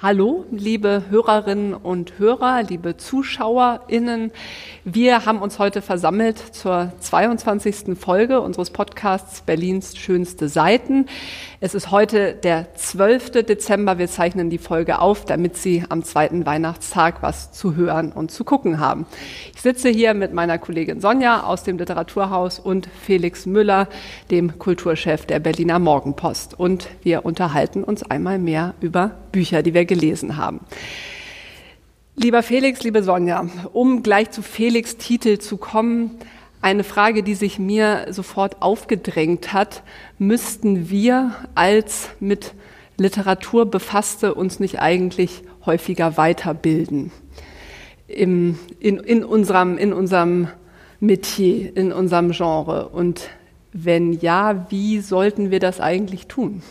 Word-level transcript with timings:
Hallo, 0.00 0.44
liebe 0.52 1.02
Hörerinnen 1.10 1.74
und 1.74 2.20
Hörer, 2.20 2.62
liebe 2.62 2.96
ZuschauerInnen. 2.96 4.30
Wir 4.84 5.26
haben 5.26 5.42
uns 5.42 5.58
heute 5.58 5.82
versammelt 5.82 6.38
zur 6.38 6.92
22. 7.00 7.98
Folge 7.98 8.40
unseres 8.40 8.70
Podcasts 8.70 9.40
Berlins 9.40 9.96
schönste 9.98 10.48
Seiten. 10.48 11.06
Es 11.58 11.74
ist 11.74 11.90
heute 11.90 12.34
der 12.34 12.72
12. 12.76 13.42
Dezember. 13.42 13.98
Wir 13.98 14.06
zeichnen 14.06 14.50
die 14.50 14.58
Folge 14.58 15.00
auf, 15.00 15.24
damit 15.24 15.56
Sie 15.56 15.82
am 15.88 16.04
zweiten 16.04 16.46
Weihnachtstag 16.46 17.20
was 17.20 17.50
zu 17.50 17.74
hören 17.74 18.12
und 18.12 18.30
zu 18.30 18.44
gucken 18.44 18.78
haben. 18.78 19.04
Ich 19.52 19.62
sitze 19.62 19.88
hier 19.88 20.14
mit 20.14 20.32
meiner 20.32 20.58
Kollegin 20.58 21.00
Sonja 21.00 21.42
aus 21.42 21.64
dem 21.64 21.76
Literaturhaus 21.76 22.60
und 22.60 22.88
Felix 23.02 23.46
Müller, 23.46 23.88
dem 24.30 24.60
Kulturchef 24.60 25.26
der 25.26 25.40
Berliner 25.40 25.80
Morgenpost. 25.80 26.56
Und 26.56 26.86
wir 27.02 27.24
unterhalten 27.24 27.82
uns 27.82 28.08
einmal 28.08 28.38
mehr 28.38 28.74
über 28.80 29.10
Bücher, 29.32 29.64
die 29.64 29.74
wir 29.74 29.87
gelesen 29.88 30.36
haben. 30.36 30.60
Lieber 32.14 32.42
Felix, 32.42 32.82
liebe 32.82 33.02
Sonja, 33.02 33.48
um 33.72 34.02
gleich 34.02 34.30
zu 34.30 34.42
Felix 34.42 34.96
Titel 34.96 35.38
zu 35.38 35.56
kommen, 35.56 36.18
eine 36.60 36.82
Frage, 36.82 37.22
die 37.22 37.34
sich 37.34 37.58
mir 37.58 38.06
sofort 38.10 38.60
aufgedrängt 38.60 39.52
hat, 39.52 39.82
müssten 40.18 40.90
wir 40.90 41.34
als 41.54 42.08
mit 42.18 42.54
Literatur 42.96 43.66
befasste 43.66 44.34
uns 44.34 44.58
nicht 44.58 44.80
eigentlich 44.80 45.42
häufiger 45.64 46.16
weiterbilden? 46.16 47.12
Im, 48.08 48.58
in, 48.80 48.98
in, 48.98 49.22
unserem, 49.22 49.78
in 49.78 49.92
unserem 49.92 50.48
Metier, 50.98 51.76
in 51.76 51.92
unserem 51.92 52.32
Genre. 52.32 52.88
Und 52.88 53.28
wenn 53.72 54.12
ja, 54.12 54.66
wie 54.70 55.00
sollten 55.00 55.52
wir 55.52 55.60
das 55.60 55.80
eigentlich 55.80 56.26
tun? 56.26 56.62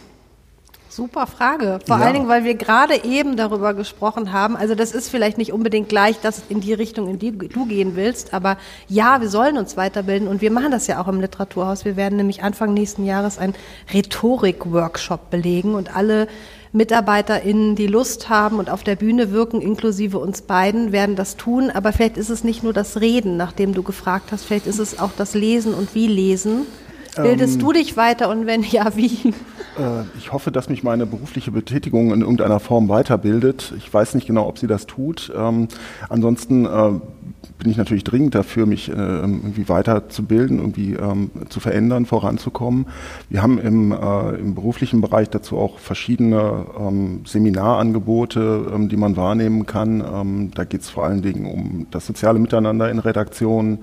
Super 0.98 1.28
Frage. 1.28 1.78
Vor 1.86 2.00
ja. 2.00 2.06
allen 2.06 2.16
Dingen, 2.16 2.28
weil 2.28 2.44
wir 2.44 2.56
gerade 2.56 3.04
eben 3.04 3.38
darüber 3.38 3.76
gesprochen 3.76 4.34
haben. 4.34 4.58
Also 4.58 4.74
das 4.74 4.94
ist 4.94 5.10
vielleicht 5.10 5.38
nicht 5.38 5.54
unbedingt 5.54 5.90
gleich 5.90 6.20
das 6.20 6.42
in 6.50 6.60
die 6.60 6.74
Richtung, 6.74 7.08
in 7.08 7.20
die 7.20 7.38
du 7.38 7.68
gehen 7.68 7.96
willst, 7.96 8.34
aber 8.34 8.58
ja, 8.88 9.22
wir 9.22 9.30
sollen 9.30 9.60
uns 9.60 9.78
weiterbilden 9.78 10.28
und 10.28 10.42
wir 10.42 10.50
machen 10.50 10.72
das 10.72 10.88
ja 10.88 11.00
auch 11.00 11.08
im 11.08 11.22
Literaturhaus. 11.22 11.86
Wir 11.86 11.98
werden 11.98 12.18
nämlich 12.18 12.42
Anfang 12.42 12.74
nächsten 12.74 13.06
Jahres 13.06 13.38
einen 13.38 13.54
Rhetorik-Workshop 13.94 15.30
belegen 15.30 15.76
und 15.76 15.96
alle 15.96 16.28
MitarbeiterInnen, 16.72 17.76
die 17.76 17.86
Lust 17.86 18.30
haben 18.30 18.58
und 18.58 18.72
auf 18.72 18.84
der 18.84 18.96
Bühne 18.96 19.32
wirken, 19.32 19.62
inklusive 19.62 20.18
uns 20.18 20.42
beiden, 20.42 20.92
werden 20.92 21.16
das 21.16 21.38
tun. 21.38 21.70
Aber 21.70 21.94
vielleicht 21.94 22.18
ist 22.18 22.30
es 22.30 22.44
nicht 22.44 22.64
nur 22.64 22.74
das 22.74 23.00
Reden, 23.00 23.38
nachdem 23.38 23.76
du 23.76 23.84
gefragt 23.84 24.32
hast, 24.32 24.46
vielleicht 24.46 24.66
ist 24.66 24.80
es 24.80 24.98
auch 24.98 25.12
das 25.16 25.36
Lesen 25.36 25.76
und 25.76 25.94
wie 25.94 26.08
lesen. 26.08 26.66
Bildest 27.18 27.56
ähm, 27.56 27.60
du 27.60 27.74
dich 27.74 27.98
weiter 27.98 28.30
und 28.30 28.46
wenn 28.46 28.64
ja, 28.64 28.96
wie? 28.96 29.34
Äh, 29.78 30.04
ich 30.18 30.34
hoffe, 30.34 30.52
dass 30.52 30.70
mich 30.70 30.84
meine 30.84 31.06
berufliche 31.06 31.52
Betätigung 31.52 32.14
in 32.14 32.22
irgendeiner 32.22 32.60
Form 32.60 32.90
weiterbildet. 32.90 33.74
Ich 33.78 33.94
weiß 33.94 34.16
nicht 34.16 34.28
genau, 34.28 34.48
ob 34.48 34.58
sie 34.58 34.68
das 34.68 34.86
tut. 34.86 35.32
Ähm, 35.36 35.68
ansonsten 36.10 36.66
äh, 36.66 37.00
bin 37.60 37.72
ich 37.72 37.78
natürlich 37.78 38.04
dringend 38.04 38.36
dafür, 38.36 38.66
mich 38.66 38.90
äh, 38.90 38.94
irgendwie 38.94 39.68
weiterzubilden, 39.68 40.60
irgendwie 40.60 40.94
ähm, 40.94 41.32
zu 41.50 41.60
verändern, 41.60 42.06
voranzukommen. 42.06 42.88
Wir 43.30 43.42
haben 43.42 43.60
im, 43.60 43.92
äh, 43.92 44.36
im 44.36 44.56
beruflichen 44.56 45.02
Bereich 45.02 45.30
dazu 45.30 45.58
auch 45.58 45.80
verschiedene 45.80 46.66
ähm, 46.80 47.22
Seminarangebote, 47.26 48.72
ähm, 48.74 48.90
die 48.90 48.98
man 48.98 49.18
wahrnehmen 49.18 49.66
kann. 49.66 50.02
Ähm, 50.02 50.52
da 50.54 50.64
geht 50.66 50.82
es 50.82 50.90
vor 50.90 51.06
allen 51.06 51.22
Dingen 51.22 51.46
um 51.46 51.88
das 51.92 52.06
soziale 52.06 52.40
Miteinander 52.40 52.90
in 52.90 53.00
Redaktionen 53.00 53.80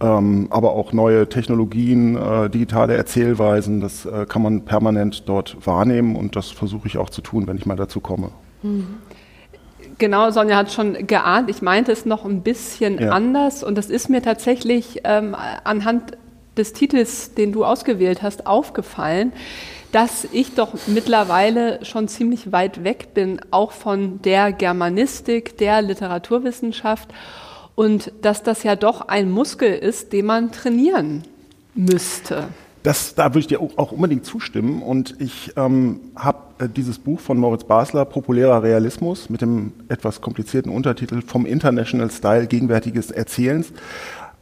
ähm, 0.00 0.48
aber 0.50 0.72
auch 0.72 0.92
neue 0.92 1.28
Technologien, 1.28 2.16
äh, 2.16 2.50
digitale 2.50 2.96
Erzählweisen, 2.96 3.80
das 3.80 4.04
äh, 4.04 4.26
kann 4.28 4.42
man 4.42 4.62
permanent 4.62 5.28
dort 5.28 5.56
wahrnehmen 5.66 6.16
und 6.16 6.36
das 6.36 6.50
versuche 6.50 6.86
ich 6.86 6.98
auch 6.98 7.10
zu 7.10 7.22
tun, 7.22 7.46
wenn 7.46 7.56
ich 7.56 7.66
mal 7.66 7.76
dazu 7.76 8.00
komme. 8.00 8.30
Mhm. 8.62 8.98
Genau, 9.98 10.30
Sonja 10.30 10.56
hat 10.56 10.72
schon 10.72 11.06
geahnt, 11.06 11.48
ich 11.48 11.62
meinte 11.62 11.92
es 11.92 12.04
noch 12.04 12.26
ein 12.26 12.42
bisschen 12.42 12.98
ja. 12.98 13.10
anders 13.10 13.64
und 13.64 13.78
das 13.78 13.86
ist 13.86 14.10
mir 14.10 14.20
tatsächlich 14.20 15.00
ähm, 15.04 15.34
anhand 15.64 16.18
des 16.58 16.74
Titels, 16.74 17.34
den 17.34 17.52
du 17.52 17.64
ausgewählt 17.64 18.22
hast, 18.22 18.46
aufgefallen, 18.46 19.32
dass 19.92 20.26
ich 20.32 20.54
doch 20.54 20.74
mittlerweile 20.86 21.82
schon 21.84 22.08
ziemlich 22.08 22.52
weit 22.52 22.84
weg 22.84 23.14
bin, 23.14 23.40
auch 23.50 23.72
von 23.72 24.20
der 24.22 24.52
Germanistik, 24.52 25.56
der 25.56 25.80
Literaturwissenschaft 25.80 27.08
und 27.76 28.10
dass 28.22 28.42
das 28.42 28.64
ja 28.64 28.74
doch 28.74 29.02
ein 29.06 29.30
Muskel 29.30 29.72
ist, 29.72 30.12
den 30.12 30.26
man 30.26 30.50
trainieren 30.50 31.22
müsste. 31.76 32.48
Das, 32.82 33.14
da 33.14 33.30
würde 33.30 33.40
ich 33.40 33.46
dir 33.48 33.60
auch 33.60 33.90
unbedingt 33.90 34.24
zustimmen. 34.24 34.80
Und 34.80 35.16
ich 35.20 35.52
ähm, 35.56 36.00
habe 36.14 36.38
äh, 36.64 36.68
dieses 36.68 36.98
Buch 36.98 37.18
von 37.18 37.36
Moritz 37.36 37.64
Basler, 37.64 38.04
Populärer 38.04 38.62
Realismus, 38.62 39.28
mit 39.28 39.40
dem 39.40 39.72
etwas 39.88 40.20
komplizierten 40.20 40.70
Untertitel 40.70 41.20
Vom 41.20 41.46
International 41.46 42.10
Style 42.10 42.46
gegenwärtiges 42.46 43.10
Erzählens, 43.10 43.72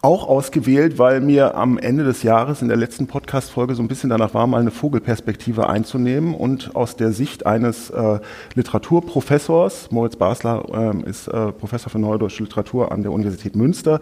auch 0.04 0.28
ausgewählt, 0.28 0.98
weil 0.98 1.22
mir 1.22 1.56
am 1.56 1.78
Ende 1.78 2.04
des 2.04 2.22
Jahres 2.22 2.60
in 2.60 2.68
der 2.68 2.76
letzten 2.76 3.06
Podcast-Folge 3.06 3.74
so 3.74 3.82
ein 3.82 3.88
bisschen 3.88 4.10
danach 4.10 4.34
war, 4.34 4.46
mal 4.46 4.60
eine 4.60 4.70
Vogelperspektive 4.70 5.66
einzunehmen 5.66 6.34
und 6.34 6.76
aus 6.76 6.96
der 6.96 7.10
Sicht 7.12 7.46
eines 7.46 7.88
äh, 7.88 8.20
Literaturprofessors, 8.54 9.90
Moritz 9.90 10.16
Basler 10.16 10.62
ähm, 10.74 11.04
ist 11.04 11.26
äh, 11.28 11.52
Professor 11.52 11.90
für 11.90 11.98
Neue 11.98 12.18
Deutsche 12.18 12.42
Literatur 12.42 12.92
an 12.92 13.02
der 13.02 13.12
Universität 13.12 13.56
Münster, 13.56 14.00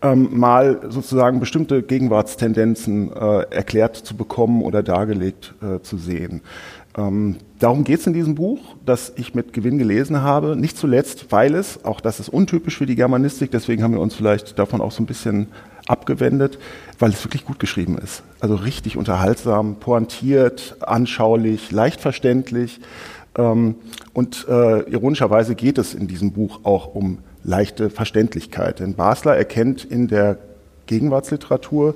ähm, 0.00 0.30
mal 0.32 0.80
sozusagen 0.88 1.40
bestimmte 1.40 1.82
Gegenwartstendenzen 1.82 3.12
äh, 3.12 3.42
erklärt 3.50 3.96
zu 3.96 4.16
bekommen 4.16 4.62
oder 4.62 4.82
dargelegt 4.82 5.54
äh, 5.62 5.80
zu 5.82 5.98
sehen. 5.98 6.40
Ähm, 6.96 7.36
darum 7.58 7.84
geht 7.84 8.00
es 8.00 8.06
in 8.06 8.12
diesem 8.12 8.34
Buch, 8.36 8.76
das 8.84 9.12
ich 9.16 9.34
mit 9.34 9.52
Gewinn 9.52 9.78
gelesen 9.78 10.22
habe. 10.22 10.56
Nicht 10.56 10.76
zuletzt, 10.76 11.26
weil 11.30 11.54
es, 11.54 11.84
auch 11.84 12.00
das 12.00 12.20
ist 12.20 12.28
untypisch 12.28 12.78
für 12.78 12.86
die 12.86 12.94
Germanistik, 12.94 13.50
deswegen 13.50 13.82
haben 13.82 13.94
wir 13.94 14.00
uns 14.00 14.14
vielleicht 14.14 14.58
davon 14.58 14.80
auch 14.80 14.92
so 14.92 15.02
ein 15.02 15.06
bisschen 15.06 15.48
abgewendet, 15.86 16.58
weil 16.98 17.10
es 17.10 17.24
wirklich 17.24 17.44
gut 17.44 17.58
geschrieben 17.58 17.98
ist. 17.98 18.22
Also 18.40 18.54
richtig 18.54 18.96
unterhaltsam, 18.96 19.76
pointiert, 19.76 20.76
anschaulich, 20.80 21.72
leicht 21.72 22.00
verständlich. 22.00 22.80
Ähm, 23.36 23.74
und 24.12 24.46
äh, 24.48 24.88
ironischerweise 24.90 25.54
geht 25.56 25.78
es 25.78 25.94
in 25.94 26.06
diesem 26.06 26.32
Buch 26.32 26.60
auch 26.62 26.94
um 26.94 27.18
leichte 27.42 27.90
Verständlichkeit. 27.90 28.80
Denn 28.80 28.94
Basler 28.94 29.36
erkennt 29.36 29.84
in 29.84 30.08
der 30.08 30.38
Gegenwartsliteratur 30.86 31.94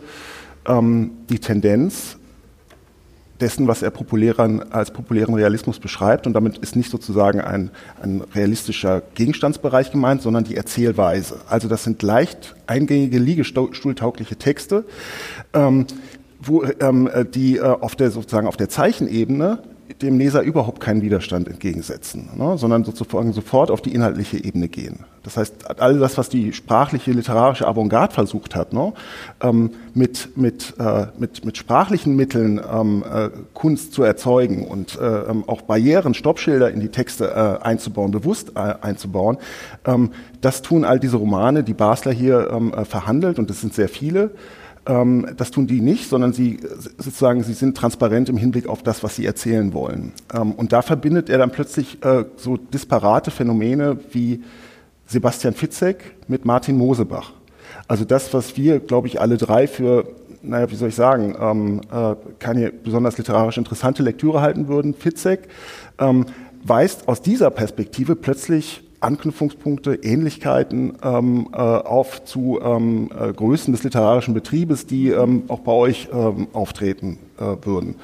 ähm, 0.67 1.13
die 1.31 1.39
Tendenz, 1.39 2.18
dessen, 3.41 3.69
was 3.69 3.83
er 3.83 3.91
populären, 3.91 4.73
als 4.73 4.91
populären 4.91 5.35
Realismus 5.35 5.79
beschreibt. 5.79 6.27
Und 6.27 6.33
damit 6.33 6.59
ist 6.59 6.77
nicht 6.77 6.91
sozusagen 6.91 7.41
ein, 7.41 7.71
ein 8.03 8.23
realistischer 8.35 9.03
Gegenstandsbereich 9.15 9.91
gemeint, 9.91 10.23
sondern 10.23 10.45
die 10.45 10.57
Erzählweise. 10.57 11.41
Also 11.49 11.69
das 11.69 11.85
sind 11.85 12.03
leicht 12.03 12.57
eingängige, 12.67 13.19
liegestuhltaugliche 13.19 14.37
Texte, 14.37 14.85
ähm, 15.55 15.87
wo, 16.41 16.65
ähm, 16.81 17.09
die 17.35 17.57
äh, 17.57 17.63
auf 17.63 17.97
der 17.97 18.11
sozusagen 18.11 18.47
auf 18.47 18.57
der 18.57 18.69
Zeichenebene 18.69 19.59
dem 20.03 20.19
Leser 20.19 20.43
überhaupt 20.43 20.81
keinen 20.81 21.03
Widerstand 21.03 21.49
entgegensetzen, 21.49 22.29
ne, 22.37 22.59
sondern 22.59 22.85
sozusagen 22.85 23.33
sofort 23.33 23.71
auf 23.71 23.81
die 23.81 23.95
inhaltliche 23.95 24.43
Ebene 24.43 24.69
gehen. 24.69 25.01
Das 25.23 25.37
heißt, 25.37 25.81
all 25.81 25.99
das, 25.99 26.19
was 26.19 26.29
die 26.29 26.53
sprachliche, 26.53 27.13
literarische 27.13 27.67
Avantgarde 27.67 28.15
versucht 28.15 28.55
hat, 28.55 28.73
ne, 28.73 28.93
ähm, 29.41 29.71
mit, 29.95 30.37
mit, 30.37 30.75
äh, 30.79 31.07
mit, 31.19 31.45
mit 31.45 31.57
sprachlichen 31.57 32.17
Mitteln 32.17 32.61
ähm, 32.71 33.03
äh, 33.11 33.31
Kunst 33.55 33.95
zu 33.95 34.03
erzeugen 34.03 34.67
und 34.67 34.99
äh, 34.99 35.05
ähm, 35.05 35.45
auch 35.47 35.63
Barrieren, 35.63 36.15
Stoppschilder 36.15 36.71
in 36.71 36.81
die 36.81 36.91
Texte 36.91 37.29
äh, 37.29 37.65
einzubauen, 37.65 38.11
bewusst 38.11 38.53
äh, 38.57 38.75
einzubauen, 38.81 39.39
ähm, 39.87 40.11
das 40.41 40.63
tun 40.63 40.85
all 40.85 41.01
diese 41.01 41.17
Romane, 41.17 41.65
die 41.65 41.75
Basler 41.75 42.13
hier 42.13 42.51
ähm, 42.53 42.73
äh, 42.73 42.85
verhandelt, 42.85 43.39
und 43.39 43.49
das 43.51 43.61
sind 43.61 43.75
sehr 43.75 43.89
viele, 43.89 44.31
ähm, 44.89 45.27
das 45.37 45.51
tun 45.51 45.67
die 45.67 45.81
nicht, 45.81 46.09
sondern 46.09 46.33
sie 46.33 46.59
sozusagen, 46.97 47.43
sie 47.43 47.53
sind 47.53 47.77
transparent 47.77 48.29
im 48.29 48.39
Hinblick 48.39 48.67
auf 48.67 48.83
das, 48.83 49.05
was 49.05 49.15
sie 49.17 49.27
erzählen 49.27 49.73
wollen. 49.75 50.13
Ähm, 50.35 50.53
und 50.53 50.73
da 50.73 50.83
verbindet 50.83 51.29
er 51.29 51.39
dann 51.39 51.51
plötzlich 51.51 52.03
äh, 52.05 52.25
so 52.37 52.57
disparate 52.57 53.31
Phänomene 53.31 53.99
wie 54.13 54.43
Sebastian 55.07 55.55
Fitzek 55.55 56.17
mit 56.27 56.45
Martin 56.45 56.77
Mosebach. 56.77 57.33
Also 57.87 58.05
das, 58.05 58.33
was 58.35 58.57
wir, 58.57 58.81
glaube 58.81 59.09
ich, 59.09 59.21
alle 59.21 59.37
drei 59.37 59.67
für, 59.67 60.09
naja, 60.43 60.71
wie 60.71 60.75
soll 60.75 60.89
ich 60.89 60.95
sagen, 60.95 61.37
ähm, 61.39 61.81
äh, 61.93 62.17
keine 62.39 62.73
besonders 62.73 63.19
literarisch 63.19 63.59
interessante 63.59 64.03
Lektüre 64.03 64.41
halten 64.41 64.69
würden, 64.69 64.95
Fitzek, 64.95 65.49
ähm, 65.99 66.27
weist 66.65 67.09
aus 67.09 67.23
dieser 67.23 67.51
Perspektive 67.51 68.17
plötzlich 68.17 68.88
Anknüpfungspunkte, 69.01 69.95
Ähnlichkeiten 69.95 70.95
ähm, 71.03 71.49
äh, 71.53 71.57
auf 71.57 72.25
zu 72.25 72.61
ähm, 72.63 73.11
äh, 73.19 73.33
Größen 73.33 73.73
des 73.73 73.85
literarischen 73.85 74.35
Betriebes, 74.35 74.87
die 74.87 75.11
ähm, 75.11 75.45
auch 75.49 75.61
bei 75.61 75.73
euch 75.73 76.09
ähm, 76.13 76.49
auftreten 76.53 77.19
äh, 77.39 77.57
würden. 77.65 77.95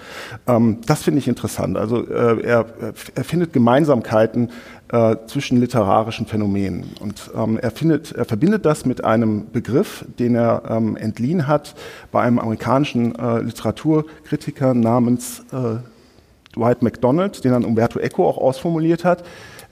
Ähm, 0.47 0.79
das 0.87 1.03
finde 1.03 1.19
ich 1.19 1.29
interessant. 1.29 1.77
Also 1.77 2.07
äh, 2.07 2.43
er, 2.43 2.67
er 3.15 3.25
findet 3.25 3.53
Gemeinsamkeiten 3.53 4.51
äh, 4.93 5.17
zwischen 5.27 5.59
literarischen 5.59 6.27
Phänomenen 6.27 6.85
und 7.01 7.31
ähm, 7.37 7.59
er, 7.59 7.73
findet, 7.73 8.13
er 8.13 8.25
verbindet 8.25 8.65
das 8.65 8.87
mit 8.87 9.03
einem 9.05 9.51
Begriff, 9.51 10.05
den 10.19 10.37
er 10.37 10.63
entliehen 10.97 11.47
hat 11.47 11.75
bei 12.13 12.23
einem 12.23 12.39
amerikanischen 12.39 13.15
äh, 13.19 13.41
Literaturkritiker 13.41 14.75
namens 14.75 15.43
Dwight 16.55 16.83
MacDonald, 16.83 17.45
den 17.45 17.53
dann 17.53 17.65
Umberto 17.65 17.99
Eco 17.99 18.29
auch 18.29 18.39
ausformuliert 18.39 19.05
hat 19.05 19.25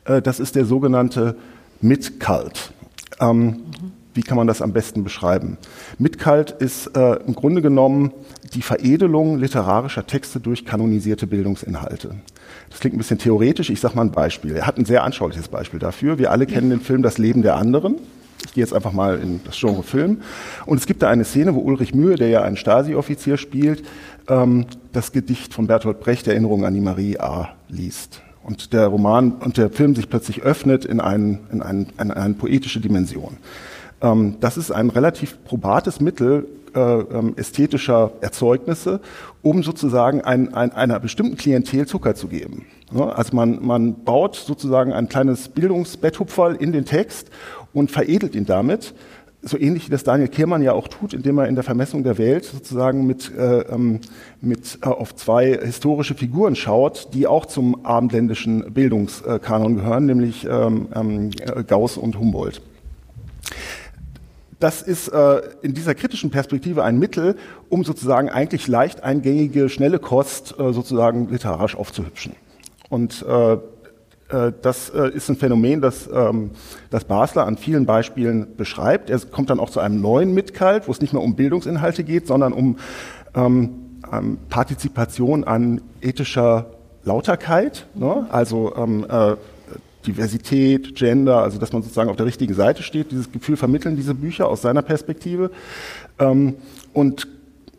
das 0.04 0.40
ist 0.40 0.56
der 0.56 0.64
sogenannte 0.64 1.36
Mid-Cult. 1.80 2.72
Ähm, 3.20 3.44
mhm. 3.44 3.56
Wie 4.14 4.22
kann 4.22 4.36
man 4.36 4.46
das 4.46 4.60
am 4.60 4.72
besten 4.72 5.04
beschreiben? 5.04 5.56
Mid-Cult 5.98 6.50
ist 6.50 6.88
äh, 6.96 7.14
im 7.26 7.34
Grunde 7.34 7.62
genommen 7.62 8.12
die 8.54 8.62
Veredelung 8.62 9.38
literarischer 9.38 10.06
Texte 10.06 10.38
durch 10.38 10.66
kanonisierte 10.66 11.26
Bildungsinhalte. 11.26 12.16
Das 12.68 12.80
klingt 12.80 12.94
ein 12.94 12.98
bisschen 12.98 13.18
theoretisch. 13.18 13.70
Ich 13.70 13.80
sage 13.80 13.96
mal 13.96 14.02
ein 14.02 14.12
Beispiel. 14.12 14.54
Er 14.54 14.66
hat 14.66 14.76
ein 14.76 14.84
sehr 14.84 15.02
anschauliches 15.02 15.48
Beispiel 15.48 15.80
dafür. 15.80 16.18
Wir 16.18 16.30
alle 16.30 16.46
kennen 16.46 16.68
den 16.68 16.80
Film 16.80 17.02
Das 17.02 17.16
Leben 17.16 17.42
der 17.42 17.56
anderen. 17.56 17.96
Ich 18.44 18.54
gehe 18.54 18.62
jetzt 18.62 18.74
einfach 18.74 18.92
mal 18.92 19.18
in 19.18 19.40
das 19.44 19.58
Genre 19.58 19.82
Film. 19.82 20.20
Und 20.66 20.78
es 20.78 20.86
gibt 20.86 21.02
da 21.02 21.08
eine 21.08 21.24
Szene, 21.24 21.54
wo 21.54 21.60
Ulrich 21.60 21.94
Mühe, 21.94 22.16
der 22.16 22.28
ja 22.28 22.42
einen 22.42 22.56
Stasi-Offizier 22.56 23.36
spielt, 23.36 23.84
ähm, 24.28 24.66
das 24.92 25.12
Gedicht 25.12 25.54
von 25.54 25.66
Bertolt 25.66 26.00
Brecht, 26.00 26.26
Erinnerung 26.26 26.64
an 26.64 26.74
die 26.74 26.80
Marie 26.80 27.18
A. 27.18 27.54
liest. 27.68 28.20
Und 28.44 28.72
der 28.72 28.88
Roman 28.88 29.32
und 29.32 29.56
der 29.56 29.70
Film 29.70 29.94
sich 29.94 30.08
plötzlich 30.08 30.42
öffnet 30.42 30.84
in, 30.84 31.00
einen, 31.00 31.40
in, 31.52 31.62
einen, 31.62 31.86
in 31.98 32.10
eine 32.10 32.34
poetische 32.34 32.80
Dimension. 32.80 33.36
Ähm, 34.00 34.36
das 34.40 34.56
ist 34.56 34.70
ein 34.70 34.90
relativ 34.90 35.42
probates 35.44 36.00
Mittel 36.00 36.48
äh, 36.74 36.80
ähm, 36.80 37.34
ästhetischer 37.36 38.12
Erzeugnisse, 38.20 39.00
um 39.42 39.62
sozusagen 39.62 40.22
ein, 40.22 40.54
ein, 40.54 40.72
einer 40.72 40.98
bestimmten 40.98 41.36
Klientel 41.36 41.86
Zucker 41.86 42.14
zu 42.14 42.28
geben. 42.28 42.64
Ne? 42.90 43.14
Also 43.14 43.36
man, 43.36 43.64
man 43.64 44.04
baut 44.04 44.36
sozusagen 44.36 44.92
ein 44.92 45.08
kleines 45.08 45.48
Bildungsbetthupferl 45.48 46.56
in 46.56 46.72
den 46.72 46.84
Text 46.84 47.28
und 47.72 47.90
veredelt 47.90 48.34
ihn 48.34 48.46
damit 48.46 48.94
so 49.42 49.58
ähnlich 49.58 49.86
wie 49.86 49.90
das 49.90 50.04
Daniel 50.04 50.28
Kehrmann 50.28 50.62
ja 50.62 50.72
auch 50.72 50.88
tut, 50.88 51.12
indem 51.12 51.38
er 51.38 51.48
in 51.48 51.56
der 51.56 51.64
Vermessung 51.64 52.04
der 52.04 52.16
Welt 52.16 52.44
sozusagen 52.44 53.06
mit, 53.06 53.32
äh, 53.36 53.60
ähm, 53.62 54.00
mit 54.40 54.78
äh, 54.82 54.86
auf 54.86 55.16
zwei 55.16 55.58
historische 55.62 56.14
Figuren 56.14 56.54
schaut, 56.54 57.08
die 57.12 57.26
auch 57.26 57.46
zum 57.46 57.84
abendländischen 57.84 58.72
Bildungskanon 58.72 59.76
gehören, 59.76 60.06
nämlich 60.06 60.46
ähm, 60.48 60.88
ähm, 60.94 61.30
Gauss 61.66 61.96
und 61.96 62.18
Humboldt. 62.18 62.62
Das 64.60 64.80
ist 64.80 65.08
äh, 65.08 65.42
in 65.62 65.74
dieser 65.74 65.96
kritischen 65.96 66.30
Perspektive 66.30 66.84
ein 66.84 66.96
Mittel, 66.96 67.34
um 67.68 67.82
sozusagen 67.82 68.28
eigentlich 68.28 68.68
leicht 68.68 69.02
eingängige, 69.02 69.68
schnelle 69.68 69.98
Kost 69.98 70.54
äh, 70.56 70.72
sozusagen 70.72 71.28
literarisch 71.30 71.74
aufzuhübschen. 71.74 72.36
Und 72.88 73.24
äh, 73.28 73.54
äh, 73.54 73.58
das 74.62 74.90
äh, 74.90 75.10
ist 75.10 75.28
ein 75.28 75.36
Phänomen, 75.36 75.80
das, 75.80 76.08
ähm, 76.12 76.50
das 76.90 77.04
Basler 77.04 77.46
an 77.46 77.56
vielen 77.56 77.86
Beispielen 77.86 78.56
beschreibt. 78.56 79.10
Er 79.10 79.18
kommt 79.20 79.50
dann 79.50 79.60
auch 79.60 79.70
zu 79.70 79.80
einem 79.80 80.00
neuen 80.00 80.32
Mitkalt, 80.32 80.88
wo 80.88 80.92
es 80.92 81.00
nicht 81.00 81.12
mehr 81.12 81.22
um 81.22 81.36
Bildungsinhalte 81.36 82.02
geht, 82.02 82.26
sondern 82.26 82.52
um 82.52 82.78
ähm, 83.34 83.70
ähm, 84.12 84.38
Partizipation 84.48 85.44
an 85.44 85.80
ethischer 86.00 86.66
Lauterkeit, 87.04 87.86
ne? 87.94 88.26
also 88.30 88.74
ähm, 88.76 89.04
äh, 89.08 89.36
Diversität, 90.06 90.94
Gender, 90.96 91.42
also 91.42 91.58
dass 91.58 91.72
man 91.72 91.82
sozusagen 91.82 92.10
auf 92.10 92.16
der 92.16 92.26
richtigen 92.26 92.54
Seite 92.54 92.82
steht. 92.82 93.10
Dieses 93.12 93.30
Gefühl 93.30 93.56
vermitteln 93.56 93.96
diese 93.96 94.14
Bücher 94.14 94.48
aus 94.48 94.62
seiner 94.62 94.82
Perspektive 94.82 95.50
ähm, 96.18 96.56
und 96.92 97.28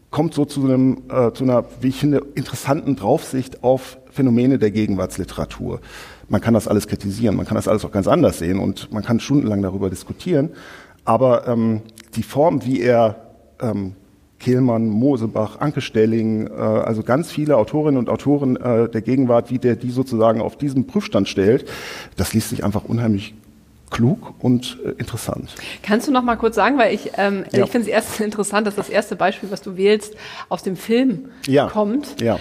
kommt 0.09 0.33
so 0.33 0.45
zu, 0.45 0.63
einem, 0.63 1.03
äh, 1.09 1.31
zu 1.31 1.43
einer, 1.43 1.65
wie 1.81 1.89
ich 1.89 1.97
finde, 1.97 2.23
interessanten 2.35 2.95
Draufsicht 2.95 3.63
auf 3.63 3.97
Phänomene 4.11 4.59
der 4.59 4.71
Gegenwartsliteratur 4.71 5.81
man 6.29 6.41
kann 6.41 6.53
das 6.53 6.67
alles 6.67 6.87
kritisieren, 6.87 7.35
man 7.35 7.45
kann 7.45 7.55
das 7.55 7.67
alles 7.67 7.85
auch 7.85 7.91
ganz 7.91 8.07
anders 8.07 8.39
sehen 8.39 8.59
und 8.59 8.91
man 8.91 9.03
kann 9.03 9.19
stundenlang 9.19 9.61
darüber 9.61 9.89
diskutieren. 9.89 10.49
Aber 11.05 11.47
ähm, 11.47 11.81
die 12.15 12.23
Form, 12.23 12.63
wie 12.65 12.81
er 12.81 13.15
ähm, 13.61 13.93
Kehlmann, 14.39 14.87
Mosebach, 14.87 15.59
Anke 15.59 15.81
Stelling, 15.81 16.47
äh, 16.47 16.51
also 16.51 17.03
ganz 17.03 17.31
viele 17.31 17.57
Autorinnen 17.57 17.97
und 17.97 18.09
Autoren 18.09 18.57
äh, 18.57 18.89
der 18.89 19.01
Gegenwart, 19.01 19.49
wie 19.49 19.57
der 19.57 19.75
die 19.75 19.89
sozusagen 19.89 20.41
auf 20.41 20.57
diesen 20.57 20.85
Prüfstand 20.85 21.29
stellt, 21.29 21.69
das 22.17 22.33
liest 22.33 22.49
sich 22.49 22.63
einfach 22.63 22.83
unheimlich 22.83 23.33
klug 23.89 24.33
und 24.39 24.79
äh, 24.85 24.89
interessant. 24.97 25.55
Kannst 25.81 26.07
du 26.07 26.11
noch 26.11 26.23
mal 26.23 26.35
kurz 26.35 26.55
sagen, 26.55 26.77
weil 26.77 26.93
ich, 26.93 27.11
ähm, 27.17 27.45
ja. 27.51 27.63
ich 27.63 27.69
finde 27.69 27.87
es 27.87 27.93
erst 27.93 28.19
interessant, 28.21 28.67
dass 28.67 28.75
das 28.75 28.89
erste 28.89 29.15
Beispiel, 29.15 29.49
was 29.51 29.61
du 29.61 29.77
wählst, 29.77 30.15
aus 30.49 30.63
dem 30.63 30.75
Film 30.75 31.29
ja. 31.47 31.67
kommt. 31.67 32.21
Ja 32.21 32.39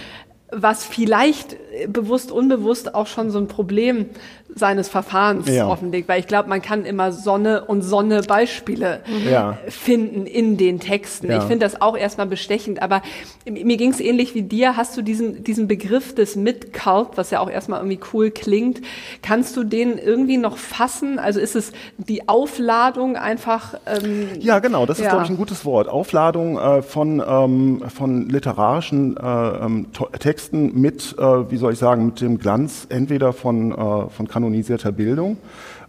was 0.55 0.83
vielleicht 0.83 1.57
bewusst, 1.87 2.31
unbewusst 2.31 2.95
auch 2.95 3.07
schon 3.07 3.31
so 3.31 3.39
ein 3.39 3.47
Problem 3.47 4.07
seines 4.55 4.89
Verfahrens 4.89 5.47
ja. 5.47 5.67
offenlegt, 5.67 6.07
weil 6.07 6.19
ich 6.19 6.27
glaube, 6.27 6.49
man 6.49 6.61
kann 6.61 6.85
immer 6.85 7.11
Sonne 7.11 7.65
und 7.65 7.81
Sonne 7.81 8.21
Beispiele 8.21 9.01
mhm. 9.07 9.29
ja. 9.29 9.57
finden 9.67 10.25
in 10.25 10.57
den 10.57 10.79
Texten. 10.79 11.29
Ja. 11.29 11.37
Ich 11.39 11.43
finde 11.43 11.65
das 11.65 11.81
auch 11.81 11.97
erstmal 11.97 12.27
bestechend, 12.27 12.81
aber 12.81 13.01
mir 13.49 13.77
ging 13.77 13.91
es 13.91 13.99
ähnlich 13.99 14.35
wie 14.35 14.43
dir. 14.43 14.77
Hast 14.77 14.95
du 14.97 15.01
diesen, 15.01 15.43
diesen 15.43 15.67
Begriff 15.67 16.15
des 16.15 16.35
Mid-Cult, 16.35 17.09
was 17.15 17.31
ja 17.31 17.39
auch 17.39 17.49
erstmal 17.49 17.79
irgendwie 17.79 17.99
cool 18.13 18.31
klingt, 18.31 18.81
kannst 19.21 19.57
du 19.57 19.63
den 19.63 19.97
irgendwie 19.97 20.37
noch 20.37 20.57
fassen? 20.57 21.19
Also 21.19 21.39
ist 21.39 21.55
es 21.55 21.71
die 21.97 22.27
Aufladung 22.27 23.15
einfach? 23.15 23.75
Ähm, 23.85 24.29
ja, 24.39 24.59
genau, 24.59 24.85
das 24.85 24.99
ist, 24.99 25.09
glaube 25.09 25.23
ich, 25.23 25.29
ein 25.29 25.37
gutes 25.37 25.65
Wort. 25.65 25.87
Aufladung 25.87 26.57
äh, 26.57 26.81
von, 26.81 27.23
ähm, 27.25 27.83
von 27.93 28.29
literarischen 28.29 29.17
äh, 29.17 29.21
ähm, 29.21 29.87
Texten 30.19 30.79
mit, 30.79 31.15
äh, 31.17 31.51
wie 31.51 31.57
soll 31.57 31.73
ich 31.73 31.79
sagen, 31.79 32.07
mit 32.07 32.21
dem 32.21 32.37
Glanz 32.37 32.87
entweder 32.89 33.33
von, 33.33 33.71
äh, 33.71 34.09
von 34.09 34.27
kanonisierter 34.43 34.91
Bildung 34.91 35.37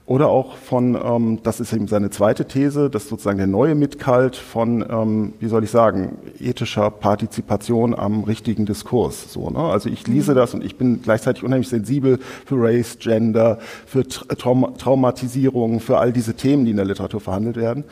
oder 0.06 0.28
auch 0.28 0.56
von, 0.56 0.98
ähm, 1.02 1.38
das 1.42 1.60
ist 1.60 1.72
eben 1.72 1.88
seine 1.88 2.10
zweite 2.10 2.46
These, 2.46 2.90
dass 2.90 3.08
sozusagen 3.08 3.38
der 3.38 3.46
neue 3.46 3.74
Mitkalt 3.74 4.36
von, 4.36 4.84
ähm, 4.88 5.32
wie 5.40 5.48
soll 5.48 5.64
ich 5.64 5.70
sagen, 5.70 6.18
ethischer 6.38 6.90
Partizipation 6.90 7.94
am 7.94 8.22
richtigen 8.24 8.66
Diskurs. 8.66 9.32
So, 9.32 9.48
ne? 9.48 9.60
Also 9.60 9.88
ich 9.88 10.06
lese 10.06 10.32
mhm. 10.32 10.36
das 10.36 10.52
und 10.54 10.62
ich 10.62 10.76
bin 10.76 11.00
gleichzeitig 11.02 11.42
unheimlich 11.42 11.68
sensibel 11.68 12.18
für 12.44 12.56
Race, 12.56 12.98
Gender, 12.98 13.58
für 13.86 14.06
Traum 14.06 14.76
Traumatisierung, 14.76 15.80
für 15.80 15.98
all 15.98 16.12
diese 16.12 16.34
Themen, 16.34 16.66
die 16.66 16.72
in 16.72 16.76
der 16.76 16.86
Literatur 16.86 17.20
verhandelt 17.20 17.56
werden 17.56 17.84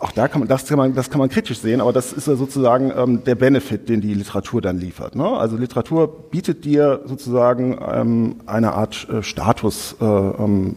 auch 0.00 0.12
da 0.12 0.28
kann 0.28 0.40
man 0.40 0.48
das, 0.48 0.66
kann 0.66 0.78
man, 0.78 0.94
das 0.94 1.10
kann 1.10 1.18
man 1.18 1.28
kritisch 1.28 1.58
sehen, 1.58 1.80
aber 1.80 1.92
das 1.92 2.12
ist 2.12 2.26
ja 2.26 2.36
sozusagen 2.36 2.92
ähm, 2.96 3.24
der 3.24 3.34
Benefit, 3.34 3.88
den 3.88 4.00
die 4.00 4.14
Literatur 4.14 4.60
dann 4.60 4.78
liefert. 4.78 5.14
Ne? 5.14 5.26
Also 5.26 5.56
Literatur 5.56 6.30
bietet 6.30 6.64
dir 6.64 7.02
sozusagen 7.04 7.78
ähm, 7.86 8.36
eine 8.46 8.72
Art 8.72 9.08
äh, 9.08 9.22
Statussymbol. 9.22 10.34
Äh, 10.38 10.42
ähm, 10.42 10.76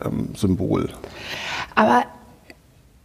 äh, 0.00 0.04
ähm, 0.04 0.88
aber 1.74 2.04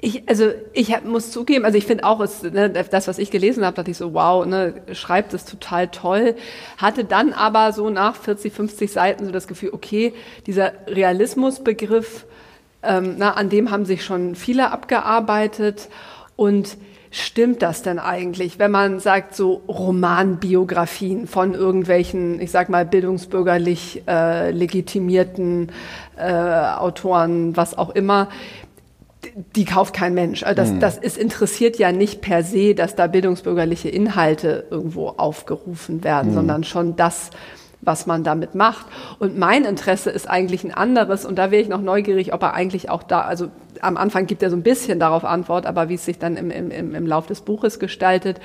ich, 0.04 0.28
also 0.28 0.52
ich 0.74 0.94
hab, 0.94 1.06
muss 1.06 1.32
zugeben, 1.32 1.64
also 1.64 1.78
ich 1.78 1.86
finde 1.86 2.04
auch, 2.04 2.20
es, 2.20 2.44
ne, 2.44 2.70
das, 2.70 3.08
was 3.08 3.20
ich 3.20 3.32
gelesen 3.32 3.66
habe, 3.66 3.78
dachte 3.78 3.90
ich 3.90 3.98
so, 3.98 4.14
wow, 4.14 4.46
ne, 4.46 4.82
schreibt 4.92 5.34
es 5.34 5.46
total 5.46 5.88
toll. 5.88 6.36
Hatte 6.78 7.06
dann 7.06 7.32
aber 7.32 7.72
so 7.72 7.90
nach 7.90 8.18
40, 8.18 8.52
50 8.52 8.92
Seiten 8.92 9.26
so 9.26 9.32
das 9.32 9.48
Gefühl, 9.48 9.70
okay, 9.72 10.14
dieser 10.46 10.74
Realismusbegriff, 10.88 12.26
ähm, 12.84 13.16
na, 13.18 13.32
an 13.32 13.50
dem 13.50 13.72
haben 13.72 13.86
sich 13.86 14.04
schon 14.04 14.36
viele 14.36 14.72
abgearbeitet. 14.72 15.90
Und 16.36 16.78
stimmt 17.14 17.62
das 17.62 17.84
denn 17.84 18.00
eigentlich, 18.00 18.58
wenn 18.58 18.72
man 18.72 19.00
sagt, 19.00 19.36
so 19.36 19.62
Romanbiografien 19.68 21.28
von 21.28 21.54
irgendwelchen, 21.54 22.42
ich 22.42 22.50
sag 22.50 22.70
mal, 22.70 22.86
bildungsbürgerlich 22.86 24.04
äh, 24.08 24.50
legitimierten 24.50 25.72
äh, 26.18 26.32
Autoren, 26.32 27.56
was 27.56 27.78
auch 27.78 27.92
immer, 27.92 28.30
die 29.56 29.66
kauft 29.66 29.94
kein 29.94 30.16
Mensch. 30.16 30.44
Also 30.44 30.56
das, 30.56 30.72
mhm. 30.72 30.80
das 30.80 30.98
ist 30.98 31.18
interessiert 31.18 31.78
ja 31.78 31.92
nicht 31.92 32.22
per 32.22 32.44
se, 32.44 32.74
dass 32.74 32.96
da 32.96 33.08
bildungsbürgerliche 33.08 33.90
Inhalte 33.90 34.66
irgendwo 34.72 35.10
aufgerufen 35.10 36.04
werden, 36.04 36.32
mhm. 36.32 36.36
sondern 36.36 36.64
schon 36.64 36.96
das, 36.96 37.30
was 37.86 38.06
man 38.06 38.24
damit 38.24 38.56
macht. 38.56 38.86
Und 39.20 39.38
mein 39.38 39.66
Interesse 39.66 40.10
ist 40.10 40.30
eigentlich 40.30 40.64
ein 40.64 40.74
anderes 40.74 41.26
und 41.26 41.38
da 41.38 41.52
wäre 41.52 41.62
ich 41.62 41.70
noch 41.70 41.82
neugierig, 41.82 42.34
ob 42.34 42.42
er 42.42 42.54
eigentlich 42.54 42.90
auch 42.90 43.04
da, 43.04 43.22
also 43.22 43.50
am 43.82 43.98
Anfang 43.98 44.26
gibt 44.26 44.44
er 44.44 44.50
so 44.50 44.56
ein 44.56 44.64
bisschen 44.64 45.00
darauf 45.00 45.26
Antwort, 45.26 45.66
aber 45.66 45.90
wie 45.90 45.96
es 45.96 46.06
sich 46.06 46.20
dann 46.20 46.38
im, 46.38 46.52
im, 46.52 46.96
im 46.96 47.08
Lauf 47.08 47.28
des 47.28 47.42
Buches 47.42 47.80
gestaltet, 47.80 48.40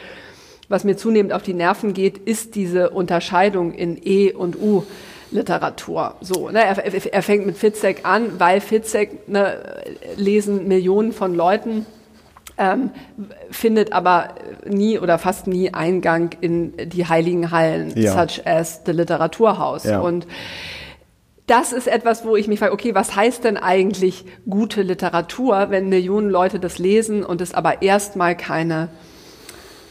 was 0.68 0.84
mir 0.84 0.96
zunehmend 0.96 1.32
auf 1.32 1.42
die 1.42 1.54
Nerven 1.54 1.94
geht, 1.94 2.18
ist 2.18 2.54
diese 2.54 2.90
Unterscheidung 2.90 3.72
in 3.72 3.98
E 4.02 4.32
und 4.32 4.60
U. 4.60 4.84
Literatur. 5.30 6.14
So, 6.22 6.48
ne, 6.48 6.64
er, 6.64 7.12
er 7.12 7.22
fängt 7.22 7.44
mit 7.44 7.58
Fitzek 7.58 8.06
an, 8.06 8.40
weil 8.40 8.62
Fitzek 8.62 9.28
ne, 9.28 9.58
lesen 10.16 10.66
Millionen 10.68 11.12
von 11.12 11.34
Leuten 11.34 11.84
ähm, 12.58 12.90
findet 13.50 13.92
aber 13.92 14.34
nie 14.66 14.98
oder 14.98 15.18
fast 15.18 15.46
nie 15.46 15.72
Eingang 15.72 16.30
in 16.40 16.72
die 16.88 17.06
heiligen 17.06 17.50
Hallen, 17.50 17.92
ja. 17.96 18.12
such 18.12 18.44
as 18.46 18.82
the 18.84 18.92
Literaturhaus. 18.92 19.84
Ja. 19.84 20.00
Und 20.00 20.26
das 21.46 21.72
ist 21.72 21.88
etwas, 21.88 22.26
wo 22.26 22.36
ich 22.36 22.46
mich 22.46 22.58
frage, 22.58 22.72
okay, 22.72 22.94
was 22.94 23.16
heißt 23.16 23.44
denn 23.44 23.56
eigentlich 23.56 24.24
gute 24.48 24.82
Literatur, 24.82 25.70
wenn 25.70 25.88
Millionen 25.88 26.28
Leute 26.28 26.60
das 26.60 26.78
lesen 26.78 27.24
und 27.24 27.40
es 27.40 27.54
aber 27.54 27.80
erstmal 27.80 28.36
keine 28.36 28.88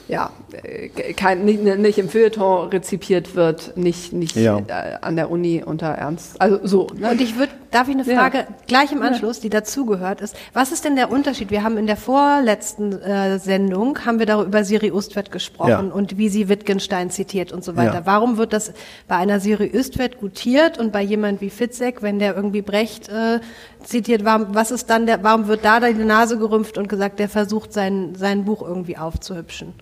ja, 0.08 0.32
äh, 0.64 1.14
kein, 1.14 1.44
nicht, 1.44 1.64
nicht 1.64 1.98
im 1.98 2.10
Feuilleton 2.10 2.70
rezipiert 2.70 3.36
wird, 3.36 3.76
nicht, 3.76 4.14
nicht 4.14 4.36
ja. 4.36 4.60
äh, 4.60 4.98
an 5.02 5.16
der 5.16 5.30
Uni 5.30 5.64
unter 5.66 5.88
Ernst. 5.88 6.40
Also 6.40 6.60
so. 6.64 6.88
Ne? 6.98 7.12
Und 7.12 7.22
ich 7.22 7.38
würde, 7.38 7.52
darf 7.72 7.90
ich 7.90 7.96
eine 7.96 8.06
Frage 8.06 8.38
ja. 8.40 8.48
gleich 8.68 8.92
im 8.94 9.02
Anschluss, 9.02 9.42
die 9.42 9.50
dazugehört 9.50 10.22
ist. 10.22 10.36
Was 10.54 10.72
ist 10.72 10.86
denn 10.86 10.96
der 10.96 11.12
Unterschied? 11.12 11.52
Wir 11.52 11.64
haben 11.64 11.78
in 11.78 11.88
der 11.88 11.98
vorletzten 11.98 12.94
äh, 12.94 13.38
Sendung 13.40 14.06
haben 14.06 14.20
wir 14.20 14.26
darüber 14.26 14.48
über 14.48 14.64
Siri 14.64 14.92
Ustvedt 14.92 15.32
gesprochen 15.32 15.70
ja. 15.70 15.80
und 15.80 16.18
wie 16.18 16.30
sie 16.30 16.48
Wittgenstein 16.48 17.10
zitiert 17.10 17.52
und 17.52 17.64
so 17.64 17.76
weiter. 17.76 18.04
Warum 18.06 18.38
wird 18.38 18.54
das 18.54 18.72
bei 19.08 19.18
einer 19.18 19.40
Siri 19.42 19.78
Ustvedt 19.78 20.20
gutiert 20.20 20.78
und 20.78 20.94
bei 20.94 21.02
jemand 21.02 21.42
wie 21.42 21.50
Fitzek, 21.50 22.02
wenn 22.02 22.18
der 22.18 22.36
irgendwie 22.36 22.62
Brecht 22.62 23.10
äh, 23.10 23.40
zitiert, 23.84 24.24
warum, 24.24 24.56
was 24.56 24.72
ist 24.72 24.90
dann 24.90 25.06
der, 25.06 25.22
warum 25.24 25.48
wird 25.48 25.66
da 25.66 25.80
die 25.82 25.94
Nase 25.94 26.38
gerümpft 26.38 26.78
und 26.78 26.88
gesagt, 26.88 27.20
der 27.20 27.28
versucht 27.28 27.74
sein, 27.74 28.16
sein 28.16 28.46
Buch 28.46 28.62
irgendwie 28.62 28.98
aufzuhübschen? 28.98 29.74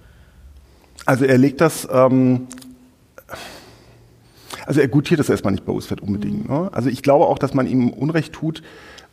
Also 1.06 1.26
er 1.26 1.38
legt 1.38 1.62
das, 1.62 1.88
ähm, 1.92 2.48
also 4.66 4.82
er 4.82 4.88
gutiert 4.88 5.20
das 5.20 5.30
erstmal 5.30 5.54
nicht 5.54 5.66
bei 5.66 5.72
Usfeld 5.72 6.02
unbedingt. 6.02 6.50
Mhm. 6.50 6.56
Ne? 6.56 6.70
Also 6.74 6.90
ich 6.90 7.04
glaube 7.04 7.26
auch, 7.26 7.38
dass 7.38 7.54
man 7.54 7.68
ihm 7.68 7.90
Unrecht 7.90 8.34
tut, 8.34 8.64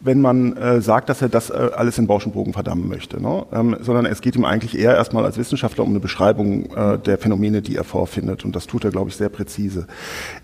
wenn 0.04 0.20
man 0.20 0.56
äh, 0.56 0.80
sagt, 0.80 1.08
dass 1.08 1.22
er 1.22 1.28
das 1.28 1.50
äh, 1.50 1.70
alles 1.74 1.96
in 1.96 2.06
Bauschenbogen 2.06 2.52
verdammen 2.52 2.88
möchte, 2.88 3.22
ne? 3.22 3.46
ähm, 3.52 3.76
sondern 3.80 4.04
es 4.06 4.20
geht 4.20 4.34
ihm 4.34 4.44
eigentlich 4.44 4.76
eher 4.76 4.96
erstmal 4.96 5.24
als 5.24 5.38
Wissenschaftler 5.38 5.84
um 5.84 5.90
eine 5.90 6.00
Beschreibung 6.00 6.74
äh, 6.74 6.98
der 6.98 7.18
Phänomene, 7.18 7.62
die 7.62 7.76
er 7.76 7.84
vorfindet 7.84 8.44
und 8.44 8.56
das 8.56 8.66
tut 8.66 8.84
er, 8.84 8.90
glaube 8.90 9.10
ich, 9.10 9.16
sehr 9.16 9.28
präzise. 9.28 9.86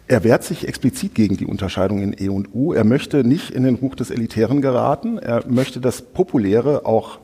Er 0.07 0.23
wehrt 0.23 0.45
sich 0.45 0.69
explizit 0.69 1.14
gegen 1.14 1.37
die 1.37 1.45
Unterscheidung 1.45 2.00
in 2.00 2.14
E 2.19 2.28
und 2.28 2.55
U. 2.55 2.73
Er 2.73 2.85
möchte 2.85 3.25
nicht 3.25 3.50
in 3.50 3.64
den 3.64 3.75
Ruch 3.75 3.97
des 3.97 4.11
Elitären 4.11 4.62
geraten. 4.62 5.19
Er 5.19 5.43
möchte 5.49 5.81
das 5.81 6.02
Populäre 6.02 6.87
auch 6.87 7.19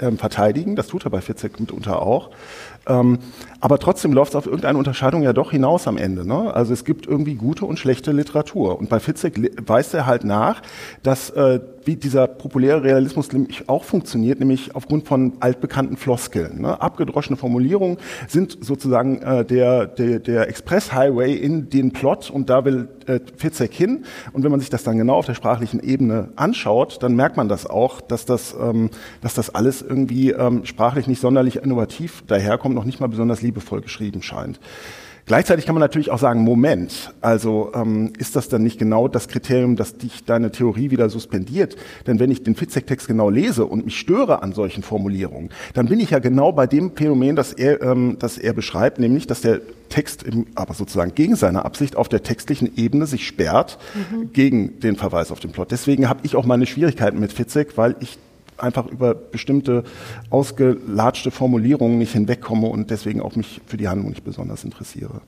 ähm, 0.00 0.18
verteidigen. 0.18 0.76
Das 0.76 0.86
tut 0.86 1.04
er 1.04 1.10
bei 1.10 1.20
Fitzek 1.20 1.60
mitunter 1.60 2.00
auch. 2.00 2.30
Ähm, 2.86 3.18
aber 3.60 3.78
trotzdem 3.78 4.12
läuft 4.12 4.32
es 4.32 4.36
auf 4.36 4.46
irgendeine 4.46 4.78
Unterscheidung 4.78 5.22
ja 5.22 5.32
doch 5.32 5.50
hinaus 5.50 5.88
am 5.88 5.96
Ende. 5.96 6.26
Ne? 6.26 6.52
Also 6.54 6.72
es 6.72 6.84
gibt 6.84 7.06
irgendwie 7.06 7.34
gute 7.34 7.64
und 7.64 7.78
schlechte 7.78 8.12
Literatur. 8.12 8.78
Und 8.78 8.88
bei 8.88 9.00
Fitzek 9.00 9.52
weist 9.66 9.94
er 9.94 10.06
halt 10.06 10.24
nach, 10.24 10.62
dass 11.02 11.30
äh, 11.30 11.60
wie 11.86 11.96
dieser 11.96 12.26
populäre 12.26 12.82
Realismus 12.82 13.32
nämlich 13.32 13.68
auch 13.68 13.84
funktioniert, 13.84 14.38
nämlich 14.38 14.74
aufgrund 14.74 15.06
von 15.06 15.34
altbekannten 15.40 15.96
Floskeln. 15.96 16.62
Ne? 16.62 16.80
Abgedroschene 16.80 17.36
Formulierungen 17.36 17.98
sind 18.28 18.58
sozusagen 18.60 19.20
äh, 19.22 19.44
der, 19.44 19.86
der, 19.86 20.18
der 20.18 20.48
Express-Highway 20.48 21.34
in 21.34 21.70
den 21.70 21.92
Plot 21.92 22.30
und 22.30 22.50
da 22.50 22.64
will 22.64 22.88
äh, 23.06 23.20
Fitzek 23.36 23.72
hin. 23.72 24.04
Und 24.32 24.44
wenn 24.44 24.50
man 24.50 24.60
sich 24.60 24.70
das 24.70 24.82
dann 24.82 24.98
genau 24.98 25.14
auf 25.14 25.26
der 25.26 25.34
sprachlichen 25.34 25.80
Ebene 25.80 26.30
anschaut, 26.36 27.02
dann 27.02 27.16
merkt 27.16 27.36
man 27.36 27.48
das 27.48 27.66
auch, 27.66 28.00
dass 28.00 28.24
das, 28.24 28.54
ähm, 28.60 28.90
dass 29.20 29.34
das 29.34 29.54
alles 29.54 29.82
irgendwie 29.82 30.30
ähm, 30.30 30.64
sprachlich 30.64 31.06
nicht 31.06 31.20
sonderlich 31.20 31.56
innovativ 31.56 32.22
daherkommt, 32.26 32.74
noch 32.74 32.84
nicht 32.84 33.00
mal 33.00 33.08
besonders 33.08 33.42
liebevoll 33.42 33.80
geschrieben 33.80 34.22
scheint. 34.22 34.58
Gleichzeitig 35.26 35.64
kann 35.64 35.74
man 35.74 35.80
natürlich 35.80 36.10
auch 36.10 36.18
sagen, 36.18 36.42
Moment, 36.42 37.14
also 37.22 37.72
ähm, 37.74 38.12
ist 38.18 38.36
das 38.36 38.48
dann 38.50 38.62
nicht 38.62 38.78
genau 38.78 39.08
das 39.08 39.28
Kriterium, 39.28 39.74
das 39.74 39.96
dich 39.96 40.24
deine 40.24 40.50
Theorie 40.50 40.90
wieder 40.90 41.08
suspendiert? 41.08 41.76
Denn 42.06 42.20
wenn 42.20 42.30
ich 42.30 42.42
den 42.42 42.54
Fitzek-Text 42.54 43.08
genau 43.08 43.30
lese 43.30 43.64
und 43.64 43.86
mich 43.86 43.98
störe 43.98 44.42
an 44.42 44.52
solchen 44.52 44.82
Formulierungen, 44.82 45.48
dann 45.72 45.86
bin 45.86 45.98
ich 45.98 46.10
ja 46.10 46.18
genau 46.18 46.52
bei 46.52 46.66
dem 46.66 46.94
Phänomen, 46.94 47.36
das 47.36 47.54
er, 47.54 47.80
ähm, 47.82 48.16
das 48.18 48.36
er 48.36 48.52
beschreibt, 48.52 48.98
nämlich, 48.98 49.26
dass 49.26 49.40
der 49.40 49.60
Text, 49.88 50.24
im, 50.24 50.46
aber 50.54 50.74
sozusagen 50.74 51.14
gegen 51.14 51.36
seine 51.36 51.64
Absicht 51.64 51.96
auf 51.96 52.08
der 52.10 52.22
textlichen 52.22 52.76
Ebene 52.76 53.06
sich 53.06 53.26
sperrt 53.26 53.78
mhm. 53.94 54.32
gegen 54.32 54.80
den 54.80 54.96
Verweis 54.96 55.32
auf 55.32 55.40
den 55.40 55.52
Plot. 55.52 55.70
Deswegen 55.70 56.08
habe 56.08 56.20
ich 56.24 56.36
auch 56.36 56.44
meine 56.44 56.66
Schwierigkeiten 56.66 57.18
mit 57.18 57.32
Fitzek, 57.32 57.78
weil 57.78 57.96
ich 58.00 58.18
einfach 58.58 58.86
über 58.86 59.14
bestimmte 59.14 59.84
ausgelatschte 60.30 61.30
Formulierungen 61.30 61.98
nicht 61.98 62.12
hinwegkomme 62.12 62.68
und 62.68 62.90
deswegen 62.90 63.20
auch 63.20 63.36
mich 63.36 63.60
für 63.66 63.76
die 63.76 63.88
Handlung 63.88 64.10
nicht 64.10 64.24
besonders 64.24 64.64
interessiere. 64.64 65.20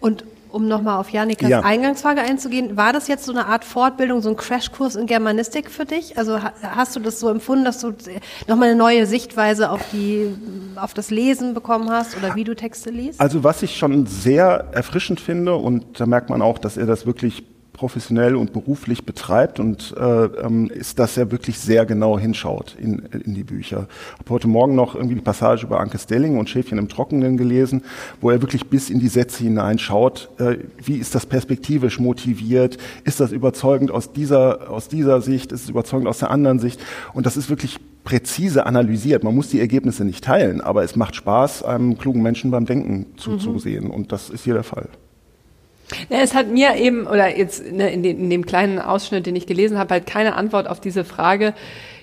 Und 0.00 0.24
um 0.56 0.68
nochmal 0.68 0.98
auf 0.98 1.10
Janikas 1.10 1.50
ja. 1.50 1.60
Eingangsfrage 1.60 2.22
einzugehen, 2.22 2.76
war 2.76 2.92
das 2.92 3.08
jetzt 3.08 3.26
so 3.26 3.32
eine 3.32 3.46
Art 3.46 3.64
Fortbildung, 3.64 4.22
so 4.22 4.30
ein 4.30 4.36
Crashkurs 4.36 4.96
in 4.96 5.06
Germanistik 5.06 5.70
für 5.70 5.84
dich? 5.84 6.16
Also 6.16 6.40
hast 6.40 6.96
du 6.96 7.00
das 7.00 7.20
so 7.20 7.28
empfunden, 7.28 7.64
dass 7.64 7.80
du 7.80 7.92
nochmal 8.46 8.70
eine 8.70 8.78
neue 8.78 9.06
Sichtweise 9.06 9.70
auf, 9.70 9.82
die, 9.92 10.34
auf 10.76 10.94
das 10.94 11.10
Lesen 11.10 11.52
bekommen 11.52 11.90
hast 11.90 12.16
oder 12.16 12.34
wie 12.36 12.44
du 12.44 12.54
Texte 12.54 12.90
liest? 12.90 13.20
Also 13.20 13.44
was 13.44 13.62
ich 13.62 13.76
schon 13.76 14.06
sehr 14.06 14.68
erfrischend 14.72 15.20
finde 15.20 15.56
und 15.56 16.00
da 16.00 16.06
merkt 16.06 16.30
man 16.30 16.40
auch, 16.40 16.58
dass 16.58 16.76
er 16.76 16.86
das 16.86 17.04
wirklich 17.04 17.44
professionell 17.76 18.34
und 18.34 18.52
beruflich 18.52 19.04
betreibt 19.04 19.60
und 19.60 19.94
äh, 19.96 20.24
ähm, 20.24 20.70
ist, 20.70 20.98
dass 20.98 21.16
er 21.16 21.30
wirklich 21.30 21.58
sehr 21.58 21.86
genau 21.86 22.18
hinschaut 22.18 22.74
in, 22.80 23.00
in 23.24 23.34
die 23.34 23.44
Bücher. 23.44 23.86
Ich 24.14 24.20
habe 24.20 24.30
heute 24.30 24.48
Morgen 24.48 24.74
noch 24.74 24.94
irgendwie 24.94 25.14
die 25.14 25.20
Passage 25.20 25.66
über 25.66 25.78
Anke 25.78 25.98
Stelling 25.98 26.38
und 26.38 26.48
Schäfchen 26.48 26.78
im 26.78 26.88
Trockenen 26.88 27.36
gelesen, 27.36 27.82
wo 28.20 28.30
er 28.30 28.40
wirklich 28.40 28.68
bis 28.68 28.90
in 28.90 28.98
die 28.98 29.08
Sätze 29.08 29.44
hineinschaut. 29.44 30.30
Äh, 30.38 30.58
wie 30.82 30.96
ist 30.96 31.14
das 31.14 31.26
perspektivisch 31.26 32.00
motiviert? 32.00 32.78
Ist 33.04 33.20
das 33.20 33.30
überzeugend 33.30 33.90
aus 33.90 34.12
dieser, 34.12 34.70
aus 34.70 34.88
dieser 34.88 35.20
Sicht? 35.20 35.52
Ist 35.52 35.64
es 35.64 35.68
überzeugend 35.68 36.08
aus 36.08 36.18
der 36.18 36.30
anderen 36.30 36.58
Sicht? 36.58 36.80
Und 37.12 37.26
das 37.26 37.36
ist 37.36 37.50
wirklich 37.50 37.78
präzise 38.04 38.64
analysiert. 38.64 39.22
Man 39.22 39.34
muss 39.34 39.50
die 39.50 39.60
Ergebnisse 39.60 40.04
nicht 40.04 40.24
teilen, 40.24 40.62
aber 40.62 40.82
es 40.82 40.96
macht 40.96 41.16
Spaß, 41.16 41.62
einem 41.64 41.98
klugen 41.98 42.22
Menschen 42.22 42.50
beim 42.50 42.64
Denken 42.64 43.06
zuzusehen. 43.18 43.84
Mhm. 43.84 43.90
Und 43.90 44.12
das 44.12 44.30
ist 44.30 44.44
hier 44.44 44.54
der 44.54 44.62
Fall. 44.62 44.88
Ja, 46.08 46.18
es 46.18 46.34
hat 46.34 46.48
mir 46.48 46.76
eben, 46.76 47.06
oder 47.06 47.36
jetzt 47.36 47.70
ne, 47.70 47.90
in, 47.90 48.02
den, 48.02 48.18
in, 48.18 48.30
dem 48.30 48.44
kleinen 48.44 48.80
Ausschnitt, 48.80 49.26
den 49.26 49.36
ich 49.36 49.46
gelesen 49.46 49.78
habe, 49.78 49.94
halt 49.94 50.06
keine 50.06 50.34
Antwort 50.34 50.68
auf 50.68 50.80
diese 50.80 51.04
Frage 51.04 51.54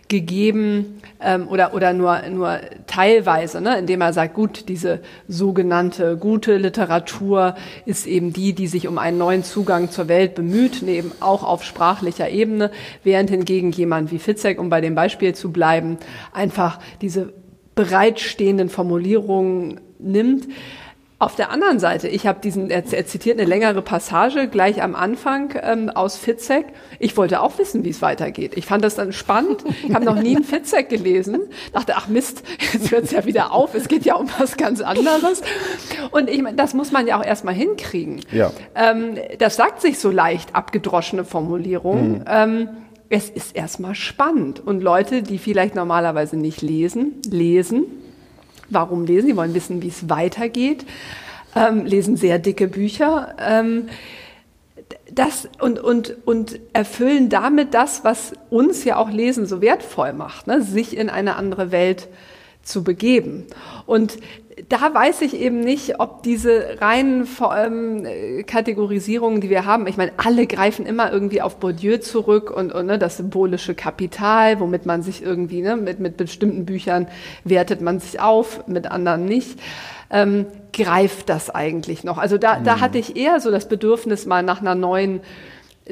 gegeben 0.08 1.02
ähm, 1.22 1.48
oder, 1.48 1.74
oder 1.74 1.92
nur, 1.92 2.22
nur 2.30 2.60
teilweise, 2.88 3.62
ne, 3.62 3.80
indem 3.80 4.02
er 4.02 4.14
sagt, 4.14 4.36
gut, 4.36 4.70
diese 4.70 5.00
sogenannte 5.28 6.18
gute 6.18 6.58
Literatur 6.58 7.56
ist 7.86 8.06
eben 8.06 8.32
die, 8.32 8.54
die 8.54 8.68
sich 8.68 8.88
um 8.88 8.98
einen 8.98 9.18
neuen 9.18 9.44
Zugang 9.44 9.90
zur 9.90 10.08
Welt 10.08 10.36
bemüht, 10.36 10.84
eben 10.84 11.12
auch 11.20 11.44
auf 11.44 11.64
sprachlicher 11.64 12.30
Ebene, 12.30 12.72
während 13.04 13.30
hingegen 13.30 13.72
jemand 13.72 14.12
wie 14.12 14.20
Fitzek, 14.20 14.60
um 14.60 14.70
bei 14.70 14.82
dem 14.82 14.96
Beispiel 14.96 15.34
zu 15.34 15.52
bleiben, 15.52 15.98
einfach 16.32 16.80
diese 17.02 17.34
bereitstehenden 17.76 18.70
Formulierungen 18.70 19.80
nimmt. 20.00 20.48
Auf 21.24 21.38
der 21.38 21.52
anderen 21.52 21.80
Seite, 21.80 22.10
ich 22.10 22.28
habe 22.28 22.42
diesen, 22.42 22.70
er, 22.70 22.84
er, 22.92 23.06
zitiert 23.06 23.40
eine 23.40 23.48
längere 23.48 23.82
Passage 23.82 24.50
gleich 24.50 24.84
am 24.84 24.94
Anfang 24.94 25.54
ähm, 25.64 25.90
aus 25.90 26.18
Fitzek. 26.18 26.66
Ich 27.00 27.16
wollte 27.16 27.40
auch 27.40 27.58
wissen, 27.58 27.86
wie 27.86 27.92
es 27.92 28.02
weitergeht. 28.02 28.58
Ich 28.58 28.66
fand 28.66 28.84
das 28.84 28.96
dann 28.96 29.14
spannend. 29.14 29.64
Ich 29.88 29.94
habe 29.96 30.04
noch 30.04 30.22
nie 30.22 30.36
einen 30.36 30.44
Fitzek 30.44 30.90
gelesen. 30.90 31.40
Dachte, 31.72 31.94
ach 31.96 32.10
Mist, 32.10 32.44
jetzt 32.74 32.92
hört 32.92 33.06
es 33.06 33.12
ja 33.12 33.24
wieder 33.24 33.54
auf. 33.54 33.74
Es 33.74 33.88
geht 33.88 34.04
ja 34.04 34.16
um 34.16 34.28
was 34.38 34.58
ganz 34.58 34.82
anderes. 34.82 35.44
Und 36.12 36.30
ich 36.30 36.42
meine, 36.42 36.58
das 36.58 36.74
muss 36.74 36.92
man 36.92 37.08
ja 37.08 37.18
auch 37.18 37.26
erstmal 37.26 37.54
hinkriegen. 37.54 38.20
Ja. 38.34 38.52
Ähm, 38.76 39.16
das 39.40 39.56
sagt 39.56 39.80
sich 39.80 40.00
so 40.00 40.12
leicht, 40.12 40.54
abgedroschene 40.54 41.24
Formulierung. 41.24 42.18
Mhm. 42.18 42.26
Ähm, 42.28 42.70
es 43.08 43.30
ist 43.30 43.56
erstmal 43.56 43.96
spannend. 43.96 44.60
Und 44.60 44.84
Leute, 44.84 45.24
die 45.24 45.38
vielleicht 45.38 45.74
normalerweise 45.74 46.36
nicht 46.36 46.62
lesen, 46.62 47.22
lesen 47.26 47.86
Warum 48.74 49.06
lesen? 49.06 49.28
Sie 49.28 49.36
wollen 49.36 49.54
wissen, 49.54 49.82
wie 49.82 49.88
es 49.88 50.10
weitergeht, 50.10 50.86
ähm, 51.56 51.86
lesen 51.86 52.18
sehr 52.18 52.40
dicke 52.40 52.68
Bücher. 52.68 53.36
Ähm, 53.40 53.88
das 55.12 55.48
und, 55.60 55.80
und, 55.80 56.16
und 56.26 56.60
erfüllen 56.74 57.30
damit 57.30 57.74
das, 57.74 58.04
was 58.04 58.34
uns 58.50 58.84
ja 58.84 58.98
auch 58.98 59.10
Lesen 59.10 59.46
so 59.46 59.62
wertvoll 59.62 60.14
macht, 60.14 60.48
ne? 60.48 60.62
sich 60.62 60.98
in 60.98 61.10
eine 61.10 61.36
andere 61.36 61.72
Welt 61.72 62.08
zu 62.64 62.84
begeben. 62.84 63.46
Und 63.86 64.18
da 64.70 64.94
weiß 64.94 65.22
ich 65.22 65.36
eben 65.36 65.60
nicht, 65.60 66.00
ob 66.00 66.24
diese 66.24 66.82
reinen 66.82 67.28
ähm, 67.56 68.46
Kategorisierungen, 68.46 69.42
die 69.42 69.50
wir 69.50 69.66
haben, 69.66 69.88
ich 69.88 69.98
meine, 69.98 70.12
alle 70.18 70.48
greifen 70.48 70.86
immer 70.86 71.12
irgendwie 71.12 71.42
auf 71.42 71.58
Bourdieu 71.58 71.98
zurück 71.98 72.52
und, 72.52 72.72
und 72.74 72.86
ne, 72.86 73.00
das 73.00 73.18
symbolische 73.18 73.76
Kapital, 73.76 74.60
womit 74.60 74.86
man 74.86 75.02
sich 75.02 75.24
irgendwie, 75.24 75.62
ne, 75.62 75.76
mit, 75.76 76.00
mit 76.00 76.18
bestimmten 76.18 76.66
Büchern 76.66 77.08
wertet 77.44 77.82
man 77.82 78.00
sich 78.00 78.20
auf, 78.20 78.68
mit 78.68 78.90
anderen 78.92 79.26
nicht. 79.26 79.60
Ähm, 80.12 80.46
greift 80.74 81.30
das 81.30 81.50
eigentlich 81.50 82.04
noch? 82.04 82.18
Also 82.18 82.38
da, 82.38 82.60
da 82.60 82.80
hatte 82.80 82.98
ich 82.98 83.16
eher 83.16 83.40
so 83.40 83.52
das 83.52 83.68
Bedürfnis 83.68 84.26
mal 84.26 84.44
nach 84.44 84.62
einer 84.62 84.76
neuen 84.76 85.22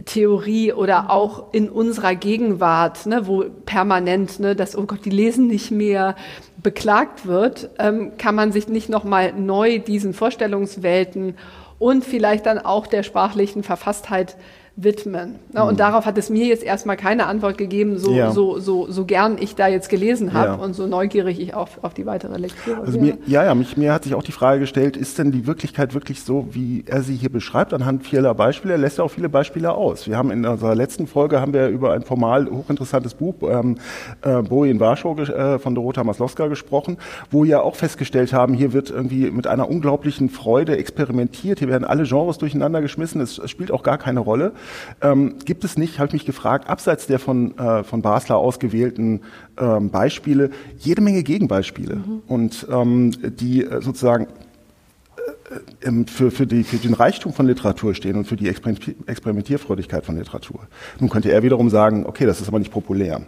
Theorie 0.05 0.71
oder 0.71 1.09
auch 1.09 1.51
in 1.51 1.69
unserer 1.69 2.15
Gegenwart, 2.15 3.05
ne, 3.05 3.27
wo 3.27 3.43
permanent 3.65 4.39
ne, 4.39 4.55
das, 4.55 4.77
oh 4.77 4.85
Gott, 4.85 5.03
die 5.03 5.09
lesen 5.09 5.47
nicht 5.47 5.69
mehr, 5.69 6.15
beklagt 6.63 7.25
wird, 7.25 7.69
ähm, 7.79 8.13
kann 8.17 8.35
man 8.35 8.51
sich 8.51 8.67
nicht 8.67 8.87
nochmal 8.87 9.33
neu 9.33 9.79
diesen 9.79 10.13
Vorstellungswelten 10.13 11.35
und 11.79 12.05
vielleicht 12.05 12.45
dann 12.45 12.59
auch 12.59 12.87
der 12.87 13.03
sprachlichen 13.03 13.63
Verfasstheit 13.63 14.37
widmen. 14.77 15.35
Na, 15.51 15.63
und 15.63 15.73
mhm. 15.73 15.77
darauf 15.77 16.05
hat 16.05 16.17
es 16.17 16.29
mir 16.29 16.45
jetzt 16.45 16.63
erstmal 16.63 16.95
keine 16.95 17.27
Antwort 17.27 17.57
gegeben, 17.57 17.97
so, 17.97 18.13
ja. 18.13 18.31
so, 18.31 18.57
so, 18.59 18.89
so 18.89 19.05
gern 19.05 19.37
ich 19.37 19.55
da 19.55 19.67
jetzt 19.67 19.89
gelesen 19.89 20.33
habe 20.33 20.47
ja. 20.47 20.55
und 20.55 20.73
so 20.73 20.87
neugierig 20.87 21.39
ich 21.39 21.53
auf, 21.53 21.83
auf 21.83 21.93
die 21.93 22.05
weitere 22.05 22.37
Lektüre 22.37 22.81
also 22.81 22.99
mir, 22.99 23.17
Ja, 23.27 23.43
ja, 23.43 23.53
mich, 23.53 23.75
mir 23.75 23.93
hat 23.93 24.05
sich 24.05 24.15
auch 24.15 24.23
die 24.23 24.31
Frage 24.31 24.61
gestellt, 24.61 24.95
ist 24.95 25.17
denn 25.19 25.31
die 25.31 25.45
Wirklichkeit 25.45 25.93
wirklich 25.93 26.23
so, 26.23 26.47
wie 26.51 26.85
er 26.87 27.01
sie 27.01 27.15
hier 27.15 27.29
beschreibt, 27.29 27.73
anhand 27.73 28.05
vieler 28.05 28.33
Beispiele? 28.33 28.75
Er 28.75 28.77
lässt 28.77 28.97
ja 28.97 29.03
auch 29.03 29.11
viele 29.11 29.27
Beispiele 29.27 29.73
aus. 29.73 30.07
Wir 30.07 30.17
haben 30.17 30.31
in 30.31 30.45
unserer 30.45 30.73
letzten 30.73 31.05
Folge 31.05 31.41
haben 31.41 31.53
wir 31.53 31.67
über 31.67 31.91
ein 31.91 32.03
formal 32.03 32.49
hochinteressantes 32.49 33.15
Buch, 33.15 33.35
ähm, 33.43 33.77
äh, 34.21 34.41
Bowie 34.41 34.69
in 34.69 34.79
Warschau 34.79 35.17
äh, 35.17 35.59
von 35.59 35.75
Dorota 35.75 36.03
Maslowska 36.03 36.47
gesprochen, 36.47 36.97
wo 37.29 37.43
wir 37.43 37.51
ja 37.51 37.61
auch 37.61 37.75
festgestellt 37.75 38.31
haben, 38.31 38.53
hier 38.53 38.71
wird 38.71 38.89
irgendwie 38.89 39.29
mit 39.31 39.47
einer 39.47 39.69
unglaublichen 39.69 40.29
Freude 40.29 40.77
experimentiert, 40.77 41.59
hier 41.59 41.67
werden 41.67 41.83
alle 41.83 42.03
Genres 42.03 42.37
durcheinander 42.37 42.81
geschmissen, 42.81 43.19
es, 43.19 43.37
es 43.37 43.51
spielt 43.51 43.71
auch 43.71 43.83
gar 43.83 43.97
keine 43.97 44.21
Rolle 44.21 44.53
ähm, 45.01 45.35
gibt 45.45 45.63
es 45.63 45.77
nicht, 45.77 45.99
habe 45.99 46.07
ich 46.07 46.13
mich 46.13 46.25
gefragt, 46.25 46.69
abseits 46.69 47.07
der 47.07 47.19
von, 47.19 47.57
äh, 47.57 47.83
von 47.83 48.01
Basler 48.01 48.37
ausgewählten 48.37 49.21
ähm, 49.57 49.89
Beispiele, 49.89 50.51
jede 50.77 51.01
Menge 51.01 51.23
Gegenbeispiele. 51.23 51.97
Mhm. 51.97 52.21
Und 52.27 52.67
ähm, 52.71 53.11
die 53.21 53.63
äh, 53.63 53.81
sozusagen 53.81 54.27
äh, 54.27 55.87
ähm, 55.87 56.07
für, 56.07 56.31
für, 56.31 56.47
die, 56.47 56.63
für 56.63 56.77
den 56.77 56.93
Reichtum 56.93 57.33
von 57.33 57.45
Literatur 57.45 57.93
stehen 57.93 58.15
und 58.15 58.25
für 58.25 58.35
die 58.35 58.47
Experimentierfreudigkeit 58.47 60.05
von 60.05 60.17
Literatur. 60.17 60.61
Nun 60.99 61.09
könnte 61.09 61.31
er 61.31 61.43
wiederum 61.43 61.69
sagen, 61.69 62.05
okay, 62.05 62.25
das 62.25 62.41
ist 62.41 62.47
aber 62.47 62.59
nicht 62.59 62.71
populär. 62.71 63.21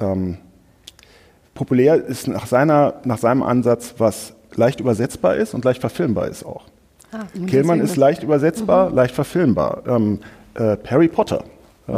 Ähm, 0.00 0.38
populär 1.54 2.04
ist 2.04 2.28
nach, 2.28 2.46
seiner, 2.46 3.00
nach 3.04 3.18
seinem 3.18 3.42
Ansatz, 3.42 3.94
was 3.98 4.34
leicht 4.54 4.80
übersetzbar 4.80 5.36
ist 5.36 5.54
und 5.54 5.64
leicht 5.64 5.80
verfilmbar 5.80 6.28
ist 6.28 6.44
auch. 6.44 6.64
Ah, 7.14 7.26
Kehlmann 7.46 7.80
ist 7.80 7.96
leicht 7.96 8.22
übersetzbar, 8.24 8.90
mhm. 8.90 8.96
leicht 8.96 9.14
verfilmbar. 9.14 9.82
Ähm, 9.86 10.18
äh, 10.54 10.76
Harry 10.88 11.08
Potter 11.08 11.44
äh, 11.86 11.92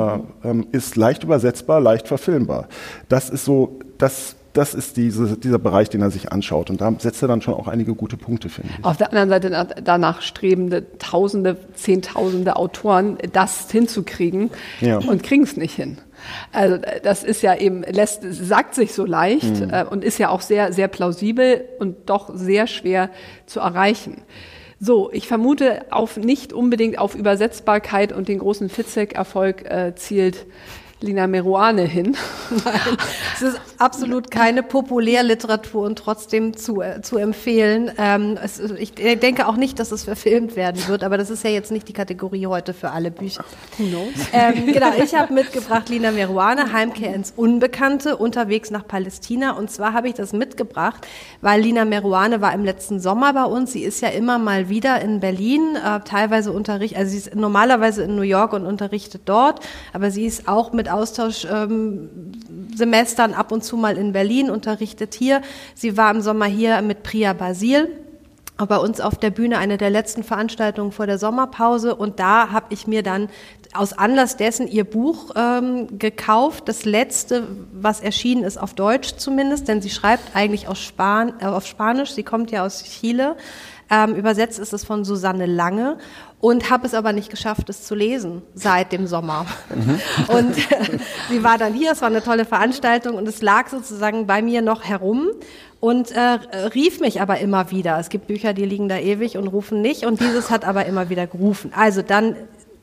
ähm, 0.45 0.67
ist 0.73 0.97
leicht 0.97 1.25
übersetzbar, 1.25 1.81
leicht 1.81 2.07
verfilmbar. 2.07 2.69
Das 3.09 3.31
ist 3.31 3.45
so, 3.45 3.79
das 3.99 4.37
das 4.57 4.73
ist 4.73 4.97
diese, 4.97 5.37
dieser 5.37 5.59
Bereich, 5.59 5.91
den 5.91 6.01
er 6.01 6.11
sich 6.11 6.33
anschaut. 6.33 6.71
Und 6.71 6.81
da 6.81 6.91
setzt 6.99 7.21
er 7.21 7.29
dann 7.29 7.43
schon 7.43 7.53
auch 7.53 7.69
einige 7.69 7.95
gute 7.95 8.17
Punkte, 8.17 8.49
finde 8.49 8.71
ich. 8.79 8.85
Auf 8.85 8.97
der 8.97 9.09
anderen 9.09 9.29
Seite 9.29 9.67
danach 9.85 10.23
strebende 10.23 10.99
Tausende, 10.99 11.59
Zehntausende 11.75 12.57
Autoren, 12.57 13.19
das 13.35 13.71
hinzukriegen 13.71 14.51
ja. 14.81 14.97
und 14.97 15.23
kriegen 15.23 15.43
es 15.43 15.59
nicht 15.59 15.75
hin. 15.75 15.99
Also 16.53 16.79
das 17.03 17.23
ist 17.23 17.43
ja 17.43 17.55
eben, 17.55 17.83
lässt, 17.83 18.23
sagt 18.23 18.75
sich 18.75 18.95
so 18.95 19.05
leicht 19.05 19.61
mhm. 19.61 19.71
äh, 19.71 19.85
und 19.85 20.03
ist 20.03 20.19
ja 20.19 20.31
auch 20.31 20.41
sehr, 20.41 20.73
sehr 20.73 20.89
plausibel 20.89 21.63
und 21.79 22.09
doch 22.09 22.31
sehr 22.35 22.67
schwer 22.67 23.11
zu 23.45 23.61
erreichen. 23.61 24.23
So, 24.79 25.11
ich 25.13 25.27
vermute, 25.27 25.87
auf 25.91 26.19
nicht 26.19 26.53
unbedingt 26.53 26.99
auf 26.99 27.15
Übersetzbarkeit 27.15 28.13
und 28.13 28.29
den 28.29 28.39
großen 28.39 28.69
Fitzek-Erfolg 28.69 29.65
äh, 29.65 29.95
zielt 29.95 30.45
Lina 31.01 31.27
Meruane 31.27 31.83
hin. 31.83 32.17
Nein, 32.65 32.97
es 33.35 33.43
ist 33.43 33.61
absolut 33.77 34.31
keine 34.31 34.63
Populärliteratur 34.63 35.85
und 35.85 35.99
trotzdem 35.99 36.57
zu, 36.57 36.81
äh, 36.81 37.03
zu 37.03 37.19
empfehlen. 37.19 37.91
Ähm, 37.99 38.39
es, 38.43 38.59
ich 38.59 38.95
denke 38.95 39.47
auch 39.47 39.57
nicht, 39.57 39.79
dass 39.79 39.93
es 39.93 40.05
verfilmt 40.05 40.57
werden 40.57 40.81
wird, 40.89 41.05
aber 41.05 41.19
das 41.19 41.29
ist 41.29 41.45
ja 41.45 41.51
jetzt 41.51 41.71
nicht 41.71 41.87
die 41.89 41.93
Kategorie 41.93 42.47
heute 42.47 42.73
für 42.73 42.91
alle 42.93 43.11
Bücher. 43.11 43.45
Who 43.77 43.85
knows? 43.85 44.09
Ähm, 44.33 44.73
genau, 44.73 44.93
ich 45.03 45.15
habe 45.15 45.35
mitgebracht 45.35 45.91
Lina 45.91 46.13
Meruane, 46.13 46.73
Heimkehr 46.73 47.15
ins 47.15 47.33
Unbekannte, 47.37 48.17
unterwegs 48.17 48.71
nach 48.71 48.87
Palästina. 48.87 49.53
Und 49.53 49.71
zwar 49.71 49.93
habe 49.93 50.09
ich 50.09 50.15
das 50.15 50.33
mitgebracht, 50.33 51.07
weil 51.43 51.61
Lina 51.61 51.85
Meruane 51.85 52.41
war 52.41 52.55
im 52.55 52.65
letzten 52.65 53.01
Sommer 53.01 53.35
bei 53.35 53.45
uns. 53.45 53.73
Sie 53.73 53.83
ist 53.83 54.01
ja 54.01 54.09
immer 54.09 54.39
mal 54.39 54.71
wieder 54.71 55.03
in 55.03 55.21
Berlin, 55.21 55.77
äh, 55.77 56.01
teilweise 56.01 56.53
unterrichtet, 56.53 56.99
also 56.99 57.11
sie 57.11 57.19
ist 57.19 57.35
normalerweise 57.35 58.05
in 58.05 58.17
New 58.17 58.23
York 58.23 58.55
und 58.55 58.65
unterrichtet 58.65 59.23
dort, 59.27 59.61
aber 59.93 60.11
sie 60.11 60.25
ist 60.25 60.49
auch 60.49 60.73
mit 60.73 60.86
Austauschsemestern 60.91 63.31
ähm, 63.31 63.37
ab 63.37 63.53
und 63.53 63.65
zu 63.65 63.77
mal 63.77 63.97
in 63.97 64.13
Berlin, 64.13 64.51
unterrichtet 64.51 65.15
hier. 65.15 65.41
Sie 65.75 65.97
war 65.97 66.11
im 66.11 66.21
Sommer 66.21 66.47
hier 66.47 66.83
mit 66.83 67.03
Priya 67.03 67.33
Basil 67.33 67.89
bei 68.65 68.79
uns 68.79 69.03
auf 69.03 69.19
der 69.19 69.31
Bühne 69.31 69.59
eine 69.59 69.77
der 69.77 69.91
letzten 69.91 70.23
Veranstaltungen 70.23 70.91
vor 70.91 71.07
der 71.07 71.19
Sommerpause 71.19 71.95
und 71.95 72.19
da 72.19 72.53
habe 72.53 72.67
ich 72.71 72.87
mir 72.87 73.03
dann 73.03 73.29
aus 73.75 73.93
Anlass 73.93 74.39
dessen 74.39 74.67
ihr 74.67 74.85
Buch 74.85 75.33
ähm, 75.37 75.99
gekauft, 75.99 76.67
das 76.67 76.87
letzte, 76.87 77.47
was 77.75 78.01
erschienen 78.01 78.45
ist 78.45 78.57
auf 78.57 78.73
Deutsch 78.73 79.17
zumindest, 79.17 79.69
denn 79.69 79.83
sie 79.83 79.91
schreibt 79.91 80.35
eigentlich 80.35 80.69
aus 80.69 80.79
Span 80.79 81.35
äh, 81.41 81.45
auf 81.45 81.67
Spanisch, 81.67 82.13
sie 82.13 82.23
kommt 82.23 82.51
ja 82.51 82.65
aus 82.65 82.83
Chile. 82.85 83.37
Ähm, 83.89 84.17
übersetzt 84.17 84.59
ist 84.59 84.73
es 84.73 84.85
von 84.85 85.05
Susanne 85.05 85.47
Lange 85.47 85.99
und 86.41 86.71
habe 86.71 86.87
es 86.87 86.95
aber 86.95 87.13
nicht 87.13 87.31
geschafft, 87.31 87.69
es 87.69 87.85
zu 87.85 87.95
lesen 87.95 88.43
seit 88.55 88.93
dem 88.93 89.07
Sommer. 89.07 89.47
Mhm. 89.75 90.01
Und 90.29 90.55
sie 91.29 91.43
war 91.43 91.59
dann 91.59 91.73
hier, 91.73 91.93
es 91.93 92.03
war 92.03 92.09
eine 92.09 92.23
tolle 92.23 92.45
Veranstaltung 92.45 93.15
und 93.15 93.27
es 93.27 93.43
lag 93.43 93.69
sozusagen 93.69 94.27
bei 94.27 94.43
mir 94.43 94.63
noch 94.63 94.85
herum 94.85 95.29
und 95.81 96.11
äh, 96.11 96.21
rief 96.75 97.01
mich 97.01 97.21
aber 97.21 97.39
immer 97.39 97.71
wieder. 97.71 97.99
Es 97.99 98.09
gibt 98.09 98.27
Bücher, 98.27 98.53
die 98.53 98.65
liegen 98.65 98.89
da 98.89 98.99
ewig 98.99 99.37
und 99.37 99.49
rufen 99.49 99.81
nicht 99.81 100.05
und 100.05 100.21
dieses 100.21 100.51
hat 100.51 100.65
aber 100.65 100.87
immer 100.87 101.09
wieder 101.09 101.27
gerufen. 101.27 101.73
Also 101.75 102.03
dann 102.03 102.37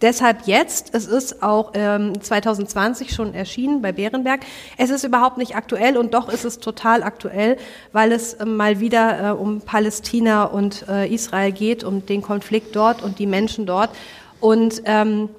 Deshalb 0.04 0.48
jetzt, 0.48 0.94
es 0.94 1.08
ist 1.08 1.42
auch 1.42 1.72
ähm, 1.76 2.22
2020 2.22 3.16
schon 3.16 3.34
erschienen 3.34 3.82
bei 3.82 3.94
Bärenberg. 3.94 4.42
Es 4.78 4.90
ist 4.90 5.06
überhaupt 5.06 5.38
nicht 5.38 5.56
aktuell 5.56 5.96
und 5.96 6.14
doch 6.14 6.28
ist 6.28 6.44
es 6.44 6.60
total 6.60 7.04
aktuell, 7.04 7.56
weil 7.94 8.12
es 8.12 8.34
äh, 8.34 8.46
mal 8.46 8.82
wieder 8.82 9.30
äh, 9.30 9.32
um 9.32 9.62
Palästina 9.62 10.44
und 10.44 10.86
äh, 10.90 11.08
Israel 11.08 11.54
geht, 11.54 11.86
um 11.86 12.06
den 12.06 12.22
Konflikt 12.22 12.76
dort 12.76 13.02
und 13.02 13.18
die 13.18 13.26
Menschen 13.26 13.66
dort. 13.66 13.92
Und 14.42 14.82
ähm, 14.84 15.30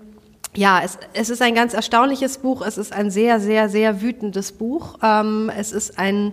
ja, 0.57 0.81
es, 0.83 0.97
es 1.13 1.29
ist 1.29 1.43
ein 1.43 1.55
ganz 1.55 1.75
erstaunliches 1.75 2.39
Buch. 2.39 2.67
Es 2.67 2.79
ist 2.79 2.95
ein 2.95 3.11
sehr, 3.11 3.41
sehr, 3.41 3.69
sehr 3.69 4.01
wütendes 4.01 4.53
Buch. 4.53 4.99
Ähm, 5.03 5.53
es 5.55 5.73
ist 5.73 5.99
ein 5.99 6.33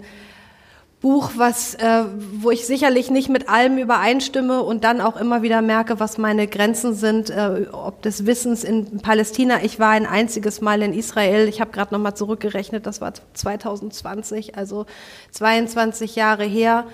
Buch, 1.02 1.32
was, 1.36 1.74
äh, 1.76 2.04
wo 2.36 2.52
ich 2.52 2.68
sicherlich 2.68 3.10
nicht 3.10 3.28
mit 3.28 3.50
allem 3.50 3.80
übereinstimme 3.80 4.62
und 4.62 4.84
dann 4.84 5.02
auch 5.02 5.18
immer 5.18 5.42
wieder 5.42 5.64
merke, 5.64 6.00
was 6.00 6.20
meine 6.20 6.48
Grenzen 6.48 6.94
sind, 6.94 7.32
äh, 7.32 7.66
ob 7.72 8.04
des 8.04 8.28
Wissens 8.28 8.64
in 8.64 9.00
Palästina. 9.00 9.64
Ich 9.64 9.80
war 9.80 9.90
ein 9.90 10.06
einziges 10.06 10.62
Mal 10.62 10.84
in 10.84 10.94
Israel. 10.94 11.48
Ich 11.48 11.60
habe 11.60 11.72
gerade 11.72 11.92
noch 11.92 12.00
mal 12.00 12.14
zurückgerechnet, 12.14 12.86
das 12.86 13.02
war 13.02 13.14
2020, 13.34 14.56
also 14.56 14.86
22 15.32 16.16
Jahre 16.16 16.44
her. 16.44 16.86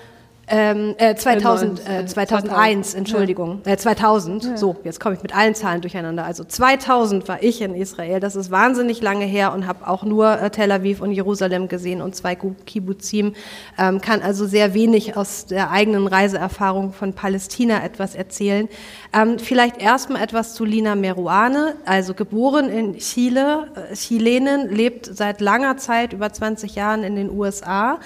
Ähm, 0.50 0.94
äh, 0.98 1.14
2000, 1.14 1.80
äh, 1.88 2.06
2001, 2.06 2.94
Entschuldigung, 2.94 3.60
ja. 3.66 3.72
äh, 3.72 3.76
2000. 3.76 4.44
Ja. 4.44 4.56
So, 4.56 4.76
jetzt 4.82 4.98
komme 4.98 5.14
ich 5.14 5.22
mit 5.22 5.36
allen 5.36 5.54
Zahlen 5.54 5.82
durcheinander. 5.82 6.24
Also 6.24 6.44
2000 6.44 7.28
war 7.28 7.42
ich 7.42 7.60
in 7.60 7.74
Israel. 7.74 8.18
Das 8.20 8.34
ist 8.34 8.50
wahnsinnig 8.50 9.02
lange 9.02 9.26
her 9.26 9.52
und 9.52 9.66
habe 9.66 9.86
auch 9.86 10.04
nur 10.04 10.40
äh, 10.40 10.50
Tel 10.50 10.72
Aviv 10.72 11.02
und 11.02 11.12
Jerusalem 11.12 11.68
gesehen 11.68 12.00
und 12.00 12.16
zwei 12.16 12.34
Kibbuzim. 12.34 13.34
Ähm, 13.78 14.00
kann 14.00 14.22
also 14.22 14.46
sehr 14.46 14.72
wenig 14.72 15.16
aus 15.16 15.46
der 15.46 15.70
eigenen 15.70 16.06
Reiseerfahrung 16.06 16.92
von 16.92 17.12
Palästina 17.12 17.84
etwas 17.84 18.14
erzählen. 18.14 18.68
Ähm, 19.12 19.38
vielleicht 19.38 19.80
erstmal 19.80 20.22
etwas 20.22 20.54
zu 20.54 20.64
Lina 20.64 20.94
Meruane, 20.94 21.74
also 21.84 22.14
geboren 22.14 22.70
in 22.70 22.96
Chile, 22.98 23.68
äh, 23.74 23.94
Chilenin, 23.94 24.70
lebt 24.70 25.06
seit 25.06 25.40
langer 25.40 25.76
Zeit, 25.76 26.14
über 26.14 26.32
20 26.32 26.74
Jahren 26.74 27.02
in 27.02 27.16
den 27.16 27.30
USA 27.30 27.98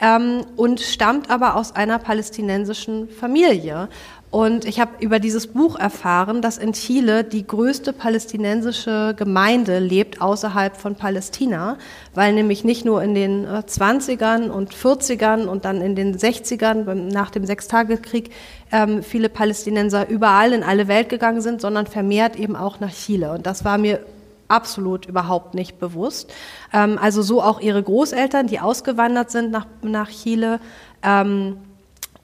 ähm, 0.00 0.44
und 0.56 0.80
stammt 0.80 1.30
aber 1.30 1.56
aus 1.56 1.74
einer 1.74 1.98
palästinensischen 1.98 3.08
Familie. 3.08 3.88
Und 4.30 4.66
ich 4.66 4.78
habe 4.78 4.90
über 5.00 5.20
dieses 5.20 5.46
Buch 5.46 5.78
erfahren, 5.78 6.42
dass 6.42 6.58
in 6.58 6.74
Chile 6.74 7.24
die 7.24 7.46
größte 7.46 7.94
palästinensische 7.94 9.14
Gemeinde 9.16 9.78
lebt 9.78 10.20
außerhalb 10.20 10.76
von 10.76 10.96
Palästina, 10.96 11.78
weil 12.14 12.34
nämlich 12.34 12.62
nicht 12.62 12.84
nur 12.84 13.02
in 13.02 13.14
den 13.14 13.46
20ern 13.46 14.48
äh, 14.48 14.50
und 14.50 14.74
40ern 14.74 15.46
und 15.46 15.64
dann 15.64 15.80
in 15.80 15.96
den 15.96 16.14
60ern 16.14 17.10
nach 17.10 17.30
dem 17.30 17.46
Sechstagekrieg 17.46 18.30
ähm, 18.70 19.02
viele 19.02 19.30
Palästinenser 19.30 20.10
überall 20.10 20.52
in 20.52 20.62
alle 20.62 20.88
Welt 20.88 21.08
gegangen 21.08 21.40
sind, 21.40 21.62
sondern 21.62 21.86
vermehrt 21.86 22.36
eben 22.36 22.54
auch 22.54 22.80
nach 22.80 22.92
Chile. 22.92 23.32
Und 23.32 23.46
das 23.46 23.64
war 23.64 23.78
mir 23.78 24.00
absolut 24.48 25.06
überhaupt 25.06 25.54
nicht 25.54 25.78
bewusst. 25.78 26.32
Ähm, 26.72 26.98
also 27.00 27.22
so 27.22 27.42
auch 27.42 27.60
ihre 27.60 27.82
Großeltern, 27.82 28.46
die 28.46 28.60
ausgewandert 28.60 29.30
sind 29.30 29.50
nach, 29.50 29.66
nach 29.82 30.10
Chile. 30.10 30.60
Ähm, 31.02 31.58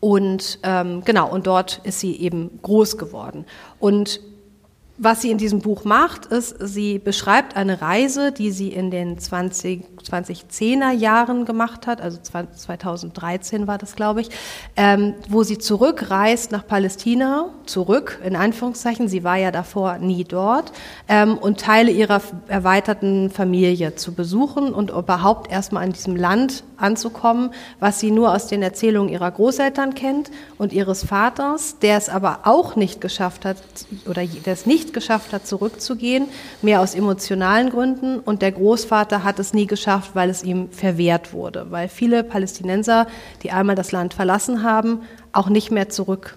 und 0.00 0.58
ähm, 0.62 1.02
genau, 1.04 1.30
und 1.30 1.46
dort 1.46 1.80
ist 1.84 2.00
sie 2.00 2.16
eben 2.20 2.58
groß 2.62 2.98
geworden. 2.98 3.46
Und 3.78 4.20
was 4.96 5.22
sie 5.22 5.32
in 5.32 5.38
diesem 5.38 5.58
Buch 5.58 5.84
macht, 5.84 6.26
ist, 6.26 6.56
sie 6.60 7.00
beschreibt 7.00 7.56
eine 7.56 7.82
Reise, 7.82 8.30
die 8.30 8.52
sie 8.52 8.68
in 8.68 8.92
den 8.92 9.18
20, 9.18 9.82
2010er 10.00 10.92
Jahren 10.92 11.46
gemacht 11.46 11.88
hat, 11.88 12.00
also 12.00 12.18
2013 12.20 13.66
war 13.66 13.76
das, 13.76 13.96
glaube 13.96 14.20
ich, 14.20 14.30
ähm, 14.76 15.14
wo 15.28 15.42
sie 15.42 15.58
zurückreist 15.58 16.52
nach 16.52 16.64
Palästina, 16.64 17.46
zurück, 17.66 18.20
in 18.24 18.36
Anführungszeichen, 18.36 19.08
sie 19.08 19.24
war 19.24 19.36
ja 19.36 19.50
davor 19.50 19.98
nie 19.98 20.22
dort, 20.22 20.72
ähm, 21.08 21.38
und 21.38 21.60
Teile 21.60 21.90
ihrer 21.90 22.20
erweiterten 22.46 23.30
Familie 23.30 23.96
zu 23.96 24.14
besuchen 24.14 24.72
und 24.72 24.90
überhaupt 24.90 25.50
erstmal 25.50 25.82
an 25.82 25.92
diesem 25.92 26.14
Land 26.14 26.62
anzukommen, 26.76 27.50
was 27.80 27.98
sie 27.98 28.12
nur 28.12 28.32
aus 28.32 28.46
den 28.46 28.62
Erzählungen 28.62 29.12
ihrer 29.12 29.30
Großeltern 29.30 29.94
kennt 29.94 30.30
und 30.56 30.72
ihres 30.72 31.04
Vaters, 31.04 31.78
der 31.80 31.96
es 31.96 32.08
aber 32.08 32.40
auch 32.44 32.76
nicht 32.76 33.00
geschafft 33.00 33.44
hat, 33.44 33.56
oder 34.06 34.24
der 34.24 34.52
es 34.52 34.66
nicht 34.66 34.83
nicht 34.84 34.94
geschafft 34.94 35.32
hat, 35.32 35.46
zurückzugehen, 35.46 36.28
mehr 36.62 36.80
aus 36.80 36.94
emotionalen 36.94 37.70
Gründen. 37.70 38.18
Und 38.18 38.42
der 38.42 38.52
Großvater 38.52 39.24
hat 39.24 39.38
es 39.38 39.52
nie 39.52 39.66
geschafft, 39.66 40.10
weil 40.14 40.30
es 40.30 40.42
ihm 40.42 40.70
verwehrt 40.70 41.32
wurde, 41.32 41.66
weil 41.70 41.88
viele 41.88 42.22
Palästinenser, 42.22 43.06
die 43.42 43.50
einmal 43.50 43.76
das 43.76 43.92
Land 43.92 44.14
verlassen 44.14 44.62
haben, 44.62 45.00
auch 45.32 45.48
nicht 45.48 45.70
mehr 45.70 45.88
zurück 45.88 46.36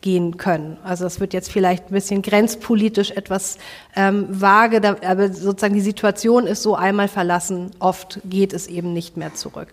gehen 0.00 0.36
können. 0.36 0.76
Also 0.84 1.04
das 1.04 1.18
wird 1.18 1.32
jetzt 1.32 1.50
vielleicht 1.50 1.90
ein 1.90 1.94
bisschen 1.94 2.22
grenzpolitisch 2.22 3.10
etwas 3.10 3.58
ähm, 3.96 4.26
vage, 4.28 4.80
da, 4.80 4.96
aber 5.04 5.32
sozusagen 5.32 5.74
die 5.74 5.80
Situation 5.80 6.46
ist 6.46 6.62
so 6.62 6.76
einmal 6.76 7.08
verlassen, 7.08 7.72
oft 7.80 8.20
geht 8.24 8.52
es 8.52 8.68
eben 8.68 8.92
nicht 8.92 9.16
mehr 9.16 9.34
zurück. 9.34 9.68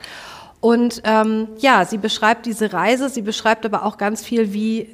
Und 0.62 1.04
ähm, 1.04 1.49
ja, 1.60 1.86
sie 1.86 1.99
beschreibt 1.99 2.47
diese 2.47 2.73
Reise, 2.73 3.10
sie 3.10 3.21
beschreibt 3.21 3.67
aber 3.67 3.86
auch 3.86 3.97
ganz 3.99 4.23
viel, 4.23 4.51
wie 4.51 4.89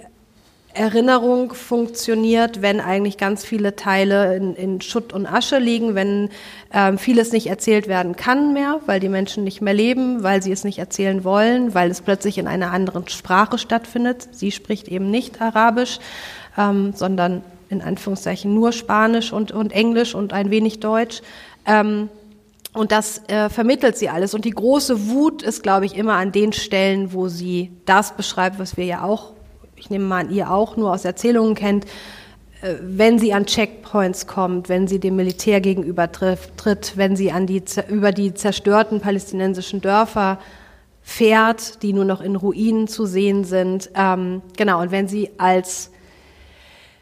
Erinnerung 0.73 1.53
funktioniert, 1.53 2.61
wenn 2.61 2.79
eigentlich 2.79 3.17
ganz 3.17 3.43
viele 3.43 3.75
Teile 3.75 4.35
in, 4.35 4.55
in 4.55 4.81
Schutt 4.81 5.11
und 5.11 5.25
Asche 5.25 5.57
liegen, 5.57 5.95
wenn 5.95 6.29
ähm, 6.73 6.97
vieles 6.97 7.31
nicht 7.31 7.47
erzählt 7.47 7.87
werden 7.87 8.15
kann 8.15 8.53
mehr, 8.53 8.79
weil 8.85 8.99
die 8.99 9.09
Menschen 9.09 9.43
nicht 9.43 9.61
mehr 9.61 9.73
leben, 9.73 10.23
weil 10.23 10.41
sie 10.41 10.51
es 10.51 10.63
nicht 10.63 10.79
erzählen 10.79 11.23
wollen, 11.23 11.73
weil 11.73 11.91
es 11.91 12.01
plötzlich 12.01 12.37
in 12.37 12.47
einer 12.47 12.71
anderen 12.71 13.07
Sprache 13.07 13.57
stattfindet. 13.57 14.29
Sie 14.31 14.51
spricht 14.51 14.87
eben 14.87 15.11
nicht 15.11 15.41
Arabisch, 15.41 15.99
ähm, 16.57 16.93
sondern 16.95 17.43
in 17.69 17.81
Anführungszeichen 17.81 18.53
nur 18.53 18.71
Spanisch 18.71 19.33
und, 19.33 19.51
und 19.51 19.71
Englisch 19.71 20.15
und 20.15 20.33
ein 20.33 20.51
wenig 20.51 20.79
Deutsch. 20.79 21.21
Ähm, 21.65 22.09
und 22.73 22.93
das 22.93 23.27
äh, 23.27 23.49
vermittelt 23.49 23.97
sie 23.97 24.07
alles. 24.07 24.33
Und 24.33 24.45
die 24.45 24.51
große 24.51 25.09
Wut 25.09 25.41
ist, 25.41 25.61
glaube 25.63 25.85
ich, 25.85 25.97
immer 25.97 26.13
an 26.13 26.31
den 26.31 26.53
Stellen, 26.53 27.11
wo 27.11 27.27
sie 27.27 27.71
das 27.85 28.15
beschreibt, 28.15 28.59
was 28.59 28.77
wir 28.77 28.85
ja 28.85 29.03
auch 29.03 29.33
ich 29.81 29.89
nehme 29.89 30.05
mal 30.05 30.25
an, 30.25 30.31
ihr 30.31 30.51
auch 30.51 30.77
nur 30.77 30.93
aus 30.93 31.05
Erzählungen 31.05 31.55
kennt, 31.55 31.85
äh, 32.61 32.75
wenn 32.81 33.19
sie 33.19 33.33
an 33.33 33.45
Checkpoints 33.45 34.27
kommt, 34.27 34.69
wenn 34.69 34.87
sie 34.87 34.99
dem 34.99 35.15
Militär 35.15 35.59
gegenüber 35.59 36.09
tritt, 36.11 36.93
wenn 36.95 37.15
sie 37.15 37.31
an 37.31 37.47
die, 37.47 37.63
über 37.89 38.11
die 38.11 38.33
zerstörten 38.33 39.01
palästinensischen 39.01 39.81
Dörfer 39.81 40.39
fährt, 41.01 41.81
die 41.81 41.93
nur 41.93 42.05
noch 42.05 42.21
in 42.21 42.35
Ruinen 42.35 42.87
zu 42.87 43.05
sehen 43.05 43.43
sind. 43.43 43.89
Ähm, 43.95 44.43
genau, 44.55 44.81
und 44.81 44.91
wenn 44.91 45.07
sie 45.07 45.31
als 45.37 45.91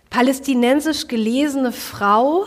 palästinensisch 0.10 1.08
gelesene 1.08 1.72
Frau 1.72 2.46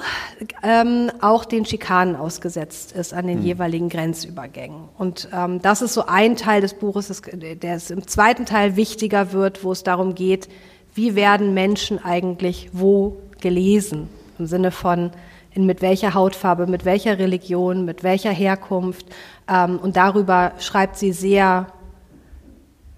ähm, 0.63 1.11
auch 1.21 1.45
den 1.45 1.65
Schikanen 1.65 2.17
ausgesetzt 2.17 2.93
ist 2.93 3.15
an 3.15 3.27
den 3.27 3.41
mhm. 3.41 3.45
jeweiligen 3.45 3.89
Grenzübergängen. 3.89 4.89
Und 4.99 5.29
ähm, 5.33 5.63
das 5.63 5.81
ist 5.81 5.95
so 5.95 6.07
ein 6.07 6.37
Teil 6.37 6.61
des 6.61 6.75
Buches, 6.75 7.09
das, 7.09 7.23
der 7.23 7.77
es 7.77 7.91
im 7.91 8.07
zweiten 8.07 8.47
Teil 8.47 8.77
wichtiger 8.77 9.33
wird, 9.33 9.63
wo 9.63 9.73
es 9.73 9.85
darum 9.85 10.15
geht, 10.15 10.49
wie 10.95 11.15
werden 11.15 11.55
Menschen 11.55 12.03
eigentlich 12.05 12.71
wo 12.73 13.17
gelesen? 13.41 14.09
Im 14.39 14.47
Sinne 14.47 14.73
von, 14.73 15.13
in 15.55 15.65
mit 15.65 15.83
welcher 15.83 16.15
Hautfarbe, 16.15 16.67
mit 16.67 16.85
welcher 16.85 17.19
Religion, 17.19 17.85
mit 17.85 18.03
welcher 18.03 18.33
Herkunft. 18.33 19.07
Ähm, 19.49 19.79
und 19.79 19.97
darüber 19.97 20.53
schreibt 20.59 20.97
sie 20.99 21.13
sehr 21.13 21.69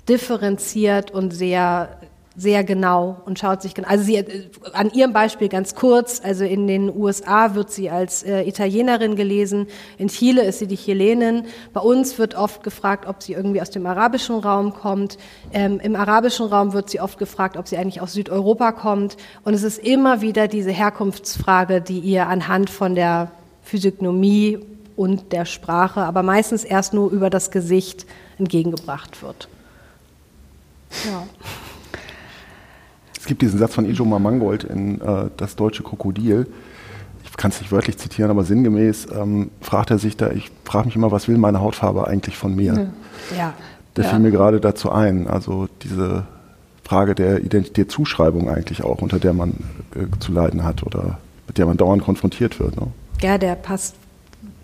differenziert 0.09 1.11
und 1.11 1.33
sehr 1.33 1.99
sehr 2.37 2.65
genau 2.65 3.21
und 3.27 3.39
schaut 3.39 3.63
sich 3.63 3.75
genau. 3.75 3.89
Also 3.89 4.05
sie 4.05 4.17
äh, 4.17 4.51
an 4.73 4.91
ihrem 4.93 5.13
Beispiel 5.13 5.49
ganz 5.49 5.75
kurz. 5.75 6.21
Also 6.23 6.45
in 6.45 6.67
den 6.67 6.95
USA 6.95 7.55
wird 7.55 7.71
sie 7.71 7.91
als 7.91 8.23
äh, 8.25 8.43
Italienerin 8.43 9.15
gelesen. 9.15 9.69
In 9.99 10.09
Chile 10.09 10.43
ist 10.43 10.59
sie 10.59 10.67
die 10.67 10.77
Chilenin. 10.77 11.47
Bei 11.73 11.81
uns 11.81 12.19
wird 12.19 12.35
oft 12.35 12.63
gefragt, 12.65 13.07
ob 13.07 13.23
sie 13.23 13.35
irgendwie 13.35 13.63
aus 13.63 13.71
dem 13.71 13.87
arabischen 13.87 14.41
Raum 14.41 14.75
kommt. 14.75 15.17
Ähm, 15.53 15.79
Im 15.81 15.95
arabischen 15.95 16.47
Raum 16.47 16.73
wird 16.73 16.91
sie 16.91 17.01
oft 17.01 17.19
gefragt, 17.19 17.57
ob 17.57 17.69
sie 17.69 17.77
eigentlich 17.77 18.01
aus 18.01 18.15
Südeuropa 18.15 18.73
kommt. 18.73 19.17
Und 19.45 19.55
es 19.55 19.63
ist 19.63 19.79
immer 19.79 20.21
wieder 20.21 20.49
diese 20.49 20.73
Herkunftsfrage, 20.73 21.81
die 21.81 22.01
ihr 22.01 22.27
anhand 22.27 22.69
von 22.69 22.97
der 22.97 23.31
Physiognomie 23.63 24.59
und 24.97 25.33
der 25.33 25.45
Sprache, 25.45 26.03
aber 26.03 26.23
meistens 26.23 26.65
erst 26.65 26.95
nur 26.95 27.11
über 27.11 27.31
das 27.31 27.51
Gesicht 27.51 28.07
entgegengebracht 28.39 29.23
wird. 29.23 29.49
Ja. 31.05 31.27
Es 33.25 33.29
gibt 33.29 33.41
diesen 33.41 33.59
Satz 33.59 33.75
von 33.75 33.87
Ijoma 33.87 34.19
Mangold 34.19 34.65
in 34.65 35.01
äh, 35.01 35.31
Das 35.39 35.57
deutsche 35.57 35.83
Krokodil. 35.83 36.47
Ich 37.25 37.35
kann 37.39 37.51
es 37.51 37.59
nicht 37.59 37.73
wörtlich 37.73 37.97
zitieren, 37.97 38.31
aber 38.31 38.45
sinngemäß 38.45 39.07
ähm, 39.19 39.51
fragt 39.63 39.91
er 39.91 39.97
sich 39.97 40.19
da, 40.19 40.31
ich 40.31 40.51
frage 40.65 40.89
mich 40.89 40.97
immer, 40.97 41.11
was 41.11 41.27
will 41.27 41.39
meine 41.39 41.63
Hautfarbe 41.63 42.07
eigentlich 42.07 42.37
von 42.37 42.55
mir? 42.55 42.91
Ja. 43.35 43.55
Der 43.97 44.05
ja. 44.05 44.11
fiel 44.11 44.19
mir 44.19 44.31
gerade 44.31 44.61
dazu 44.61 44.93
ein. 44.93 45.27
Also 45.27 45.69
diese 45.83 46.27
Frage 46.83 47.15
der 47.15 47.43
Identitätszuschreibung 47.43 48.51
eigentlich 48.51 48.85
auch, 48.85 49.01
unter 49.01 49.19
der 49.19 49.33
man 49.33 49.53
äh, 49.95 50.05
zu 50.21 50.31
leiden 50.31 50.63
hat 50.63 50.83
oder 50.83 51.17
mit 51.47 51.57
der 51.57 51.65
man 51.65 51.79
dauernd 51.79 52.05
konfrontiert 52.05 52.61
wird. 52.61 52.79
Ne? 52.79 52.89
Ja, 53.23 53.39
der 53.39 53.55
passt 53.55 53.95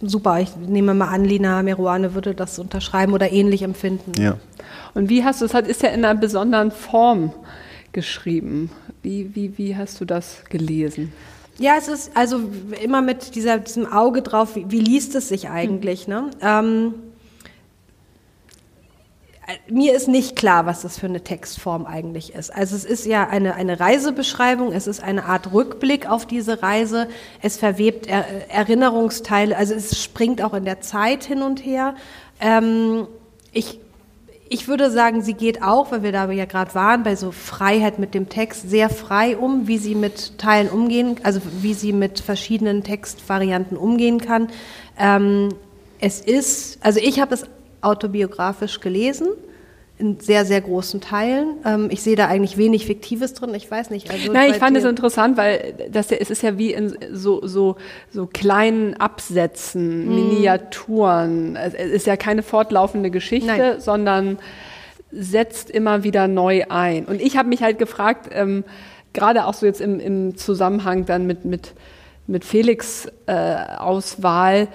super. 0.03 0.39
Ich 0.39 0.55
nehme 0.55 0.93
mal 0.93 1.09
an, 1.09 1.25
Lina 1.25 1.63
Meruane 1.63 2.13
würde 2.13 2.35
das 2.35 2.59
unterschreiben 2.59 3.15
oder 3.15 3.33
ähnlich 3.33 3.63
empfinden. 3.63 4.21
Ja. 4.21 4.37
Und 4.93 5.09
wie 5.09 5.25
hast 5.25 5.41
du 5.41 5.47
es? 5.47 5.55
Ist 5.55 5.83
ja 5.83 5.89
in 5.89 6.05
einer 6.05 6.21
besonderen 6.21 6.71
Form 6.73 7.33
geschrieben. 7.93 8.71
Wie, 9.03 9.35
wie, 9.35 9.59
wie 9.59 9.77
hast 9.77 10.01
du 10.01 10.05
das 10.05 10.45
gelesen? 10.49 11.13
Ja, 11.59 11.75
es 11.77 11.89
ist 11.89 12.17
also 12.17 12.41
immer 12.83 13.03
mit 13.03 13.35
dieser, 13.35 13.59
diesem 13.59 13.87
Auge 13.87 14.23
drauf, 14.23 14.57
wie, 14.57 14.71
wie 14.71 14.81
liest 14.81 15.15
es 15.15 15.29
sich 15.29 15.51
eigentlich. 15.51 16.09
Mhm. 16.09 16.15
Ne? 16.15 16.31
Ähm, 16.41 16.95
mir 19.69 19.95
ist 19.95 20.09
nicht 20.09 20.37
klar, 20.37 20.67
was 20.67 20.83
das 20.83 20.99
für 20.99 21.07
eine 21.07 21.23
Textform 21.23 21.87
eigentlich 21.87 22.35
ist. 22.35 22.55
Also 22.55 22.77
es 22.77 22.85
ist 22.85 23.07
ja 23.07 23.29
eine, 23.29 23.55
eine 23.55 23.81
Reisebeschreibung, 23.81 24.73
es 24.73 24.87
ist 24.87 25.03
eine 25.03 25.25
Art 25.25 25.53
Rückblick 25.53 26.09
auf 26.09 26.27
diese 26.27 26.63
Reise, 26.63 27.09
es 27.43 27.57
verwebt 27.57 28.07
er, 28.07 28.25
Erinnerungsteile, 28.51 29.57
also 29.57 29.75
es 29.75 30.03
springt 30.03 30.43
auch 30.43 30.55
in 30.55 30.65
der 30.65 30.81
Zeit 30.81 31.25
hin 31.25 31.43
und 31.43 31.65
her. 31.65 31.95
Ähm, 32.41 33.07
ich 33.53 33.81
ich 34.53 34.67
würde 34.67 34.91
sagen, 34.91 35.23
sie 35.23 35.35
geht 35.35 35.63
auch, 35.63 35.93
weil 35.93 36.03
wir 36.03 36.11
da 36.11 36.29
ja 36.29 36.45
gerade 36.45 36.75
waren, 36.75 37.05
bei 37.05 37.15
so 37.15 37.31
Freiheit 37.31 38.01
mit 38.01 38.15
dem 38.15 38.29
Text 38.29 38.69
sehr 38.69 38.91
frei 38.91 39.37
um, 39.37 39.69
wie 39.69 39.79
sie 39.79 39.95
mit 39.95 40.39
Teilen 40.39 40.69
umgehen, 40.69 41.15
also 41.23 41.41
wie 41.61 41.73
sie 41.73 41.93
mit 41.93 42.19
verschiedenen 42.19 42.83
Textvarianten 42.83 43.77
umgehen 43.77 44.21
kann. 44.21 44.49
Ähm, 44.99 45.51
es 46.01 46.21
ist, 46.21 46.85
also 46.85 46.99
ich 46.99 47.21
habe 47.21 47.33
es 47.33 47.45
autobiografisch 47.81 48.81
gelesen 48.81 49.29
in 50.01 50.19
sehr, 50.19 50.45
sehr 50.45 50.61
großen 50.61 51.01
Teilen. 51.01 51.57
Ähm, 51.65 51.89
ich 51.91 52.03
sehe 52.03 52.17
da 52.17 52.27
eigentlich 52.27 52.57
wenig 52.57 52.87
Fiktives 52.87 53.35
drin. 53.35 53.55
Ich 53.55 53.71
weiß 53.71 53.91
nicht. 53.91 54.11
Also 54.11 54.33
Nein, 54.33 54.51
ich 54.51 54.57
fand 54.57 54.77
es 54.77 54.85
interessant, 54.85 55.37
weil 55.37 55.75
das, 55.91 56.11
es 56.11 56.31
ist 56.31 56.43
ja 56.43 56.57
wie 56.59 56.73
in 56.73 56.97
so, 57.13 57.47
so, 57.47 57.77
so 58.11 58.27
kleinen 58.27 58.95
Absätzen, 58.95 60.07
hm. 60.07 60.15
Miniaturen. 60.15 61.57
Es 61.57 61.75
ist 61.75 62.07
ja 62.07 62.17
keine 62.17 62.43
fortlaufende 62.43 63.11
Geschichte, 63.11 63.47
Nein. 63.47 63.81
sondern 63.81 64.39
setzt 65.13 65.71
immer 65.71 66.03
wieder 66.03 66.29
neu 66.29 66.65
ein. 66.69 67.05
Und 67.05 67.21
ich 67.21 67.37
habe 67.37 67.49
mich 67.49 67.63
halt 67.63 67.79
gefragt, 67.79 68.31
ähm, 68.33 68.65
gerade 69.13 69.45
auch 69.45 69.55
so 69.55 69.67
jetzt 69.67 69.81
im, 69.81 70.01
im 70.01 70.37
Zusammenhang 70.37 71.05
dann 71.05 71.27
mit, 71.27 71.45
mit, 71.45 71.75
mit 72.27 72.45
Felix 72.45 73.09
äh, 73.27 73.57
Auswahl, 73.79 74.69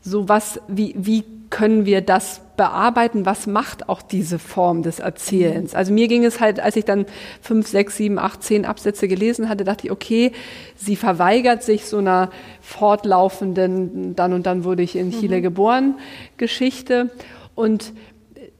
so 0.00 0.28
was, 0.28 0.60
wie, 0.68 0.94
wie 0.96 1.24
können 1.50 1.86
wir 1.86 2.00
das 2.00 2.40
bearbeiten, 2.56 3.26
was 3.26 3.46
macht 3.46 3.88
auch 3.88 4.02
diese 4.02 4.38
Form 4.38 4.82
des 4.82 4.98
Erzählens. 4.98 5.74
Also 5.74 5.92
mir 5.92 6.08
ging 6.08 6.24
es 6.24 6.40
halt, 6.40 6.58
als 6.60 6.76
ich 6.76 6.84
dann 6.84 7.06
fünf, 7.40 7.66
sechs, 7.66 7.96
sieben, 7.96 8.18
acht, 8.18 8.42
zehn 8.42 8.64
Absätze 8.64 9.08
gelesen 9.08 9.48
hatte, 9.48 9.64
dachte 9.64 9.86
ich, 9.86 9.92
okay, 9.92 10.32
sie 10.74 10.96
verweigert 10.96 11.62
sich 11.62 11.86
so 11.86 11.98
einer 11.98 12.30
fortlaufenden, 12.60 14.16
dann 14.16 14.32
und 14.32 14.46
dann 14.46 14.64
wurde 14.64 14.82
ich 14.82 14.96
in 14.96 15.12
Chile 15.12 15.38
mhm. 15.38 15.42
geboren, 15.42 15.94
Geschichte 16.36 17.10
und 17.54 17.92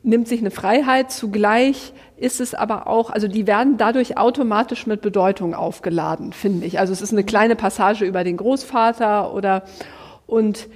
nimmt 0.03 0.29
sich 0.29 0.41
eine 0.41 0.51
Freiheit. 0.51 1.11
Zugleich 1.11 1.93
ist 2.17 2.41
es 2.41 2.55
aber 2.55 2.87
auch, 2.87 3.11
also 3.11 3.29
die 3.29 3.47
werden 3.47 3.77
dadurch 3.77 4.17
automatisch 4.17 4.87
mit 4.87 5.01
Bedeutung 5.01 5.55
aufgeladen, 5.55 6.33
finde 6.33 6.67
ich. 6.67 6.79
Also 6.79 6.93
es 6.93 7.03
ist 7.03 7.13
eine 7.13 7.25
kleine 7.25 7.57
Passage 7.57 8.05
über 8.05 8.25
den 8.25 8.37
Großvater 8.37 9.33
oder 9.35 9.65
und 10.27 10.69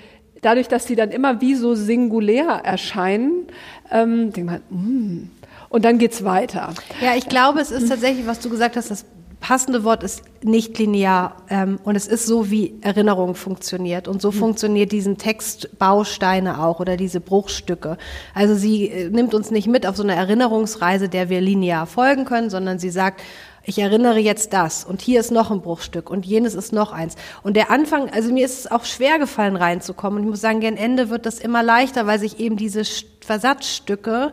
dadurch, 0.42 0.68
dass 0.68 0.87
sie 0.87 0.96
dann 0.96 1.11
immer 1.11 1.40
wie 1.40 1.55
so 1.55 1.74
singulär 1.74 2.61
erscheinen, 2.64 3.46
ähm, 3.90 4.33
denkt 4.33 4.50
man, 4.50 4.61
mm. 4.70 5.31
und 5.68 5.85
dann 5.85 5.98
geht's 5.98 6.24
weiter. 6.24 6.74
Ja, 7.00 7.16
ich 7.16 7.29
glaube, 7.29 7.61
es 7.61 7.70
ist 7.70 7.88
tatsächlich, 7.88 8.26
was 8.26 8.40
du 8.40 8.50
gesagt 8.50 8.76
hast, 8.76 8.90
das 8.90 9.05
passende 9.40 9.85
Wort 9.85 10.03
ist 10.03 10.22
nicht 10.42 10.79
linear 10.79 11.37
ähm, 11.48 11.79
und 11.83 11.96
es 11.96 12.07
ist 12.07 12.26
so, 12.26 12.50
wie 12.50 12.74
Erinnerung 12.83 13.35
funktioniert 13.35 14.07
und 14.07 14.22
so 14.22 14.31
mhm. 14.31 14.37
funktioniert 14.37 14.92
diesen 14.92 15.16
Textbausteine 15.16 16.62
auch 16.62 16.79
oder 16.79 16.96
diese 16.96 17.20
Bruchstücke. 17.20 17.96
Also 18.35 18.55
sie 18.55 18.88
äh, 18.88 19.09
nimmt 19.09 19.35
uns 19.35 19.50
nicht 19.50 19.66
mit 19.66 19.87
auf 19.87 19.96
so 19.96 20.03
eine 20.03 20.14
Erinnerungsreise, 20.14 21.09
der 21.09 21.31
wir 21.31 21.40
linear 21.40 21.87
folgen 21.87 22.26
können, 22.26 22.50
sondern 22.50 22.79
sie 22.79 22.90
sagt, 22.90 23.22
ich 23.64 23.79
erinnere 23.79 24.18
jetzt 24.18 24.53
das 24.53 24.85
und 24.85 25.03
hier 25.03 25.20
ist 25.20 25.31
noch 25.31 25.51
ein 25.51 25.61
Bruchstück 25.61 26.11
und 26.11 26.25
jenes 26.25 26.55
ist 26.55 26.73
noch 26.73 26.92
eins. 26.92 27.16
Und 27.42 27.57
der 27.57 27.70
Anfang, 27.70 28.11
also 28.11 28.33
mir 28.33 28.44
ist 28.44 28.61
es 28.61 28.70
auch 28.70 28.85
schwer 28.85 29.18
gefallen 29.18 29.57
reinzukommen 29.57 30.18
und 30.18 30.25
ich 30.25 30.31
muss 30.31 30.40
sagen, 30.40 30.61
gegen 30.61 30.77
Ende 30.77 31.11
wird 31.11 31.27
das 31.27 31.38
immer 31.38 31.62
leichter, 31.62 32.07
weil 32.07 32.18
sich 32.18 32.40
eben 32.40 32.57
diese 32.57 32.83
Versatzstücke 33.20 34.33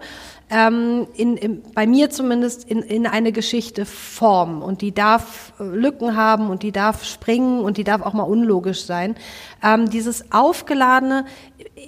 ähm, 0.49 1.07
in, 1.15 1.35
in, 1.35 1.61
bei 1.73 1.85
mir 1.85 2.09
zumindest 2.09 2.69
in, 2.69 2.81
in 2.81 3.05
eine 3.05 3.33
Geschichte 3.33 3.85
formen 3.85 4.61
und 4.61 4.81
die 4.81 4.93
darf 4.93 5.51
äh, 5.59 5.63
Lücken 5.63 6.15
haben 6.15 6.49
und 6.49 6.63
die 6.63 6.71
darf 6.71 7.03
springen 7.03 7.59
und 7.61 7.77
die 7.77 7.83
darf 7.83 8.01
auch 8.01 8.13
mal 8.13 8.23
unlogisch 8.23 8.85
sein. 8.85 9.15
Ähm, 9.61 9.89
dieses 9.89 10.31
aufgeladene, 10.31 11.25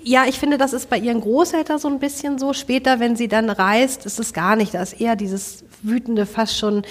ja, 0.04 0.26
ich 0.28 0.40
finde, 0.40 0.58
das 0.58 0.74
ist 0.74 0.90
bei 0.90 0.98
ihren 0.98 1.22
Großeltern 1.22 1.80
so 1.80 1.88
ein 1.88 2.00
bisschen 2.00 2.38
so. 2.38 2.52
Später, 2.52 3.00
wenn 3.00 3.16
sie 3.16 3.30
dann 3.30 3.50
reist, 3.50 4.06
ist 4.06 4.20
es 4.20 4.34
gar 4.34 4.58
nicht. 4.58 4.74
Da 4.74 4.82
ist 4.82 5.00
eher 5.00 5.16
dieses 5.16 5.64
wütende, 5.82 6.26
fast 6.26 6.58
schon 6.58 6.84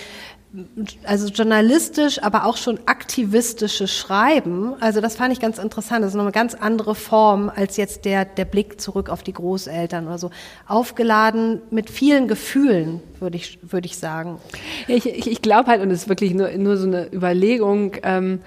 also 1.05 1.29
journalistisch, 1.29 2.23
aber 2.23 2.47
auch 2.47 2.57
schon 2.57 2.79
aktivistische 2.87 3.87
Schreiben. 3.87 4.75
Also 4.81 5.01
das 5.01 5.17
fand 5.17 5.33
ich 5.33 5.41
ganz 5.41 5.59
interessant. 5.59 6.03
Das 6.03 6.13
ist 6.13 6.17
noch 6.17 6.23
eine 6.23 6.33
ganz 6.33 6.55
andere 6.55 6.95
Form 6.95 7.51
als 7.55 7.77
jetzt 7.77 8.07
der, 8.07 8.25
der 8.25 8.47
Blick 8.47 8.81
zurück 8.81 9.11
auf 9.11 9.23
die 9.23 9.35
Großeltern 9.35 10.07
oder 10.07 10.19
so. 10.19 10.31
Aufgeladen 10.67 11.61
mit 11.71 11.91
vielen 11.91 12.29
Gefühlen, 12.29 13.03
würde 13.21 13.37
ich, 13.37 13.59
würde 13.63 13.87
ich 13.87 13.99
sagen. 13.99 14.39
ich 14.87 15.07
ich, 15.07 15.31
ich 15.31 15.43
glaube 15.43 15.71
halt, 15.71 15.83
und 15.83 15.91
es 15.91 16.03
ist 16.03 16.09
wirklich 16.09 16.33
nur, 16.33 16.49
nur 16.53 16.77
so 16.79 16.87
eine 16.87 17.13
Überlegung, 17.13 17.97
ähm, 18.03 18.41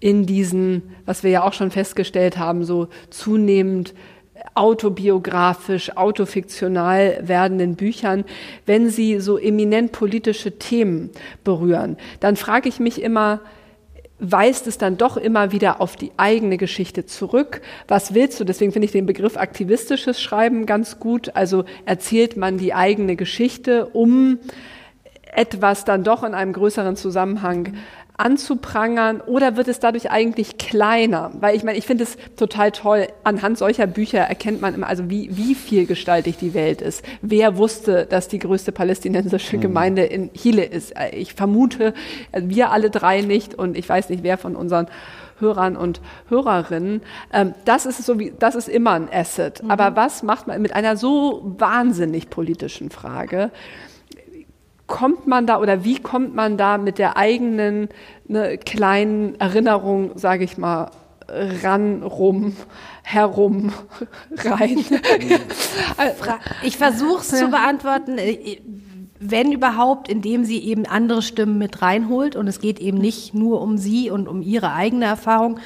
in 0.00 0.26
diesen, 0.26 0.94
was 1.06 1.24
wir 1.24 1.30
ja 1.30 1.42
auch 1.42 1.52
schon 1.52 1.72
festgestellt 1.72 2.38
haben, 2.38 2.64
so 2.64 2.88
zunehmend 3.10 3.94
autobiografisch, 4.58 5.96
autofiktional 5.96 7.20
werdenden 7.22 7.76
Büchern, 7.76 8.24
wenn 8.66 8.90
sie 8.90 9.20
so 9.20 9.38
eminent 9.38 9.92
politische 9.92 10.58
Themen 10.58 11.10
berühren, 11.44 11.96
dann 12.18 12.34
frage 12.34 12.68
ich 12.68 12.80
mich 12.80 13.00
immer, 13.00 13.40
weist 14.18 14.66
es 14.66 14.76
dann 14.78 14.96
doch 14.96 15.16
immer 15.16 15.52
wieder 15.52 15.80
auf 15.80 15.94
die 15.94 16.10
eigene 16.16 16.56
Geschichte 16.56 17.06
zurück. 17.06 17.60
Was 17.86 18.14
willst 18.14 18.40
du? 18.40 18.44
Deswegen 18.44 18.72
finde 18.72 18.86
ich 18.86 18.92
den 18.92 19.06
Begriff 19.06 19.36
aktivistisches 19.36 20.20
Schreiben 20.20 20.66
ganz 20.66 20.98
gut. 20.98 21.36
Also 21.36 21.64
erzählt 21.86 22.36
man 22.36 22.58
die 22.58 22.74
eigene 22.74 23.14
Geschichte, 23.14 23.86
um 23.86 24.40
etwas 25.34 25.84
dann 25.84 26.02
doch 26.02 26.24
in 26.24 26.34
einem 26.34 26.52
größeren 26.52 26.96
Zusammenhang 26.96 27.74
anzuprangern 28.18 29.20
oder 29.20 29.56
wird 29.56 29.68
es 29.68 29.80
dadurch 29.80 30.10
eigentlich 30.10 30.58
kleiner? 30.58 31.30
Weil 31.40 31.56
ich 31.56 31.62
meine, 31.62 31.78
ich 31.78 31.86
finde 31.86 32.04
es 32.04 32.18
total 32.36 32.72
toll, 32.72 33.06
anhand 33.24 33.56
solcher 33.56 33.86
Bücher 33.86 34.18
erkennt 34.18 34.60
man 34.60 34.74
immer, 34.74 34.88
also 34.88 35.08
wie, 35.08 35.34
wie 35.36 35.54
vielgestaltig 35.54 36.36
die 36.36 36.52
Welt 36.52 36.82
ist. 36.82 37.04
Wer 37.22 37.56
wusste, 37.56 38.06
dass 38.06 38.28
die 38.28 38.40
größte 38.40 38.72
palästinensische 38.72 39.56
mhm. 39.56 39.60
Gemeinde 39.62 40.04
in 40.04 40.32
Chile 40.34 40.64
ist? 40.64 40.94
Ich 41.12 41.34
vermute, 41.34 41.94
wir 42.32 42.70
alle 42.70 42.90
drei 42.90 43.22
nicht 43.22 43.54
und 43.54 43.76
ich 43.76 43.88
weiß 43.88 44.10
nicht, 44.10 44.22
wer 44.22 44.36
von 44.36 44.56
unseren 44.56 44.88
Hörern 45.40 45.76
und 45.76 46.00
Hörerinnen. 46.28 47.02
Ähm, 47.32 47.54
das 47.64 47.86
ist 47.86 48.04
so 48.04 48.18
wie, 48.18 48.32
das 48.36 48.56
ist 48.56 48.68
immer 48.68 48.92
ein 48.92 49.08
Asset. 49.12 49.62
Mhm. 49.62 49.70
Aber 49.70 49.94
was 49.96 50.24
macht 50.24 50.48
man 50.48 50.60
mit 50.60 50.74
einer 50.74 50.96
so 50.96 51.54
wahnsinnig 51.58 52.30
politischen 52.30 52.90
Frage? 52.90 53.50
Kommt 54.88 55.28
man 55.28 55.46
da 55.46 55.60
oder 55.60 55.84
wie 55.84 56.00
kommt 56.00 56.34
man 56.34 56.56
da 56.56 56.78
mit 56.78 56.98
der 56.98 57.16
eigenen 57.16 57.88
ne, 58.26 58.58
kleinen 58.58 59.38
Erinnerung, 59.38 60.18
sage 60.18 60.42
ich 60.42 60.58
mal, 60.58 60.90
ran, 61.62 62.02
rum, 62.02 62.56
herum, 63.02 63.72
rein? 64.36 64.78
ich 66.62 66.76
versuche 66.76 67.20
es 67.20 67.30
ja. 67.30 67.38
zu 67.38 67.48
beantworten. 67.48 68.18
Äh, 68.18 68.60
wenn 69.20 69.52
überhaupt, 69.52 70.08
indem 70.08 70.44
sie 70.44 70.58
eben 70.58 70.86
andere 70.86 71.22
Stimmen 71.22 71.58
mit 71.58 71.82
reinholt. 71.82 72.36
Und 72.36 72.46
es 72.46 72.60
geht 72.60 72.78
eben 72.78 72.98
nicht 72.98 73.34
nur 73.34 73.60
um 73.60 73.76
sie 73.76 74.10
und 74.10 74.28
um 74.28 74.42
ihre 74.42 74.72
eigene 74.72 75.06
Erfahrung, 75.06 75.58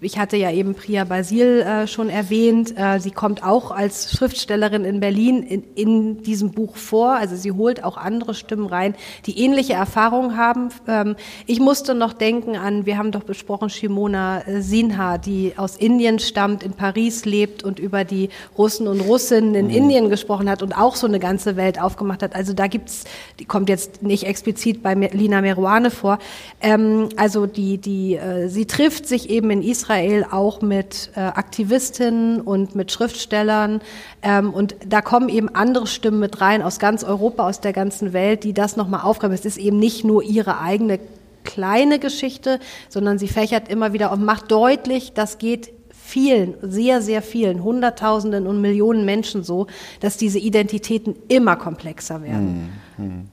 ich 0.00 0.16
hatte 0.16 0.36
ja 0.36 0.52
eben 0.52 0.74
Priya 0.76 1.02
Basil 1.02 1.62
äh, 1.62 1.88
schon 1.88 2.08
erwähnt. 2.08 2.74
Äh, 2.76 3.00
sie 3.00 3.10
kommt 3.10 3.42
auch 3.42 3.72
als 3.72 4.12
Schriftstellerin 4.12 4.84
in 4.84 5.00
Berlin 5.00 5.42
in, 5.42 5.64
in, 5.74 6.22
diesem 6.22 6.52
Buch 6.52 6.76
vor. 6.76 7.14
Also 7.14 7.34
sie 7.34 7.50
holt 7.50 7.82
auch 7.82 7.96
andere 7.96 8.34
Stimmen 8.34 8.66
rein, 8.66 8.94
die 9.26 9.40
ähnliche 9.40 9.72
Erfahrungen 9.72 10.36
haben. 10.36 10.68
Ähm, 10.86 11.16
ich 11.46 11.58
musste 11.58 11.96
noch 11.96 12.12
denken 12.12 12.54
an, 12.54 12.86
wir 12.86 12.96
haben 12.96 13.10
doch 13.10 13.24
besprochen, 13.24 13.70
Shimona 13.70 14.46
äh, 14.46 14.62
Sinha, 14.62 15.18
die 15.18 15.54
aus 15.56 15.76
Indien 15.78 16.20
stammt, 16.20 16.62
in 16.62 16.72
Paris 16.72 17.24
lebt 17.24 17.64
und 17.64 17.80
über 17.80 18.04
die 18.04 18.28
Russen 18.56 18.86
und 18.86 19.00
Russinnen 19.00 19.56
in 19.56 19.66
mhm. 19.66 19.74
Indien 19.74 20.10
gesprochen 20.10 20.48
hat 20.48 20.62
und 20.62 20.78
auch 20.78 20.94
so 20.94 21.08
eine 21.08 21.18
ganze 21.18 21.56
Welt 21.56 21.80
aufgemacht 21.80 22.22
hat. 22.22 22.36
Also 22.36 22.52
da 22.52 22.68
gibt's, 22.68 23.02
die 23.40 23.46
kommt 23.46 23.68
jetzt 23.68 24.00
nicht 24.04 24.28
explizit 24.28 24.80
bei 24.80 24.94
Lina 24.94 25.40
Meruane 25.40 25.90
vor. 25.90 26.20
Ähm, 26.60 27.08
also 27.16 27.46
die, 27.46 27.78
die, 27.78 28.20
sie 28.46 28.66
trifft 28.66 29.08
sich 29.08 29.23
sich 29.24 29.30
eben 29.30 29.50
in 29.50 29.62
Israel 29.62 30.26
auch 30.30 30.60
mit 30.60 31.10
äh, 31.16 31.20
Aktivistinnen 31.20 32.40
und 32.40 32.74
mit 32.74 32.92
Schriftstellern. 32.92 33.80
Ähm, 34.22 34.52
und 34.52 34.76
da 34.86 35.00
kommen 35.00 35.28
eben 35.28 35.48
andere 35.54 35.86
Stimmen 35.86 36.20
mit 36.20 36.40
rein 36.40 36.62
aus 36.62 36.78
ganz 36.78 37.04
Europa, 37.04 37.48
aus 37.48 37.60
der 37.60 37.72
ganzen 37.72 38.12
Welt, 38.12 38.44
die 38.44 38.52
das 38.52 38.76
nochmal 38.76 39.02
aufgreifen. 39.02 39.34
Es 39.34 39.44
ist 39.44 39.56
eben 39.56 39.78
nicht 39.78 40.04
nur 40.04 40.22
ihre 40.22 40.60
eigene 40.60 41.00
kleine 41.44 41.98
Geschichte, 41.98 42.60
sondern 42.88 43.18
sie 43.18 43.28
fächert 43.28 43.68
immer 43.68 43.92
wieder 43.92 44.12
und 44.12 44.24
macht 44.24 44.50
deutlich, 44.50 45.12
das 45.12 45.38
geht 45.38 45.72
vielen, 45.90 46.54
sehr, 46.62 47.02
sehr 47.02 47.22
vielen, 47.22 47.62
Hunderttausenden 47.62 48.46
und 48.46 48.60
Millionen 48.60 49.04
Menschen 49.04 49.42
so, 49.42 49.66
dass 50.00 50.16
diese 50.16 50.38
Identitäten 50.38 51.16
immer 51.28 51.56
komplexer 51.56 52.22
werden. 52.22 52.72
Hm, 52.96 53.28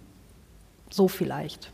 So 0.89 1.08
vielleicht. 1.08 1.71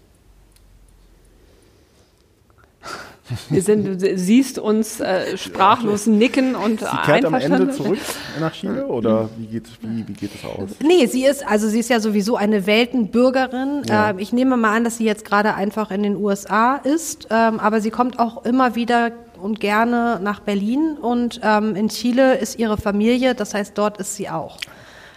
Wir 3.50 3.62
sind, 3.62 4.02
du 4.02 4.18
siehst 4.18 4.60
uns 4.60 5.00
äh, 5.00 5.38
sprachlos 5.38 6.08
nicken 6.08 6.56
und 6.56 6.80
sie 6.80 6.98
kehrt 7.06 7.26
am 7.26 7.34
Ende 7.34 7.70
zurück 7.72 8.00
nach 8.40 8.54
Chile 8.54 8.88
oder 8.88 9.30
wie 9.38 9.48
geht, 9.48 9.66
wie, 9.82 10.08
wie 10.08 10.13
geht 10.13 10.32
es 10.36 10.46
aus? 10.46 10.70
Nee, 10.82 11.06
sie 11.08 11.26
ist, 11.26 11.46
also 11.46 11.68
sie 11.68 11.80
ist 11.80 11.90
ja 11.90 12.00
sowieso 12.00 12.38
eine 12.38 12.66
Weltenbürgerin. 12.66 13.84
Ja. 13.88 14.12
Ähm, 14.12 14.20
ich 14.20 14.32
nehme 14.34 14.58
mal 14.58 14.76
an, 14.76 14.84
dass 14.84 14.98
sie 14.98 15.06
jetzt 15.06 15.26
gerade 15.26 15.56
einfach 15.56 15.92
in 15.92 16.04
den 16.04 16.16
USA 16.16 16.76
ist, 16.76 17.28
ähm, 17.30 17.60
aber 17.60 17.82
sie 17.82 17.90
kommt 17.90 18.20
auch 18.20 18.46
immer 18.46 18.76
wieder 18.76 19.12
und 19.42 19.60
gerne 19.60 20.20
nach 20.22 20.40
Berlin 20.40 20.98
und 21.00 21.40
ähm, 21.44 21.76
in 21.76 21.90
Chile 21.90 22.36
ist 22.36 22.58
ihre 22.58 22.78
Familie, 22.78 23.36
das 23.36 23.54
heißt, 23.54 23.78
dort 23.78 23.98
ist 23.98 24.16
sie 24.16 24.30
auch. 24.30 24.58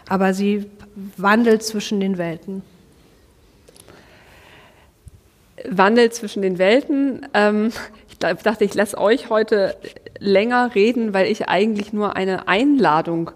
Aber 0.09 0.35
sie 0.35 0.67
wandelt 1.17 1.63
zwischen 1.63 2.01
den 2.01 2.19
Welten. 2.19 2.63
Wandel 5.69 6.11
zwischen 6.11 6.43
den 6.43 6.59
Welten. 6.59 7.27
Ähm, 7.35 7.73
ich 8.09 8.19
dachte, 8.19 8.65
ich 8.65 8.75
lasse 8.75 8.99
euch 8.99 9.31
heute 9.31 9.77
länger 10.19 10.75
reden, 10.75 11.15
weil 11.15 11.31
ich 11.31 11.49
eigentlich 11.49 11.93
nur 11.93 12.17
eine 12.17 12.49
Einladung 12.49 13.31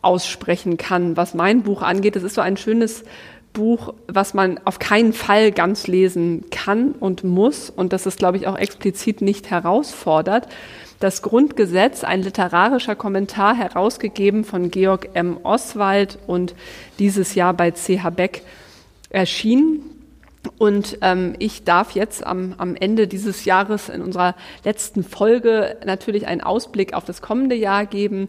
aussprechen 0.00 0.76
kann, 0.76 1.16
was 1.16 1.34
mein 1.34 1.62
Buch 1.62 1.82
angeht. 1.82 2.16
Es 2.16 2.22
ist 2.22 2.34
so 2.34 2.40
ein 2.40 2.56
schönes 2.56 3.04
Buch, 3.52 3.94
was 4.08 4.34
man 4.34 4.58
auf 4.64 4.78
keinen 4.78 5.12
Fall 5.12 5.52
ganz 5.52 5.86
lesen 5.86 6.44
kann 6.50 6.92
und 6.92 7.22
muss 7.24 7.70
und 7.70 7.92
das 7.92 8.06
es, 8.06 8.16
glaube 8.16 8.38
ich, 8.38 8.46
auch 8.46 8.58
explizit 8.58 9.20
nicht 9.20 9.50
herausfordert. 9.50 10.48
Das 11.00 11.20
Grundgesetz, 11.22 12.04
ein 12.04 12.22
literarischer 12.22 12.94
Kommentar, 12.94 13.56
herausgegeben 13.56 14.44
von 14.44 14.70
Georg 14.70 15.10
M. 15.14 15.38
Oswald 15.42 16.18
und 16.26 16.54
dieses 16.98 17.34
Jahr 17.34 17.54
bei 17.54 17.72
CH 17.72 18.10
Beck 18.10 18.42
erschienen. 19.10 19.91
Und 20.58 20.98
ähm, 21.02 21.34
ich 21.38 21.64
darf 21.64 21.92
jetzt 21.92 22.26
am, 22.26 22.54
am 22.58 22.74
Ende 22.74 23.06
dieses 23.06 23.44
Jahres 23.44 23.88
in 23.88 24.02
unserer 24.02 24.34
letzten 24.64 25.04
Folge 25.04 25.76
natürlich 25.84 26.26
einen 26.26 26.40
Ausblick 26.40 26.94
auf 26.94 27.04
das 27.04 27.22
kommende 27.22 27.54
Jahr 27.54 27.86
geben. 27.86 28.28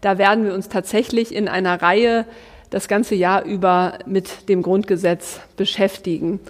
Da 0.00 0.18
werden 0.18 0.44
wir 0.44 0.54
uns 0.54 0.68
tatsächlich 0.68 1.34
in 1.34 1.48
einer 1.48 1.80
Reihe 1.80 2.26
das 2.70 2.88
ganze 2.88 3.14
Jahr 3.14 3.44
über 3.44 3.98
mit 4.04 4.48
dem 4.48 4.62
Grundgesetz 4.62 5.40
beschäftigen. 5.56 6.40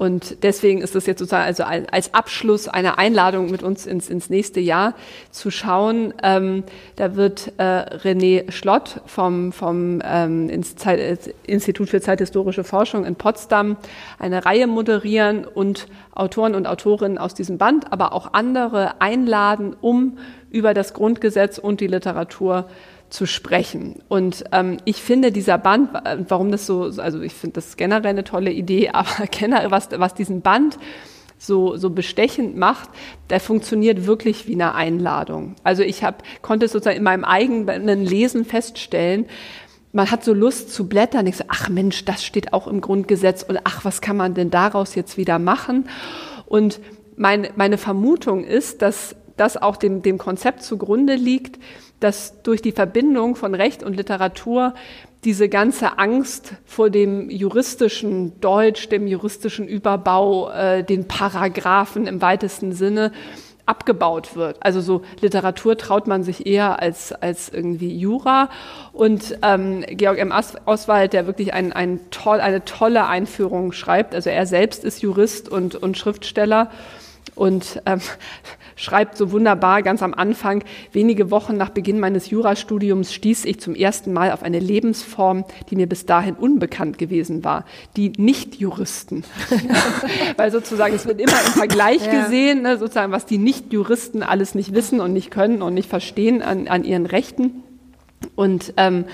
Und 0.00 0.42
deswegen 0.44 0.80
ist 0.80 0.96
es 0.96 1.04
jetzt 1.04 1.18
sozusagen 1.18 1.44
also 1.44 1.62
als 1.62 2.14
Abschluss 2.14 2.68
eine 2.68 2.96
Einladung 2.96 3.50
mit 3.50 3.62
uns 3.62 3.84
ins, 3.84 4.08
ins 4.08 4.30
nächste 4.30 4.58
Jahr 4.58 4.94
zu 5.30 5.50
schauen. 5.50 6.14
Ähm, 6.22 6.64
da 6.96 7.16
wird 7.16 7.52
äh, 7.58 7.62
René 7.62 8.50
Schlott 8.50 9.02
vom, 9.04 9.52
vom 9.52 10.00
ähm, 10.02 10.48
Institut 10.48 11.90
für 11.90 12.00
zeithistorische 12.00 12.64
Forschung 12.64 13.04
in 13.04 13.14
Potsdam 13.14 13.76
eine 14.18 14.46
Reihe 14.46 14.66
moderieren 14.66 15.44
und 15.44 15.86
Autoren 16.14 16.54
und 16.54 16.66
Autorinnen 16.66 17.18
aus 17.18 17.34
diesem 17.34 17.58
Band, 17.58 17.92
aber 17.92 18.14
auch 18.14 18.32
andere 18.32 19.02
einladen, 19.02 19.76
um 19.82 20.16
über 20.50 20.72
das 20.72 20.94
Grundgesetz 20.94 21.58
und 21.58 21.82
die 21.82 21.88
Literatur 21.88 22.70
zu 23.10 23.26
sprechen. 23.26 24.02
Und 24.08 24.44
ähm, 24.52 24.78
ich 24.84 25.02
finde 25.02 25.32
dieser 25.32 25.58
Band, 25.58 25.90
warum 26.28 26.50
das 26.50 26.66
so, 26.66 26.84
also 26.84 27.20
ich 27.20 27.34
finde 27.34 27.54
das 27.54 27.76
generell 27.76 28.06
eine 28.06 28.24
tolle 28.24 28.52
Idee, 28.52 28.90
aber 28.92 29.26
generell, 29.30 29.70
was, 29.70 29.88
was 29.92 30.14
diesen 30.14 30.40
Band 30.40 30.78
so, 31.38 31.76
so 31.76 31.90
bestechend 31.90 32.56
macht, 32.56 32.90
der 33.30 33.40
funktioniert 33.40 34.06
wirklich 34.06 34.46
wie 34.46 34.54
eine 34.54 34.74
Einladung. 34.74 35.56
Also 35.64 35.82
ich 35.82 36.04
hab, 36.04 36.22
konnte 36.42 36.68
sozusagen 36.68 36.98
in 36.98 37.02
meinem 37.02 37.24
eigenen 37.24 38.04
Lesen 38.04 38.44
feststellen, 38.44 39.26
man 39.92 40.10
hat 40.10 40.22
so 40.22 40.32
Lust 40.32 40.72
zu 40.72 40.86
blättern. 40.86 41.26
Ich 41.26 41.38
so, 41.38 41.44
ach 41.48 41.68
Mensch, 41.68 42.04
das 42.04 42.24
steht 42.24 42.52
auch 42.52 42.68
im 42.68 42.80
Grundgesetz 42.80 43.42
und 43.42 43.58
ach, 43.64 43.84
was 43.84 44.00
kann 44.00 44.16
man 44.16 44.34
denn 44.34 44.50
daraus 44.50 44.94
jetzt 44.94 45.16
wieder 45.16 45.40
machen? 45.40 45.88
Und 46.46 46.80
meine, 47.16 47.50
meine 47.56 47.76
Vermutung 47.76 48.44
ist, 48.44 48.82
dass 48.82 49.16
das 49.36 49.56
auch 49.56 49.76
dem, 49.76 50.02
dem 50.02 50.18
Konzept 50.18 50.62
zugrunde 50.62 51.14
liegt, 51.14 51.58
dass 52.00 52.42
durch 52.42 52.62
die 52.62 52.72
Verbindung 52.72 53.36
von 53.36 53.54
Recht 53.54 53.82
und 53.82 53.96
Literatur 53.96 54.74
diese 55.24 55.48
ganze 55.48 55.98
Angst 55.98 56.54
vor 56.64 56.88
dem 56.88 57.28
juristischen 57.28 58.40
Deutsch, 58.40 58.88
dem 58.88 59.06
juristischen 59.06 59.68
Überbau, 59.68 60.50
äh, 60.50 60.82
den 60.82 61.06
Paragraphen 61.06 62.06
im 62.06 62.22
weitesten 62.22 62.72
Sinne 62.72 63.12
abgebaut 63.66 64.34
wird. 64.34 64.56
Also 64.60 64.80
so 64.80 65.02
Literatur 65.20 65.76
traut 65.76 66.08
man 66.08 66.24
sich 66.24 66.46
eher 66.46 66.80
als, 66.82 67.12
als 67.12 67.50
irgendwie 67.50 67.96
Jura. 67.96 68.48
Und 68.92 69.38
ähm, 69.42 69.84
Georg 69.86 70.18
M. 70.18 70.32
Oswald, 70.64 71.12
der 71.12 71.26
wirklich 71.26 71.54
ein, 71.54 71.72
ein 71.72 72.00
toll, 72.10 72.40
eine 72.40 72.64
tolle 72.64 73.06
Einführung 73.06 73.72
schreibt, 73.72 74.14
also 74.14 74.28
er 74.28 74.46
selbst 74.46 74.84
ist 74.84 75.02
Jurist 75.02 75.48
und, 75.48 75.76
und 75.76 75.96
Schriftsteller 75.96 76.70
und 77.34 77.80
ähm, 77.86 78.00
schreibt 78.76 79.16
so 79.16 79.32
wunderbar 79.32 79.82
ganz 79.82 80.02
am 80.02 80.14
Anfang, 80.14 80.64
wenige 80.92 81.30
Wochen 81.30 81.56
nach 81.56 81.70
Beginn 81.70 82.00
meines 82.00 82.30
Jurastudiums 82.30 83.12
stieß 83.12 83.44
ich 83.44 83.60
zum 83.60 83.74
ersten 83.74 84.12
Mal 84.12 84.32
auf 84.32 84.42
eine 84.42 84.58
Lebensform, 84.58 85.44
die 85.68 85.76
mir 85.76 85.86
bis 85.86 86.06
dahin 86.06 86.34
unbekannt 86.34 86.98
gewesen 86.98 87.44
war, 87.44 87.64
die 87.96 88.12
Nicht-Juristen. 88.16 89.24
Weil 90.36 90.50
sozusagen 90.50 90.94
es 90.94 91.06
wird 91.06 91.20
immer 91.20 91.32
im 91.32 91.52
Vergleich 91.52 92.04
ja. 92.06 92.22
gesehen, 92.22 92.62
ne, 92.62 92.78
sozusagen, 92.78 93.12
was 93.12 93.26
die 93.26 93.38
Nicht-Juristen 93.38 94.22
alles 94.22 94.54
nicht 94.54 94.74
wissen 94.74 95.00
und 95.00 95.12
nicht 95.12 95.30
können 95.30 95.62
und 95.62 95.74
nicht 95.74 95.88
verstehen 95.88 96.42
an, 96.42 96.68
an 96.68 96.84
ihren 96.84 97.06
Rechten. 97.06 97.62
Und 98.34 98.74
ähm, 98.76 99.04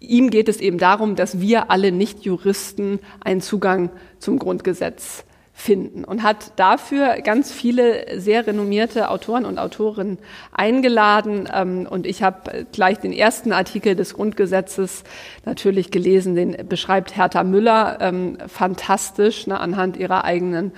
ihm 0.00 0.30
geht 0.30 0.48
es 0.48 0.60
eben 0.60 0.78
darum, 0.78 1.16
dass 1.16 1.40
wir 1.40 1.70
alle 1.70 1.92
Nicht-Juristen 1.92 3.00
einen 3.24 3.40
Zugang 3.40 3.90
zum 4.18 4.38
Grundgesetz 4.38 5.24
finden 5.58 6.04
und 6.04 6.22
hat 6.22 6.52
dafür 6.56 7.22
ganz 7.22 7.50
viele 7.50 8.20
sehr 8.20 8.46
renommierte 8.46 9.10
Autoren 9.10 9.46
und 9.46 9.58
Autorinnen 9.58 10.18
eingeladen. 10.52 11.48
Ähm, 11.52 11.88
und 11.88 12.06
ich 12.06 12.22
habe 12.22 12.66
gleich 12.72 12.98
den 12.98 13.12
ersten 13.12 13.52
Artikel 13.52 13.96
des 13.96 14.12
Grundgesetzes 14.12 15.02
natürlich 15.46 15.90
gelesen, 15.90 16.34
den 16.34 16.68
beschreibt 16.68 17.16
Hertha 17.16 17.42
Müller 17.42 17.96
ähm, 18.02 18.36
fantastisch 18.46 19.46
ne, 19.46 19.58
anhand 19.58 19.96
ihrer 19.96 20.24
eigenen 20.24 20.72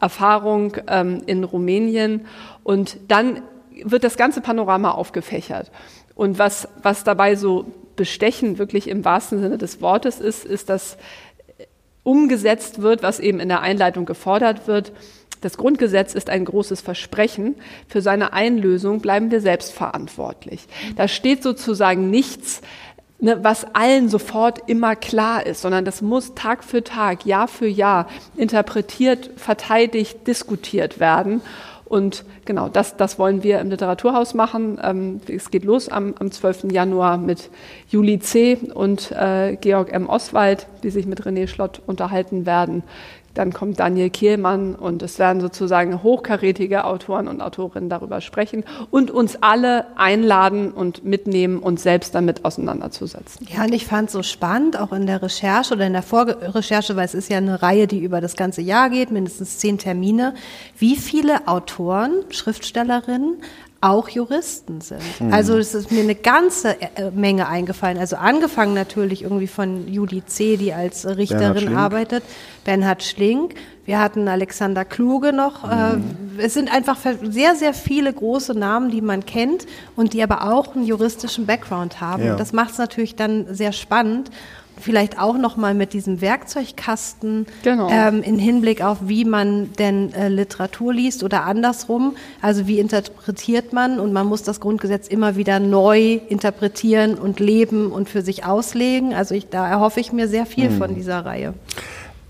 Erfahrung 0.00 0.78
ähm, 0.88 1.22
in 1.26 1.44
Rumänien. 1.44 2.24
Und 2.64 2.96
dann 3.08 3.42
wird 3.84 4.02
das 4.02 4.16
ganze 4.16 4.40
Panorama 4.40 4.92
aufgefächert. 4.92 5.70
Und 6.14 6.38
was, 6.38 6.68
was 6.82 7.04
dabei 7.04 7.36
so 7.36 7.66
bestechend 7.96 8.58
wirklich 8.58 8.88
im 8.88 9.04
wahrsten 9.04 9.40
Sinne 9.42 9.58
des 9.58 9.82
Wortes 9.82 10.20
ist, 10.20 10.46
ist, 10.46 10.70
dass 10.70 10.96
umgesetzt 12.04 12.82
wird, 12.82 13.02
was 13.02 13.20
eben 13.20 13.40
in 13.40 13.48
der 13.48 13.60
Einleitung 13.60 14.04
gefordert 14.06 14.66
wird. 14.66 14.92
Das 15.40 15.56
Grundgesetz 15.56 16.14
ist 16.14 16.30
ein 16.30 16.44
großes 16.44 16.80
Versprechen. 16.80 17.56
Für 17.88 18.00
seine 18.00 18.32
Einlösung 18.32 19.00
bleiben 19.00 19.30
wir 19.30 19.40
selbst 19.40 19.72
verantwortlich. 19.72 20.66
Da 20.96 21.08
steht 21.08 21.42
sozusagen 21.42 22.10
nichts, 22.10 22.62
ne, 23.18 23.42
was 23.42 23.66
allen 23.74 24.08
sofort 24.08 24.68
immer 24.68 24.94
klar 24.94 25.44
ist, 25.44 25.62
sondern 25.62 25.84
das 25.84 26.00
muss 26.00 26.34
Tag 26.34 26.62
für 26.62 26.84
Tag, 26.84 27.26
Jahr 27.26 27.48
für 27.48 27.66
Jahr 27.66 28.08
interpretiert, 28.36 29.30
verteidigt, 29.36 30.26
diskutiert 30.26 31.00
werden. 31.00 31.42
Und 31.92 32.24
genau, 32.46 32.70
das, 32.70 32.96
das 32.96 33.18
wollen 33.18 33.42
wir 33.42 33.60
im 33.60 33.68
Literaturhaus 33.68 34.32
machen. 34.32 34.80
Ähm, 34.82 35.20
es 35.28 35.50
geht 35.50 35.62
los 35.62 35.90
am, 35.90 36.14
am 36.18 36.30
12. 36.30 36.72
Januar 36.72 37.18
mit 37.18 37.50
Juli 37.90 38.18
C. 38.18 38.56
und 38.72 39.12
äh, 39.12 39.56
Georg 39.56 39.92
M. 39.92 40.08
Oswald, 40.08 40.68
die 40.82 40.88
sich 40.88 41.04
mit 41.04 41.20
René 41.20 41.46
Schlott 41.48 41.82
unterhalten 41.86 42.46
werden. 42.46 42.82
Dann 43.34 43.52
kommt 43.52 43.80
Daniel 43.80 44.10
Kehlmann 44.10 44.74
und 44.74 45.02
es 45.02 45.18
werden 45.18 45.40
sozusagen 45.40 46.02
hochkarätige 46.02 46.84
Autoren 46.84 47.28
und 47.28 47.40
Autorinnen 47.40 47.88
darüber 47.88 48.20
sprechen 48.20 48.64
und 48.90 49.10
uns 49.10 49.38
alle 49.40 49.86
einladen 49.96 50.70
und 50.72 51.04
mitnehmen, 51.04 51.58
uns 51.58 51.82
selbst 51.82 52.14
damit 52.14 52.44
auseinanderzusetzen. 52.44 53.46
Ja, 53.50 53.64
und 53.64 53.72
ich 53.72 53.86
fand 53.86 54.08
es 54.08 54.12
so 54.12 54.22
spannend, 54.22 54.78
auch 54.78 54.92
in 54.92 55.06
der 55.06 55.22
Recherche 55.22 55.74
oder 55.74 55.86
in 55.86 55.94
der 55.94 56.02
Vorrecherche, 56.02 56.96
weil 56.96 57.06
es 57.06 57.14
ist 57.14 57.30
ja 57.30 57.38
eine 57.38 57.62
Reihe, 57.62 57.86
die 57.86 58.00
über 58.00 58.20
das 58.20 58.36
ganze 58.36 58.60
Jahr 58.60 58.90
geht, 58.90 59.10
mindestens 59.10 59.58
zehn 59.58 59.78
Termine, 59.78 60.34
wie 60.76 60.96
viele 60.96 61.48
Autoren, 61.48 62.12
Schriftstellerinnen 62.30 63.36
auch 63.82 64.08
Juristen 64.08 64.80
sind. 64.80 65.02
Mhm. 65.20 65.32
Also 65.32 65.58
es 65.58 65.74
ist 65.74 65.90
mir 65.90 66.02
eine 66.02 66.14
ganze 66.14 66.80
äh, 66.80 67.10
Menge 67.10 67.48
eingefallen. 67.48 67.98
Also 67.98 68.16
angefangen 68.16 68.74
natürlich 68.74 69.22
irgendwie 69.22 69.48
von 69.48 69.92
Judy 69.92 70.24
C., 70.24 70.56
die 70.56 70.72
als 70.72 71.04
Richterin 71.04 71.74
arbeitet, 71.74 72.22
Bernhard 72.64 73.02
Schlink. 73.02 73.54
Wir 73.84 73.98
hatten 73.98 74.28
Alexander 74.28 74.84
Kluge 74.84 75.32
noch. 75.32 75.64
Mhm. 75.64 76.38
Es 76.38 76.54
sind 76.54 76.72
einfach 76.72 76.96
sehr, 77.22 77.56
sehr 77.56 77.74
viele 77.74 78.12
große 78.12 78.54
Namen, 78.54 78.90
die 78.90 79.00
man 79.00 79.26
kennt 79.26 79.66
und 79.96 80.12
die 80.12 80.22
aber 80.22 80.52
auch 80.52 80.76
einen 80.76 80.86
juristischen 80.86 81.46
Background 81.46 82.00
haben. 82.00 82.24
Ja. 82.24 82.36
Das 82.36 82.52
macht 82.52 82.70
es 82.70 82.78
natürlich 82.78 83.16
dann 83.16 83.52
sehr 83.52 83.72
spannend 83.72 84.30
vielleicht 84.82 85.18
auch 85.18 85.38
noch 85.38 85.56
mal 85.56 85.74
mit 85.74 85.92
diesem 85.92 86.20
Werkzeugkasten 86.20 87.46
genau. 87.62 87.88
ähm, 87.90 88.22
in 88.22 88.38
Hinblick 88.38 88.82
auf, 88.82 88.98
wie 89.02 89.24
man 89.24 89.72
denn 89.74 90.12
äh, 90.12 90.28
Literatur 90.28 90.92
liest 90.92 91.22
oder 91.22 91.44
andersrum. 91.44 92.16
Also 92.40 92.66
wie 92.66 92.78
interpretiert 92.78 93.72
man 93.72 93.98
und 93.98 94.12
man 94.12 94.26
muss 94.26 94.42
das 94.42 94.60
Grundgesetz 94.60 95.08
immer 95.08 95.36
wieder 95.36 95.60
neu 95.60 96.20
interpretieren 96.28 97.14
und 97.14 97.40
leben 97.40 97.90
und 97.90 98.08
für 98.08 98.22
sich 98.22 98.44
auslegen. 98.44 99.14
Also 99.14 99.34
ich, 99.34 99.48
da 99.48 99.68
erhoffe 99.68 100.00
ich 100.00 100.12
mir 100.12 100.28
sehr 100.28 100.46
viel 100.46 100.68
hm. 100.68 100.78
von 100.78 100.94
dieser 100.94 101.24
Reihe. 101.24 101.54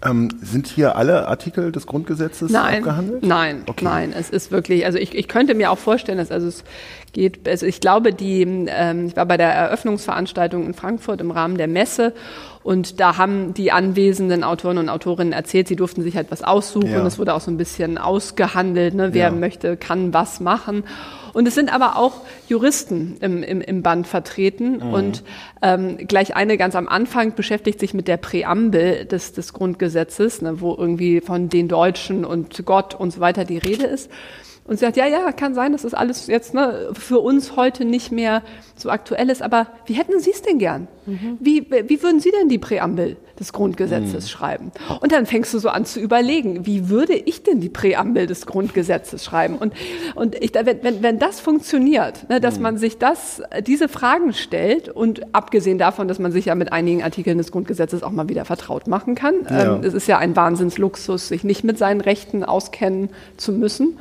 Ähm, 0.05 0.31
sind 0.41 0.67
hier 0.67 0.97
alle 0.97 1.29
Artikel 1.29 1.71
des 1.71 1.87
Grundgesetzes 1.87 2.51
nein, 2.51 2.79
abgehandelt? 2.79 3.25
Nein, 3.25 3.63
okay. 3.67 3.85
nein, 3.85 4.15
es 4.17 4.31
ist 4.31 4.51
wirklich, 4.51 4.85
also 4.85 4.99
ich, 4.99 5.15
ich 5.15 5.29
könnte 5.29 5.55
mir 5.55 5.71
auch 5.71 5.79
vorstellen, 5.79 6.19
dass 6.19 6.33
also 6.33 6.49
es 6.49 6.65
geht, 7.13 7.49
also 7.49 7.67
ich 7.67 7.81
glaube, 7.81 8.13
die, 8.13 8.43
ähm, 8.43 9.07
ich 9.07 9.17
war 9.17 9.27
bei 9.27 9.37
der 9.37 9.53
Eröffnungsveranstaltung 9.53 10.67
in 10.67 10.75
Frankfurt 10.75 11.21
im 11.21 11.31
Rahmen 11.31 11.57
der 11.57 11.69
Messe 11.69 12.15
und 12.63 12.99
da 13.01 13.17
haben 13.17 13.55
die 13.55 13.71
anwesenden 13.71 14.43
Autoren 14.45 14.79
und 14.79 14.89
Autorinnen 14.89 15.33
erzählt, 15.33 15.69
sie 15.69 15.77
durften 15.77 16.03
sich 16.03 16.17
halt 16.17 16.31
was 16.31 16.43
aussuchen. 16.43 16.91
Ja. 16.91 17.07
Es 17.07 17.19
wurde 17.19 17.35
auch 17.35 17.41
so 17.41 17.51
ein 17.51 17.57
bisschen 17.57 17.99
ausgehandelt, 17.99 18.95
ne, 18.95 19.15
wer 19.15 19.29
ja. 19.29 19.31
möchte, 19.31 19.77
kann 19.77 20.13
was 20.13 20.41
machen. 20.41 20.85
Und 21.33 21.49
es 21.49 21.55
sind 21.55 21.73
aber 21.73 21.97
auch 21.97 22.21
Juristen 22.49 23.17
im, 23.21 23.43
im, 23.43 23.61
im 23.61 23.83
Band 23.83 24.07
vertreten. 24.07 24.77
Mhm. 24.77 24.95
Und 24.95 25.23
ähm, 25.63 25.97
gleich 26.07 26.37
eine 26.37 26.57
ganz 26.57 26.75
am 26.75 26.89
Anfang 26.89 27.35
beschäftigt 27.35 27.81
sich 27.81 27.95
mit 27.95 28.09
der 28.09 28.17
Präambel 28.17 29.07
des, 29.07 29.33
des 29.33 29.53
Grundgesetzes, 29.53 30.43
ne, 30.43 30.61
wo 30.61 30.75
irgendwie 30.75 31.21
von 31.21 31.49
den 31.49 31.69
Deutschen 31.69 32.25
und 32.25 32.65
Gott 32.67 32.95
und 32.95 33.13
so 33.13 33.21
weiter 33.21 33.45
die 33.45 33.59
Rede 33.59 33.87
ist. 33.87 34.11
Und 34.65 34.79
sie 34.79 34.85
sagt, 34.85 34.97
ja, 34.97 35.07
ja, 35.07 35.33
kann 35.33 35.55
sein, 35.55 35.73
dass 35.73 35.83
das 35.83 35.93
alles 35.93 36.29
jetzt 36.29 36.55
ne, 36.55 36.91
für 36.93 37.19
uns 37.19 37.57
heute 37.57 37.85
nicht 37.85 38.13
mehr 38.13 38.43
so 38.77 38.91
aktuell 38.91 39.29
ist, 39.29 39.43
aber 39.43 39.67
wie 39.87 39.95
hätten 39.95 40.21
Sie 40.21 40.31
es 40.31 40.43
denn 40.43 40.59
gern? 40.59 40.87
Mhm. 41.05 41.37
Wie, 41.41 41.67
wie 41.71 42.03
würden 42.03 42.21
Sie 42.21 42.31
denn 42.31 42.49
die 42.49 42.59
Präambel 42.59 43.17
des 43.41 43.53
Grundgesetzes 43.53 44.25
mhm. 44.25 44.29
schreiben? 44.29 44.73
Und 45.01 45.11
dann 45.11 45.27
fängst 45.27 45.53
du 45.53 45.59
so 45.59 45.69
an 45.69 45.85
zu 45.85 45.99
überlegen, 45.99 46.65
wie 46.65 46.89
würde 46.89 47.15
ich 47.15 47.43
denn 47.43 47.61
die 47.61 47.69
Präambel 47.69 48.27
des 48.27 48.47
Grundgesetzes 48.47 49.25
schreiben? 49.25 49.57
Und, 49.57 49.75
und 50.15 50.37
ich, 50.37 50.55
wenn, 50.55 50.83
wenn, 50.83 51.03
wenn 51.03 51.19
das 51.19 51.41
funktioniert, 51.41 52.29
ne, 52.29 52.41
dass 52.41 52.57
mhm. 52.57 52.63
man 52.63 52.79
sich 52.79 52.99
das, 52.99 53.43
diese 53.67 53.89
Fragen 53.89 54.33
stellt 54.33 54.89
und 54.89 55.35
abgesehen 55.35 55.79
davon, 55.79 56.07
dass 56.07 56.21
man 56.21 56.31
sich 56.31 56.45
ja 56.47 56.55
mit 56.55 56.73
einigen 56.73 57.03
Artikeln 57.03 57.39
des 57.39 57.51
Grundgesetzes 57.51 58.05
auch 58.05 58.13
mal 58.13 58.29
wieder 58.29 58.45
vertraut 58.45 58.87
machen 58.87 59.17
kann, 59.17 59.35
ja. 59.51 59.75
ähm, 59.75 59.83
es 59.83 59.93
ist 59.93 60.07
ja 60.07 60.19
ein 60.19 60.37
Wahnsinnsluxus, 60.37 61.27
sich 61.27 61.43
nicht 61.43 61.65
mit 61.65 61.79
seinen 61.79 62.01
Rechten 62.01 62.45
auskennen 62.45 63.11
zu 63.37 63.53
müssen. 63.53 63.99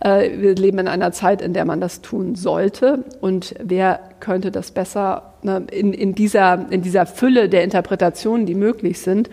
Äh, 0.00 0.38
wir 0.38 0.54
leben 0.54 0.78
in 0.78 0.88
einer 0.88 1.12
Zeit, 1.12 1.42
in 1.42 1.52
der 1.52 1.64
man 1.64 1.80
das 1.80 2.02
tun 2.02 2.34
sollte. 2.34 3.04
Und 3.20 3.54
wer 3.62 4.00
könnte 4.20 4.50
das 4.50 4.70
besser 4.70 5.34
ne, 5.42 5.66
in, 5.70 5.92
in, 5.92 6.14
dieser, 6.14 6.66
in 6.70 6.82
dieser 6.82 7.06
Fülle 7.06 7.48
der 7.48 7.64
Interpretationen, 7.64 8.46
die 8.46 8.54
möglich 8.54 9.00
sind, 9.00 9.30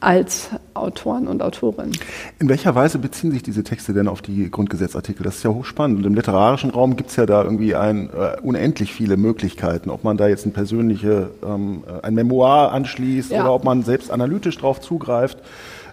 als 0.00 0.50
Autoren 0.74 1.26
und 1.28 1.42
Autorinnen. 1.42 1.96
In 2.38 2.48
welcher 2.48 2.74
Weise 2.74 2.98
beziehen 2.98 3.30
sich 3.30 3.42
diese 3.42 3.64
Texte 3.64 3.92
denn 3.94 4.08
auf 4.08 4.22
die 4.22 4.50
Grundgesetzartikel? 4.50 5.24
Das 5.24 5.36
ist 5.36 5.44
ja 5.44 5.50
hochspannend. 5.50 5.98
Und 5.98 6.04
im 6.04 6.14
literarischen 6.14 6.70
Raum 6.70 6.96
gibt 6.96 7.10
es 7.10 7.16
ja 7.16 7.26
da 7.26 7.42
irgendwie 7.42 7.74
ein, 7.74 8.10
äh, 8.10 8.40
unendlich 8.42 8.92
viele 8.92 9.16
Möglichkeiten, 9.16 9.90
ob 9.90 10.04
man 10.04 10.16
da 10.16 10.28
jetzt 10.28 10.46
ein 10.46 10.52
persönliche, 10.52 11.30
ähm, 11.46 11.84
ein 12.02 12.14
Memoir 12.14 12.72
anschließt 12.72 13.30
ja. 13.30 13.42
oder 13.42 13.54
ob 13.54 13.64
man 13.64 13.82
selbst 13.82 14.10
analytisch 14.10 14.58
drauf 14.58 14.80
zugreift. 14.80 15.38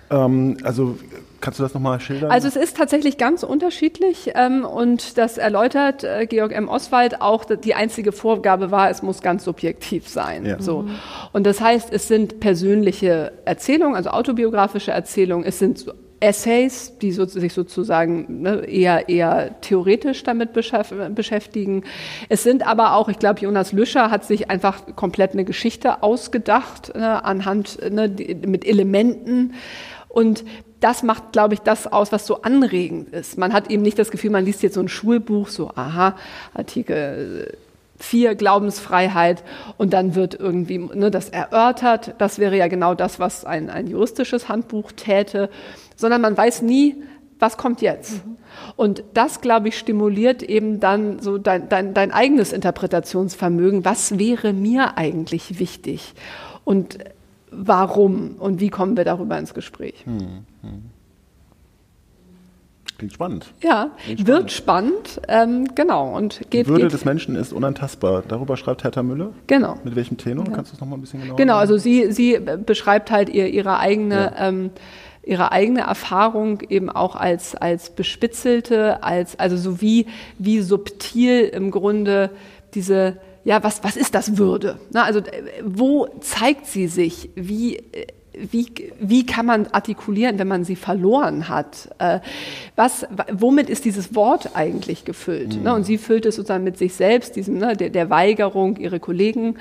Ähm, 0.10 0.58
also 0.64 0.98
Kannst 1.42 1.60
du 1.60 1.64
das 1.64 1.74
nochmal 1.74 2.00
schildern? 2.00 2.32
Also 2.32 2.48
es 2.48 2.56
ist 2.56 2.78
tatsächlich 2.78 3.18
ganz 3.18 3.44
unterschiedlich 3.44 4.32
ähm, 4.36 4.64
und 4.64 5.18
das 5.18 5.38
erläutert 5.38 6.04
äh, 6.04 6.28
Georg 6.28 6.52
M. 6.54 6.70
Oswald 6.70 7.22
auch, 7.22 7.46
die 7.46 7.74
einzige 7.74 8.12
Vorgabe 8.12 8.72
war, 8.72 8.90
es 8.90 9.02
muss 9.02 9.22
ganz 9.22 9.44
subjektiv 9.44 10.08
sein. 10.08 10.46
Ja. 10.46 10.62
So. 10.62 10.86
Und 11.34 11.46
das 11.46 11.60
heißt, 11.60 11.92
es 11.92 12.08
sind 12.08 12.40
persönliche 12.40 13.34
Erzählungen, 13.46 13.96
also 13.96 14.12
autobiografische 14.12 14.92
Erzählungen, 14.92 15.46
es 15.46 15.60
sind 15.60 15.86
Essays, 16.22 17.00
die 17.00 17.12
so, 17.12 17.26
sich 17.26 17.52
sozusagen 17.52 18.44
ne, 18.44 18.64
eher, 18.66 19.10
eher 19.10 19.60
theoretisch 19.62 20.24
damit 20.24 20.54
beschäftigen. 20.54 21.84
Es 22.30 22.44
sind 22.44 22.66
aber 22.66 22.96
auch, 22.96 23.10
ich 23.10 23.18
glaube, 23.18 23.42
Jonas 23.42 23.74
Lüscher 23.74 24.12
hat 24.12 24.24
sich 24.24 24.50
einfach 24.50 24.96
komplett 24.96 25.32
eine 25.34 25.46
Geschichte 25.46 26.04
ausgedacht, 26.04 26.96
ne, 26.96 27.26
anhand 27.26 27.80
ne, 27.92 28.08
die, 28.08 28.36
mit 28.36 28.66
Elementen. 28.66 29.56
Und 30.14 30.44
das 30.80 31.04
macht, 31.04 31.32
glaube 31.32 31.54
ich, 31.54 31.62
das 31.62 31.88
aus, 31.88 32.12
was 32.12 32.26
so 32.26 32.42
anregend 32.42 33.14
ist. 33.14 33.38
Man 33.38 33.54
hat 33.54 33.70
eben 33.70 33.84
nicht 33.84 34.00
das 34.00 34.12
Gefühl, 34.12 34.32
man 34.32 34.46
liest 34.46 34.64
jetzt 34.64 34.76
so 34.76 34.82
ein 34.82 34.90
Schulbuch, 34.90 35.48
so, 35.48 35.70
aha, 35.76 36.16
Artikel 36.54 37.56
4, 38.00 38.36
Glaubensfreiheit, 38.36 39.44
und 39.78 39.94
dann 39.94 40.16
wird 40.16 40.34
irgendwie 40.34 40.80
ne, 40.80 41.12
das 41.12 41.30
erörtert. 41.30 42.16
Das 42.18 42.40
wäre 42.40 42.58
ja 42.58 42.68
genau 42.68 42.96
das, 42.96 43.20
was 43.20 43.46
ein, 43.46 43.70
ein 43.70 43.88
juristisches 43.88 44.50
Handbuch 44.50 44.92
täte 44.92 45.50
sondern 46.02 46.20
man 46.20 46.36
weiß 46.36 46.64
nie, 46.64 46.96
was 47.40 47.56
kommt 47.58 47.82
jetzt. 47.82 48.26
Mhm. 48.26 48.38
Und 48.76 49.04
das, 49.14 49.40
glaube 49.40 49.70
ich, 49.70 49.78
stimuliert 49.78 50.44
eben 50.44 50.82
dann 50.82 51.20
so 51.20 51.38
dein, 51.38 51.70
dein, 51.70 51.94
dein 51.94 52.12
eigenes 52.12 52.52
Interpretationsvermögen. 52.52 53.86
Was 53.86 54.20
wäre 54.20 54.52
mir 54.52 54.98
eigentlich 54.98 55.60
wichtig? 55.60 56.14
Und 56.66 56.98
warum? 57.52 58.36
Und 58.40 58.60
wie 58.60 58.70
kommen 58.70 58.98
wir 58.98 59.06
darüber 59.06 59.38
ins 59.38 59.54
Gespräch? 59.54 60.06
Hm, 60.06 60.46
hm. 60.62 60.84
Klingt 62.98 63.14
spannend. 63.14 63.52
Ja, 63.64 63.90
Klingt 64.04 64.28
wird 64.28 64.52
spannend, 64.52 65.20
spannend 65.24 65.68
ähm, 65.68 65.76
genau. 65.76 66.16
Und 66.16 66.42
geht, 66.52 66.68
Die 66.68 66.70
Würde 66.70 66.84
geht. 66.84 66.94
des 66.94 67.04
Menschen 67.04 67.36
ist 67.36 67.52
unantastbar. 67.52 68.24
Darüber 68.28 68.58
schreibt 68.58 68.84
Hertha 68.84 69.02
Müller. 69.02 69.32
Genau. 69.48 69.78
Mit 69.84 69.96
welchem 69.96 70.18
Tenor? 70.18 70.46
Ja. 70.46 70.52
Kannst 70.54 70.72
du 70.72 70.76
es 70.76 70.82
nochmal 70.82 71.00
ein 71.00 71.02
bisschen 71.02 71.22
genauer 71.22 71.36
Genau, 71.36 71.56
also 71.56 71.78
sie, 71.78 72.12
sie 72.12 72.40
beschreibt 72.64 73.10
halt 73.10 73.30
ihr, 73.30 73.48
ihre 73.48 73.80
eigene 73.80 74.16
ja. 74.16 74.48
ähm, 74.48 74.70
ihre 75.24 75.52
eigene 75.52 75.82
Erfahrung 75.82 76.62
eben 76.70 76.90
auch 76.90 77.16
als, 77.16 77.56
als 77.56 77.92
bespitzelte, 77.92 79.04
als, 79.04 79.38
also 79.40 79.56
so 79.56 79.82
wie, 79.82 80.08
wie 80.40 80.62
subtil 80.62 81.44
im 81.44 81.72
Grunde 81.72 82.32
diese, 82.74 83.18
ja, 83.44 83.64
was, 83.64 83.84
was 83.84 83.96
ist 83.98 84.14
das 84.16 84.38
Würde? 84.38 84.80
Na, 84.92 85.04
also, 85.04 85.22
wo 85.64 86.08
zeigt 86.20 86.68
sie 86.68 86.88
sich? 86.88 87.30
Wie, 87.36 87.80
wie, 88.34 88.68
wie 89.00 89.26
kann 89.26 89.46
man 89.46 89.68
artikulieren, 89.68 90.40
wenn 90.40 90.48
man 90.48 90.64
sie 90.64 90.76
verloren 90.76 91.50
hat? 91.50 91.90
Äh, 92.00 92.20
was, 92.76 93.06
womit 93.32 93.70
ist 93.70 93.86
dieses 93.86 94.16
Wort 94.16 94.56
eigentlich 94.56 95.06
gefüllt? 95.06 95.60
Mhm. 95.60 95.72
Und 95.72 95.84
sie 95.86 95.98
füllt 95.98 96.26
es 96.26 96.36
sozusagen 96.36 96.64
mit 96.64 96.78
sich 96.78 96.94
selbst, 96.94 97.36
diesem, 97.36 97.58
ne, 97.58 97.76
der, 97.76 97.90
der 97.90 98.10
Weigerung, 98.10 98.78
ihre 98.78 99.00
Kollegen 99.00 99.58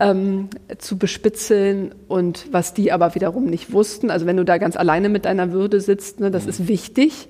ähm, 0.00 0.48
zu 0.78 0.96
bespitzeln 0.96 1.94
und 2.06 2.46
was 2.52 2.72
die 2.72 2.92
aber 2.92 3.14
wiederum 3.14 3.46
nicht 3.46 3.72
wussten. 3.72 4.10
Also 4.10 4.26
wenn 4.26 4.36
du 4.36 4.44
da 4.44 4.58
ganz 4.58 4.76
alleine 4.76 5.08
mit 5.08 5.24
deiner 5.24 5.52
Würde 5.52 5.80
sitzt, 5.80 6.20
ne, 6.20 6.30
das 6.30 6.44
mhm. 6.44 6.50
ist 6.50 6.68
wichtig, 6.68 7.28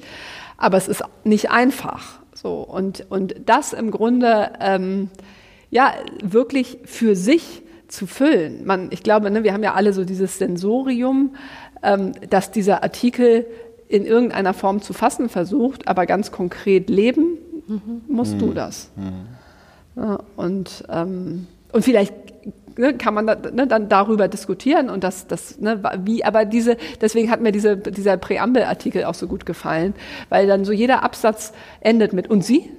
aber 0.59 0.77
es 0.77 0.87
ist 0.87 1.03
nicht 1.25 1.51
einfach. 1.51 2.21
So 2.35 2.61
und 2.61 3.07
und 3.09 3.35
das 3.47 3.73
im 3.73 3.91
Grunde 3.91 4.53
ähm, 4.61 5.11
ja 5.71 5.93
wirklich 6.23 6.79
für 6.85 7.17
sich 7.17 7.63
zu 7.89 8.07
füllen. 8.07 8.67
Man, 8.67 8.89
ich 8.91 9.03
glaube, 9.03 9.31
ne, 9.31 9.45
wir 9.45 9.53
haben 9.53 9.63
ja 9.63 9.75
alle 9.75 9.93
so 9.93 10.05
dieses 10.05 10.39
Sensorium, 10.39 11.35
ähm, 11.83 12.13
dass 12.29 12.51
dieser 12.51 12.83
Artikel 12.83 13.47
in 13.89 14.05
irgendeiner 14.05 14.55
Form 14.55 14.83
zu 14.83 14.93
fassen 14.93 15.29
versucht, 15.29 15.89
aber 15.89 16.07
ganz 16.07 16.31
konkret 16.31 16.91
leben 16.91 17.39
mhm. 17.67 18.03
musst 18.07 18.35
mhm. 18.35 18.39
du 18.39 18.53
das. 18.53 18.91
Mhm. 18.97 20.03
Ja, 20.03 20.21
und, 20.37 20.85
ähm, 20.91 21.47
und 21.73 21.85
vielleicht 21.85 22.15
ne, 22.79 22.95
kann 22.95 23.15
man 23.15 23.27
da, 23.27 23.35
ne, 23.35 23.67
dann 23.67 23.89
darüber 23.89 24.29
diskutieren 24.29 24.91
und 24.91 25.05
das, 25.05 25.27
das, 25.27 25.59
ne, 25.59 25.83
wie, 26.05 26.25
aber 26.25 26.45
diese, 26.45 26.77
deswegen 27.01 27.31
hat 27.31 27.41
mir 27.41 27.53
diese, 27.53 27.77
dieser 27.77 28.17
Präambelartikel 28.17 29.05
auch 29.05 29.15
so 29.15 29.27
gut 29.27 29.47
gefallen, 29.47 29.95
weil 30.29 30.47
dann 30.47 30.65
so 30.65 30.73
jeder 30.73 31.03
Absatz 31.03 31.53
endet 31.81 32.13
mit 32.13 32.29
und 32.29 32.45
sie? 32.45 32.71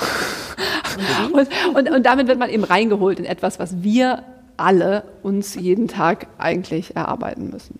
Und, 1.32 1.48
und, 1.74 1.90
und 1.90 2.06
damit 2.06 2.26
wird 2.26 2.38
man 2.38 2.50
eben 2.50 2.64
reingeholt 2.64 3.18
in 3.18 3.24
etwas, 3.24 3.58
was 3.58 3.82
wir 3.82 4.24
alle 4.56 5.04
uns 5.22 5.54
jeden 5.54 5.86
Tag 5.86 6.26
eigentlich 6.38 6.96
erarbeiten 6.96 7.50
müssen. 7.50 7.78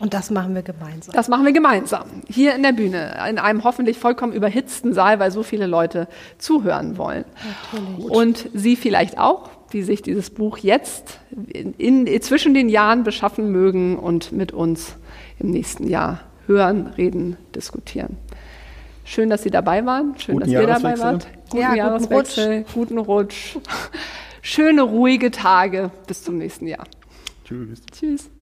Und 0.00 0.14
das 0.14 0.30
machen 0.30 0.54
wir 0.54 0.62
gemeinsam. 0.62 1.14
Das 1.14 1.28
machen 1.28 1.44
wir 1.44 1.52
gemeinsam. 1.52 2.06
Hier 2.28 2.54
in 2.54 2.62
der 2.62 2.72
Bühne, 2.72 3.14
in 3.28 3.38
einem 3.38 3.62
hoffentlich 3.62 3.98
vollkommen 3.98 4.32
überhitzten 4.32 4.94
Saal, 4.94 5.20
weil 5.20 5.30
so 5.30 5.42
viele 5.42 5.66
Leute 5.66 6.08
zuhören 6.38 6.96
wollen. 6.96 7.24
Natürlich. 7.72 8.10
Und 8.10 8.48
Sie 8.54 8.74
vielleicht 8.76 9.18
auch 9.18 9.50
die 9.72 9.82
sich 9.82 10.02
dieses 10.02 10.30
Buch 10.30 10.58
jetzt 10.58 11.18
in, 11.48 11.74
in, 11.74 12.22
zwischen 12.22 12.54
den 12.54 12.68
Jahren 12.68 13.04
beschaffen 13.04 13.50
mögen 13.50 13.98
und 13.98 14.32
mit 14.32 14.52
uns 14.52 14.96
im 15.38 15.50
nächsten 15.50 15.88
Jahr 15.88 16.20
hören, 16.46 16.88
reden, 16.98 17.36
diskutieren. 17.54 18.16
Schön, 19.04 19.30
dass 19.30 19.42
Sie 19.42 19.50
dabei 19.50 19.84
waren. 19.84 20.18
Schön, 20.18 20.36
guten 20.36 20.52
dass 20.52 20.60
ihr 20.60 20.66
dabei 20.66 20.98
wart. 20.98 21.26
Guten 21.50 21.62
ja, 21.62 21.74
Jahreswechsel, 21.74 22.64
guten 22.72 22.98
Rutsch. 22.98 23.54
Guten 23.54 23.68
Rutsch. 23.68 23.78
Schöne, 24.42 24.82
ruhige 24.82 25.30
Tage. 25.30 25.90
Bis 26.06 26.22
zum 26.22 26.38
nächsten 26.38 26.66
Jahr. 26.66 26.84
Tschüss. 27.44 27.82
Tschüss. 27.92 28.30